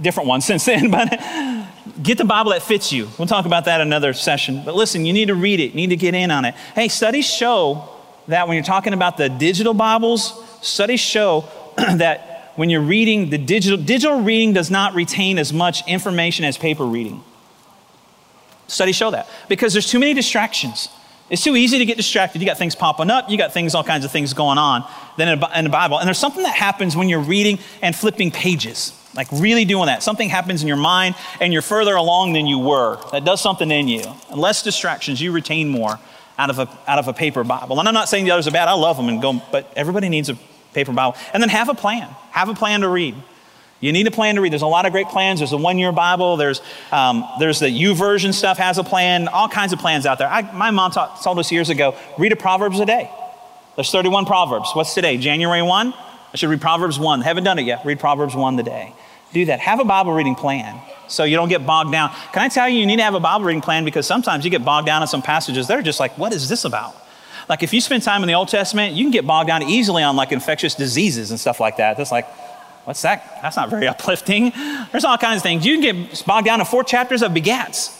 different 0.00 0.28
ones 0.28 0.44
since 0.44 0.64
then, 0.64 0.90
but 0.90 1.08
get 2.02 2.18
the 2.18 2.24
Bible 2.24 2.50
that 2.50 2.62
fits 2.62 2.92
you. 2.92 3.08
We'll 3.16 3.28
talk 3.28 3.46
about 3.46 3.66
that 3.66 3.80
another 3.80 4.12
session. 4.14 4.62
But 4.64 4.74
listen, 4.74 5.06
you 5.06 5.12
need 5.12 5.26
to 5.26 5.36
read 5.36 5.60
it, 5.60 5.70
you 5.70 5.76
need 5.76 5.90
to 5.90 5.96
get 5.96 6.16
in 6.16 6.32
on 6.32 6.44
it. 6.44 6.56
Hey, 6.74 6.88
studies 6.88 7.24
show 7.24 7.88
that 8.26 8.48
when 8.48 8.56
you're 8.56 8.64
talking 8.64 8.92
about 8.92 9.16
the 9.16 9.28
digital 9.28 9.74
Bibles, 9.74 10.34
studies 10.60 10.98
show 10.98 11.48
that 11.76 12.52
when 12.56 12.68
you're 12.68 12.80
reading 12.80 13.30
the 13.30 13.38
digital, 13.38 13.78
digital 13.78 14.22
reading 14.22 14.54
does 14.54 14.72
not 14.72 14.96
retain 14.96 15.38
as 15.38 15.52
much 15.52 15.86
information 15.86 16.44
as 16.44 16.58
paper 16.58 16.84
reading. 16.84 17.22
Studies 18.66 18.96
show 18.96 19.12
that 19.12 19.28
because 19.48 19.72
there's 19.72 19.88
too 19.88 20.00
many 20.00 20.14
distractions. 20.14 20.88
It's 21.30 21.44
too 21.44 21.56
easy 21.56 21.78
to 21.78 21.84
get 21.84 21.96
distracted. 21.96 22.40
You 22.40 22.46
got 22.46 22.56
things 22.56 22.74
popping 22.74 23.10
up, 23.10 23.28
you 23.28 23.36
got 23.36 23.52
things, 23.52 23.74
all 23.74 23.84
kinds 23.84 24.04
of 24.04 24.10
things 24.10 24.32
going 24.32 24.58
on 24.58 24.84
than 25.16 25.28
in 25.28 25.64
the 25.64 25.70
Bible. 25.70 25.98
And 25.98 26.06
there's 26.06 26.18
something 26.18 26.42
that 26.42 26.54
happens 26.54 26.96
when 26.96 27.08
you're 27.08 27.20
reading 27.20 27.58
and 27.82 27.94
flipping 27.94 28.30
pages. 28.30 28.94
Like 29.14 29.28
really 29.32 29.64
doing 29.64 29.86
that. 29.86 30.02
Something 30.02 30.28
happens 30.28 30.62
in 30.62 30.68
your 30.68 30.76
mind 30.76 31.16
and 31.40 31.52
you're 31.52 31.62
further 31.62 31.96
along 31.96 32.34
than 32.34 32.46
you 32.46 32.58
were. 32.58 32.98
That 33.12 33.24
does 33.24 33.40
something 33.40 33.70
in 33.70 33.88
you. 33.88 34.04
And 34.30 34.40
less 34.40 34.62
distractions, 34.62 35.20
you 35.20 35.32
retain 35.32 35.68
more 35.68 35.98
out 36.38 36.50
of 36.50 36.58
a, 36.58 36.68
out 36.86 36.98
of 36.98 37.08
a 37.08 37.12
paper 37.12 37.42
Bible. 37.42 37.78
And 37.80 37.88
I'm 37.88 37.94
not 37.94 38.08
saying 38.08 38.24
the 38.24 38.30
others 38.30 38.46
are 38.46 38.52
bad. 38.52 38.68
I 38.68 38.74
love 38.74 38.96
them 38.96 39.08
and 39.08 39.20
go, 39.20 39.42
but 39.50 39.72
everybody 39.74 40.08
needs 40.08 40.28
a 40.28 40.38
paper 40.72 40.92
Bible. 40.92 41.16
And 41.32 41.42
then 41.42 41.50
have 41.50 41.68
a 41.68 41.74
plan. 41.74 42.08
Have 42.30 42.48
a 42.48 42.54
plan 42.54 42.82
to 42.82 42.88
read. 42.88 43.14
You 43.80 43.92
need 43.92 44.06
a 44.06 44.10
plan 44.10 44.34
to 44.34 44.40
read. 44.40 44.52
There's 44.52 44.62
a 44.62 44.66
lot 44.66 44.86
of 44.86 44.92
great 44.92 45.08
plans. 45.08 45.38
There's 45.38 45.52
a 45.52 45.56
one-year 45.56 45.92
Bible. 45.92 46.36
There's 46.36 46.60
um, 46.90 47.24
there's 47.38 47.60
the 47.60 47.66
YouVersion 47.66 48.34
stuff 48.34 48.58
has 48.58 48.78
a 48.78 48.84
plan. 48.84 49.28
All 49.28 49.48
kinds 49.48 49.72
of 49.72 49.78
plans 49.78 50.04
out 50.04 50.18
there. 50.18 50.28
I, 50.28 50.42
my 50.52 50.70
mom 50.70 50.90
taught, 50.90 51.22
told 51.22 51.38
us 51.38 51.52
years 51.52 51.70
ago: 51.70 51.94
read 52.18 52.32
a 52.32 52.36
Proverbs 52.36 52.80
a 52.80 52.86
day. 52.86 53.10
There's 53.76 53.90
31 53.92 54.26
Proverbs. 54.26 54.70
What's 54.74 54.94
today? 54.94 55.18
January 55.18 55.62
1. 55.62 55.94
I 55.94 56.36
should 56.36 56.50
read 56.50 56.60
Proverbs 56.60 56.98
1. 56.98 57.20
Haven't 57.20 57.44
done 57.44 57.60
it 57.60 57.66
yet. 57.66 57.84
Read 57.84 58.00
Proverbs 58.00 58.34
1 58.34 58.56
today. 58.56 58.92
Do 59.32 59.44
that. 59.44 59.60
Have 59.60 59.78
a 59.78 59.84
Bible 59.84 60.12
reading 60.12 60.34
plan 60.34 60.80
so 61.06 61.24
you 61.24 61.36
don't 61.36 61.48
get 61.48 61.64
bogged 61.64 61.92
down. 61.92 62.10
Can 62.32 62.42
I 62.42 62.48
tell 62.48 62.68
you, 62.68 62.80
you 62.80 62.86
need 62.86 62.96
to 62.96 63.02
have 63.02 63.14
a 63.14 63.20
Bible 63.20 63.46
reading 63.46 63.62
plan 63.62 63.84
because 63.84 64.06
sometimes 64.06 64.44
you 64.44 64.50
get 64.50 64.64
bogged 64.64 64.86
down 64.86 65.02
in 65.02 65.08
some 65.08 65.22
passages 65.22 65.68
that 65.68 65.78
are 65.78 65.82
just 65.82 66.00
like, 66.00 66.16
what 66.18 66.32
is 66.32 66.48
this 66.48 66.64
about? 66.64 66.94
Like 67.48 67.62
if 67.62 67.72
you 67.72 67.80
spend 67.80 68.02
time 68.02 68.22
in 68.22 68.26
the 68.26 68.34
Old 68.34 68.48
Testament, 68.48 68.94
you 68.94 69.04
can 69.04 69.10
get 69.10 69.26
bogged 69.26 69.48
down 69.48 69.62
easily 69.62 70.02
on 70.02 70.16
like 70.16 70.32
infectious 70.32 70.74
diseases 70.74 71.30
and 71.30 71.40
stuff 71.40 71.60
like 71.60 71.78
that. 71.78 71.96
That's 71.96 72.12
like, 72.12 72.26
what's 72.88 73.02
that? 73.02 73.38
That's 73.42 73.54
not 73.54 73.68
very 73.68 73.86
uplifting. 73.94 74.50
There's 74.92 75.04
all 75.04 75.18
kinds 75.18 75.36
of 75.36 75.42
things. 75.42 75.66
You 75.66 75.78
can 75.78 76.06
get 76.06 76.24
bogged 76.26 76.46
down 76.46 76.58
in 76.58 76.64
four 76.64 76.82
chapters 76.82 77.22
of 77.22 77.32
begats. 77.32 77.94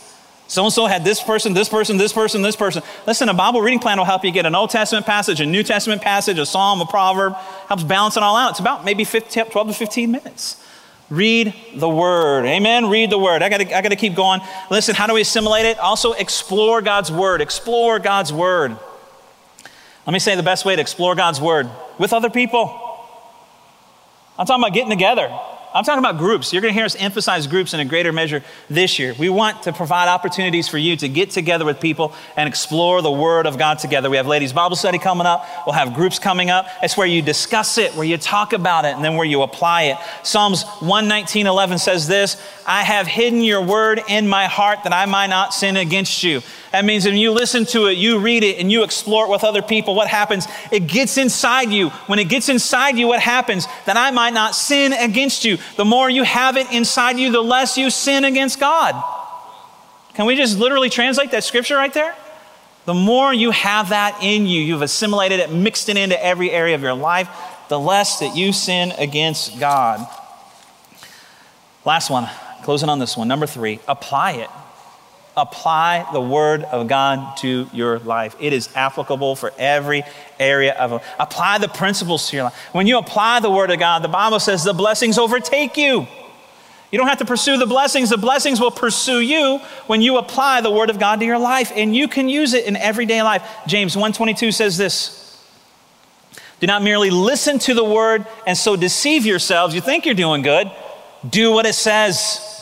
So 0.46 0.64
and 0.64 0.72
so 0.72 0.86
had 0.86 1.04
this 1.04 1.22
person, 1.22 1.52
this 1.52 1.68
person, 1.68 1.98
this 1.98 2.10
person, 2.10 2.40
this 2.40 2.56
person. 2.56 2.82
Listen, 3.06 3.28
a 3.28 3.34
Bible 3.34 3.60
reading 3.60 3.80
plan 3.80 3.98
will 3.98 4.06
help 4.06 4.24
you 4.24 4.30
get 4.30 4.46
an 4.46 4.54
Old 4.54 4.70
Testament 4.70 5.04
passage, 5.04 5.42
a 5.42 5.46
New 5.46 5.62
Testament 5.62 6.00
passage, 6.00 6.38
a 6.38 6.46
psalm, 6.46 6.80
a 6.80 6.86
proverb, 6.86 7.34
helps 7.68 7.82
balance 7.82 8.16
it 8.16 8.22
all 8.22 8.34
out. 8.34 8.52
It's 8.52 8.60
about 8.60 8.82
maybe 8.82 9.04
15, 9.04 9.50
12 9.50 9.68
to 9.68 9.74
15 9.74 10.10
minutes. 10.10 10.64
Read 11.10 11.54
the 11.74 11.88
word. 11.88 12.46
Amen. 12.46 12.88
Read 12.88 13.10
the 13.10 13.18
word. 13.18 13.42
I 13.42 13.50
got 13.50 13.60
I 13.60 13.82
to 13.82 13.96
keep 13.96 14.14
going. 14.14 14.40
Listen, 14.70 14.94
how 14.94 15.06
do 15.06 15.12
we 15.12 15.20
assimilate 15.20 15.66
it? 15.66 15.78
Also, 15.78 16.12
explore 16.12 16.80
God's 16.80 17.12
word. 17.12 17.42
Explore 17.42 17.98
God's 17.98 18.32
word. 18.32 18.74
Let 20.06 20.12
me 20.14 20.18
say 20.18 20.34
the 20.34 20.42
best 20.42 20.64
way 20.64 20.76
to 20.76 20.80
explore 20.80 21.14
God's 21.14 21.42
word 21.42 21.68
with 21.98 22.14
other 22.14 22.30
people. 22.30 22.87
I'm 24.38 24.46
talking 24.46 24.62
about 24.62 24.72
getting 24.72 24.90
together. 24.90 25.36
I'm 25.74 25.84
talking 25.84 25.98
about 25.98 26.16
groups. 26.16 26.52
You're 26.52 26.62
going 26.62 26.72
to 26.72 26.78
hear 26.78 26.86
us 26.86 26.96
emphasize 26.96 27.46
groups 27.46 27.74
in 27.74 27.80
a 27.80 27.84
greater 27.84 28.12
measure 28.12 28.42
this 28.70 28.98
year. 28.98 29.14
We 29.18 29.28
want 29.28 29.64
to 29.64 29.72
provide 29.72 30.08
opportunities 30.08 30.66
for 30.66 30.78
you 30.78 30.96
to 30.96 31.08
get 31.08 31.30
together 31.30 31.64
with 31.64 31.78
people 31.78 32.14
and 32.36 32.48
explore 32.48 33.02
the 33.02 33.10
Word 33.10 33.46
of 33.46 33.58
God 33.58 33.78
together. 33.78 34.08
We 34.08 34.16
have 34.16 34.26
ladies' 34.26 34.52
Bible 34.52 34.76
study 34.76 34.98
coming 34.98 35.26
up. 35.26 35.46
We'll 35.66 35.74
have 35.74 35.92
groups 35.92 36.18
coming 36.18 36.50
up. 36.50 36.68
It's 36.82 36.96
where 36.96 37.06
you 37.06 37.20
discuss 37.20 37.76
it, 37.78 37.94
where 37.96 38.06
you 38.06 38.16
talk 38.16 38.52
about 38.54 38.86
it, 38.86 38.94
and 38.94 39.04
then 39.04 39.16
where 39.16 39.26
you 39.26 39.42
apply 39.42 39.82
it. 39.82 39.98
Psalms 40.22 40.64
119:11 40.80 41.78
says 41.78 42.06
this: 42.06 42.36
"I 42.64 42.82
have 42.84 43.06
hidden 43.06 43.42
your 43.42 43.60
word 43.60 44.02
in 44.08 44.26
my 44.26 44.46
heart 44.46 44.84
that 44.84 44.94
I 44.94 45.04
might 45.04 45.28
not 45.28 45.52
sin 45.52 45.76
against 45.76 46.22
you." 46.22 46.42
That 46.72 46.84
means 46.84 47.06
when 47.06 47.16
you 47.16 47.32
listen 47.32 47.64
to 47.66 47.86
it, 47.86 47.96
you 47.96 48.18
read 48.18 48.44
it, 48.44 48.58
and 48.58 48.70
you 48.70 48.82
explore 48.82 49.24
it 49.24 49.30
with 49.30 49.42
other 49.42 49.62
people, 49.62 49.94
what 49.94 50.08
happens? 50.08 50.46
It 50.70 50.86
gets 50.86 51.16
inside 51.16 51.70
you. 51.70 51.88
When 52.06 52.18
it 52.18 52.28
gets 52.28 52.50
inside 52.50 52.98
you, 52.98 53.06
what 53.06 53.20
happens? 53.20 53.66
That 53.86 53.96
I 53.96 54.10
might 54.10 54.34
not 54.34 54.54
sin 54.54 54.92
against 54.92 55.44
you. 55.44 55.56
The 55.76 55.86
more 55.86 56.10
you 56.10 56.24
have 56.24 56.56
it 56.56 56.70
inside 56.70 57.18
you, 57.18 57.32
the 57.32 57.42
less 57.42 57.78
you 57.78 57.88
sin 57.88 58.24
against 58.24 58.60
God. 58.60 59.02
Can 60.12 60.26
we 60.26 60.36
just 60.36 60.58
literally 60.58 60.90
translate 60.90 61.30
that 61.30 61.44
scripture 61.44 61.76
right 61.76 61.92
there? 61.94 62.14
The 62.84 62.94
more 62.94 63.32
you 63.32 63.50
have 63.50 63.90
that 63.90 64.18
in 64.22 64.46
you, 64.46 64.60
you've 64.60 64.82
assimilated 64.82 65.40
it, 65.40 65.50
mixed 65.50 65.88
it 65.88 65.96
into 65.96 66.22
every 66.22 66.50
area 66.50 66.74
of 66.74 66.82
your 66.82 66.94
life, 66.94 67.28
the 67.68 67.78
less 67.78 68.18
that 68.20 68.36
you 68.36 68.52
sin 68.52 68.92
against 68.98 69.58
God. 69.58 70.06
Last 71.84 72.10
one, 72.10 72.28
closing 72.62 72.88
on 72.88 72.98
this 72.98 73.16
one. 73.16 73.28
Number 73.28 73.46
three, 73.46 73.80
apply 73.88 74.32
it 74.32 74.50
apply 75.38 76.06
the 76.12 76.20
word 76.20 76.64
of 76.64 76.88
God 76.88 77.36
to 77.38 77.68
your 77.72 77.98
life. 78.00 78.36
It 78.40 78.52
is 78.52 78.68
applicable 78.74 79.36
for 79.36 79.52
every 79.58 80.02
area 80.38 80.74
of. 80.74 81.02
Apply 81.18 81.58
the 81.58 81.68
principles 81.68 82.28
to 82.28 82.36
your 82.36 82.44
life. 82.44 82.56
When 82.72 82.86
you 82.86 82.98
apply 82.98 83.40
the 83.40 83.50
word 83.50 83.70
of 83.70 83.78
God, 83.78 84.02
the 84.02 84.08
Bible 84.08 84.40
says 84.40 84.64
the 84.64 84.72
blessings 84.72 85.18
overtake 85.18 85.76
you. 85.76 86.06
You 86.90 86.98
don't 86.98 87.08
have 87.08 87.18
to 87.18 87.24
pursue 87.24 87.58
the 87.58 87.66
blessings. 87.66 88.10
The 88.10 88.16
blessings 88.16 88.60
will 88.60 88.70
pursue 88.70 89.20
you 89.20 89.58
when 89.86 90.00
you 90.00 90.16
apply 90.16 90.62
the 90.62 90.70
word 90.70 90.90
of 90.90 90.98
God 90.98 91.20
to 91.20 91.26
your 91.26 91.38
life 91.38 91.70
and 91.74 91.94
you 91.94 92.08
can 92.08 92.28
use 92.28 92.54
it 92.54 92.64
in 92.64 92.76
everyday 92.76 93.22
life. 93.22 93.42
James 93.66 93.94
1:22 93.94 94.52
says 94.52 94.76
this. 94.76 95.36
Do 96.60 96.66
not 96.66 96.82
merely 96.82 97.10
listen 97.10 97.58
to 97.60 97.74
the 97.74 97.84
word 97.84 98.26
and 98.46 98.56
so 98.56 98.74
deceive 98.74 99.24
yourselves. 99.24 99.74
You 99.74 99.80
think 99.80 100.06
you're 100.06 100.14
doing 100.14 100.42
good. 100.42 100.70
Do 101.28 101.52
what 101.52 101.66
it 101.66 101.74
says. 101.74 102.57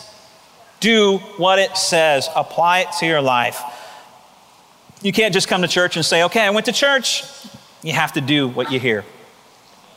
Do 0.86 1.18
what 1.36 1.58
it 1.58 1.76
says, 1.76 2.28
apply 2.36 2.82
it 2.82 2.88
to 3.00 3.06
your 3.06 3.20
life. 3.20 3.60
You 5.02 5.12
can't 5.12 5.34
just 5.34 5.48
come 5.48 5.62
to 5.62 5.68
church 5.68 5.96
and 5.96 6.06
say, 6.06 6.22
okay, 6.22 6.42
I 6.42 6.50
went 6.50 6.66
to 6.66 6.72
church. 6.72 7.24
You 7.82 7.92
have 7.92 8.12
to 8.12 8.20
do 8.20 8.46
what 8.46 8.70
you 8.70 8.78
hear. 8.78 9.04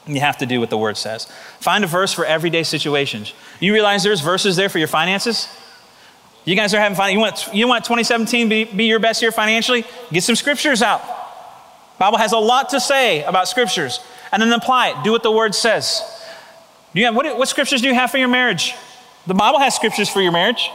You 0.08 0.19
have 0.19 0.39
to 0.39 0.47
do 0.47 0.60
what 0.60 0.71
the 0.71 0.80
word 0.80 0.97
says. 0.97 1.25
Find 1.60 1.84
a 1.84 1.88
verse 1.88 2.12
for 2.12 2.25
everyday 2.25 2.63
situations. 2.63 3.36
You 3.60 3.71
realize 3.71 4.02
there's 4.02 4.21
verses 4.21 4.56
there 4.56 4.67
for 4.67 4.80
your 4.80 4.88
finances? 4.88 5.47
You 6.43 6.56
guys 6.56 6.73
are 6.73 6.80
having 6.80 6.95
fun. 6.95 7.13
You 7.13 7.19
want, 7.19 7.47
you 7.54 7.67
want 7.67 7.86
2017 7.86 8.49
be, 8.49 8.63
be 8.63 8.86
your 8.86 8.97
best 8.97 9.21
year 9.21 9.32
financially? 9.32 9.86
Get 10.12 10.23
some 10.23 10.36
scriptures 10.36 10.82
out. 10.82 11.04
Bible 11.99 12.17
has 12.17 12.32
a 12.32 12.39
lot 12.39 12.69
to 12.69 12.80
say 12.80 13.23
about 13.25 13.47
scriptures. 13.47 13.99
And 14.32 14.41
then 14.41 14.52
apply 14.54 14.89
it. 14.89 15.04
Do 15.04 15.12
what 15.12 15.21
the 15.21 15.32
word 15.32 15.54
says. 15.54 16.02
Do 16.95 16.99
you 16.99 17.06
have, 17.06 17.15
what, 17.15 17.38
what 17.38 17.47
scriptures 17.47 17.80
do 17.84 17.88
you 17.88 17.93
have 17.93 18.10
for 18.10 18.17
your 18.17 18.28
marriage? 18.28 18.73
The 19.29 19.35
Bible 19.35 19.59
has 19.59 19.75
scriptures 19.75 20.09
for 20.09 20.23
your 20.23 20.31
marriage. 20.31 20.71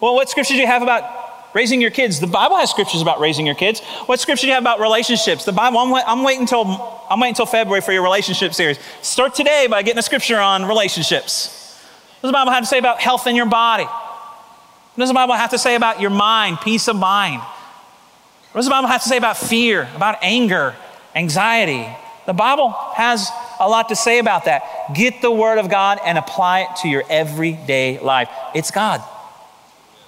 Well, 0.00 0.14
what 0.14 0.30
scriptures 0.30 0.56
do 0.56 0.60
you 0.62 0.66
have 0.66 0.80
about 0.80 1.54
raising 1.54 1.82
your 1.82 1.90
kids? 1.90 2.18
The 2.18 2.26
Bible 2.26 2.56
has 2.56 2.70
scriptures 2.70 3.02
about 3.02 3.20
raising 3.20 3.44
your 3.44 3.54
kids. 3.54 3.80
What 4.06 4.18
scripture 4.20 4.44
do 4.44 4.46
you 4.46 4.54
have 4.54 4.62
about 4.62 4.80
relationships? 4.80 5.44
The 5.44 5.52
Bible, 5.52 5.76
I'm, 5.76 5.94
I'm, 5.94 6.22
waiting 6.22 6.40
until, 6.40 6.64
I'm 7.10 7.20
waiting 7.20 7.32
until 7.32 7.44
February 7.44 7.82
for 7.82 7.92
your 7.92 8.02
relationship 8.02 8.54
series. 8.54 8.78
Start 9.02 9.34
today 9.34 9.66
by 9.66 9.82
getting 9.82 9.98
a 9.98 10.02
scripture 10.02 10.38
on 10.38 10.64
relationships. 10.64 11.78
What 12.20 12.22
does 12.22 12.28
the 12.30 12.32
Bible 12.32 12.52
have 12.52 12.62
to 12.62 12.66
say 12.66 12.78
about 12.78 13.02
health 13.02 13.26
in 13.26 13.36
your 13.36 13.44
body? 13.44 13.84
What 13.84 14.96
does 14.96 15.10
the 15.10 15.14
Bible 15.14 15.34
have 15.34 15.50
to 15.50 15.58
say 15.58 15.74
about 15.74 16.00
your 16.00 16.08
mind, 16.08 16.60
peace 16.62 16.88
of 16.88 16.96
mind? 16.96 17.42
What 17.42 18.60
does 18.60 18.64
the 18.64 18.70
Bible 18.70 18.88
have 18.88 19.02
to 19.02 19.08
say 19.10 19.18
about 19.18 19.36
fear, 19.36 19.90
about 19.94 20.16
anger, 20.22 20.74
anxiety? 21.14 21.86
The 22.28 22.34
Bible 22.34 22.72
has 22.94 23.30
a 23.58 23.66
lot 23.66 23.88
to 23.88 23.96
say 23.96 24.18
about 24.18 24.44
that. 24.44 24.92
Get 24.94 25.22
the 25.22 25.30
Word 25.30 25.56
of 25.56 25.70
God 25.70 25.98
and 26.04 26.18
apply 26.18 26.60
it 26.60 26.76
to 26.82 26.88
your 26.88 27.02
everyday 27.08 27.98
life. 28.00 28.28
It's 28.54 28.70
God, 28.70 29.02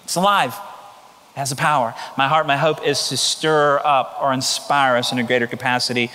it's 0.04 0.16
alive, 0.16 0.50
it 0.50 1.38
has 1.38 1.50
a 1.50 1.56
power. 1.56 1.94
My 2.18 2.28
heart, 2.28 2.46
my 2.46 2.58
hope 2.58 2.86
is 2.86 3.08
to 3.08 3.16
stir 3.16 3.80
up 3.82 4.18
or 4.20 4.34
inspire 4.34 4.96
us 4.96 5.12
in 5.12 5.18
a 5.18 5.22
greater 5.22 5.46
capacity 5.46 6.10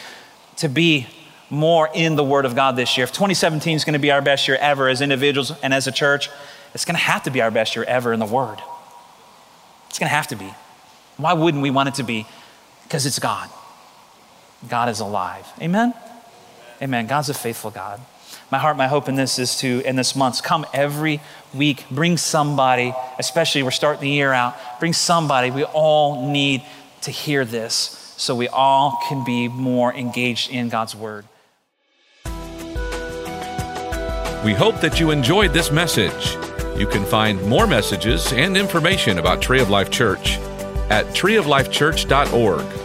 to 0.57 0.69
be 0.69 1.07
more 1.49 1.89
in 1.91 2.15
the 2.15 2.23
Word 2.23 2.45
of 2.45 2.53
God 2.53 2.75
this 2.75 2.97
year. 2.97 3.05
If 3.05 3.11
2017 3.11 3.75
is 3.75 3.83
going 3.83 3.93
to 3.93 3.99
be 3.99 4.11
our 4.11 4.21
best 4.21 4.47
year 4.47 4.57
ever 4.61 4.87
as 4.87 5.01
individuals 5.01 5.53
and 5.63 5.73
as 5.73 5.87
a 5.87 5.91
church, 5.91 6.29
it's 6.75 6.85
going 6.85 6.93
to 6.93 7.01
have 7.01 7.23
to 7.23 7.31
be 7.31 7.41
our 7.41 7.49
best 7.49 7.75
year 7.75 7.83
ever 7.85 8.13
in 8.13 8.19
the 8.19 8.27
Word. 8.27 8.59
It's 9.89 9.97
going 9.97 10.09
to 10.09 10.15
have 10.15 10.27
to 10.27 10.35
be. 10.35 10.53
Why 11.17 11.33
wouldn't 11.33 11.63
we 11.63 11.71
want 11.71 11.89
it 11.89 11.95
to 11.95 12.03
be? 12.03 12.27
Because 12.83 13.07
it's 13.07 13.17
God. 13.17 13.49
God 14.67 14.89
is 14.89 14.99
alive. 14.99 15.47
Amen? 15.61 15.93
Amen. 16.81 17.07
God's 17.07 17.29
a 17.29 17.33
faithful 17.33 17.71
God. 17.71 18.01
My 18.51 18.57
heart, 18.59 18.77
my 18.77 18.87
hope 18.87 19.09
in 19.09 19.15
this 19.15 19.39
is 19.39 19.57
to, 19.57 19.81
in 19.85 19.95
this 19.95 20.15
month, 20.15 20.43
come 20.43 20.65
every 20.73 21.19
week, 21.53 21.85
bring 21.89 22.17
somebody, 22.17 22.93
especially 23.17 23.63
we're 23.63 23.71
starting 23.71 24.01
the 24.01 24.09
year 24.09 24.33
out, 24.33 24.55
bring 24.79 24.93
somebody. 24.93 25.51
We 25.51 25.63
all 25.63 26.29
need 26.29 26.63
to 27.01 27.11
hear 27.11 27.43
this 27.43 28.13
so 28.17 28.35
we 28.35 28.47
all 28.47 28.99
can 29.07 29.23
be 29.23 29.47
more 29.47 29.93
engaged 29.93 30.51
in 30.51 30.69
God's 30.69 30.95
word. 30.95 31.25
We 34.45 34.53
hope 34.53 34.79
that 34.81 34.99
you 34.99 35.09
enjoyed 35.09 35.53
this 35.53 35.71
message. 35.71 36.35
You 36.77 36.85
can 36.85 37.03
find 37.03 37.41
more 37.47 37.65
messages 37.65 38.31
and 38.31 38.55
information 38.55 39.17
about 39.17 39.41
Tree 39.41 39.59
of 39.59 39.69
Life 39.69 39.89
Church 39.89 40.37
at 40.89 41.05
treeoflifechurch.org. 41.07 42.84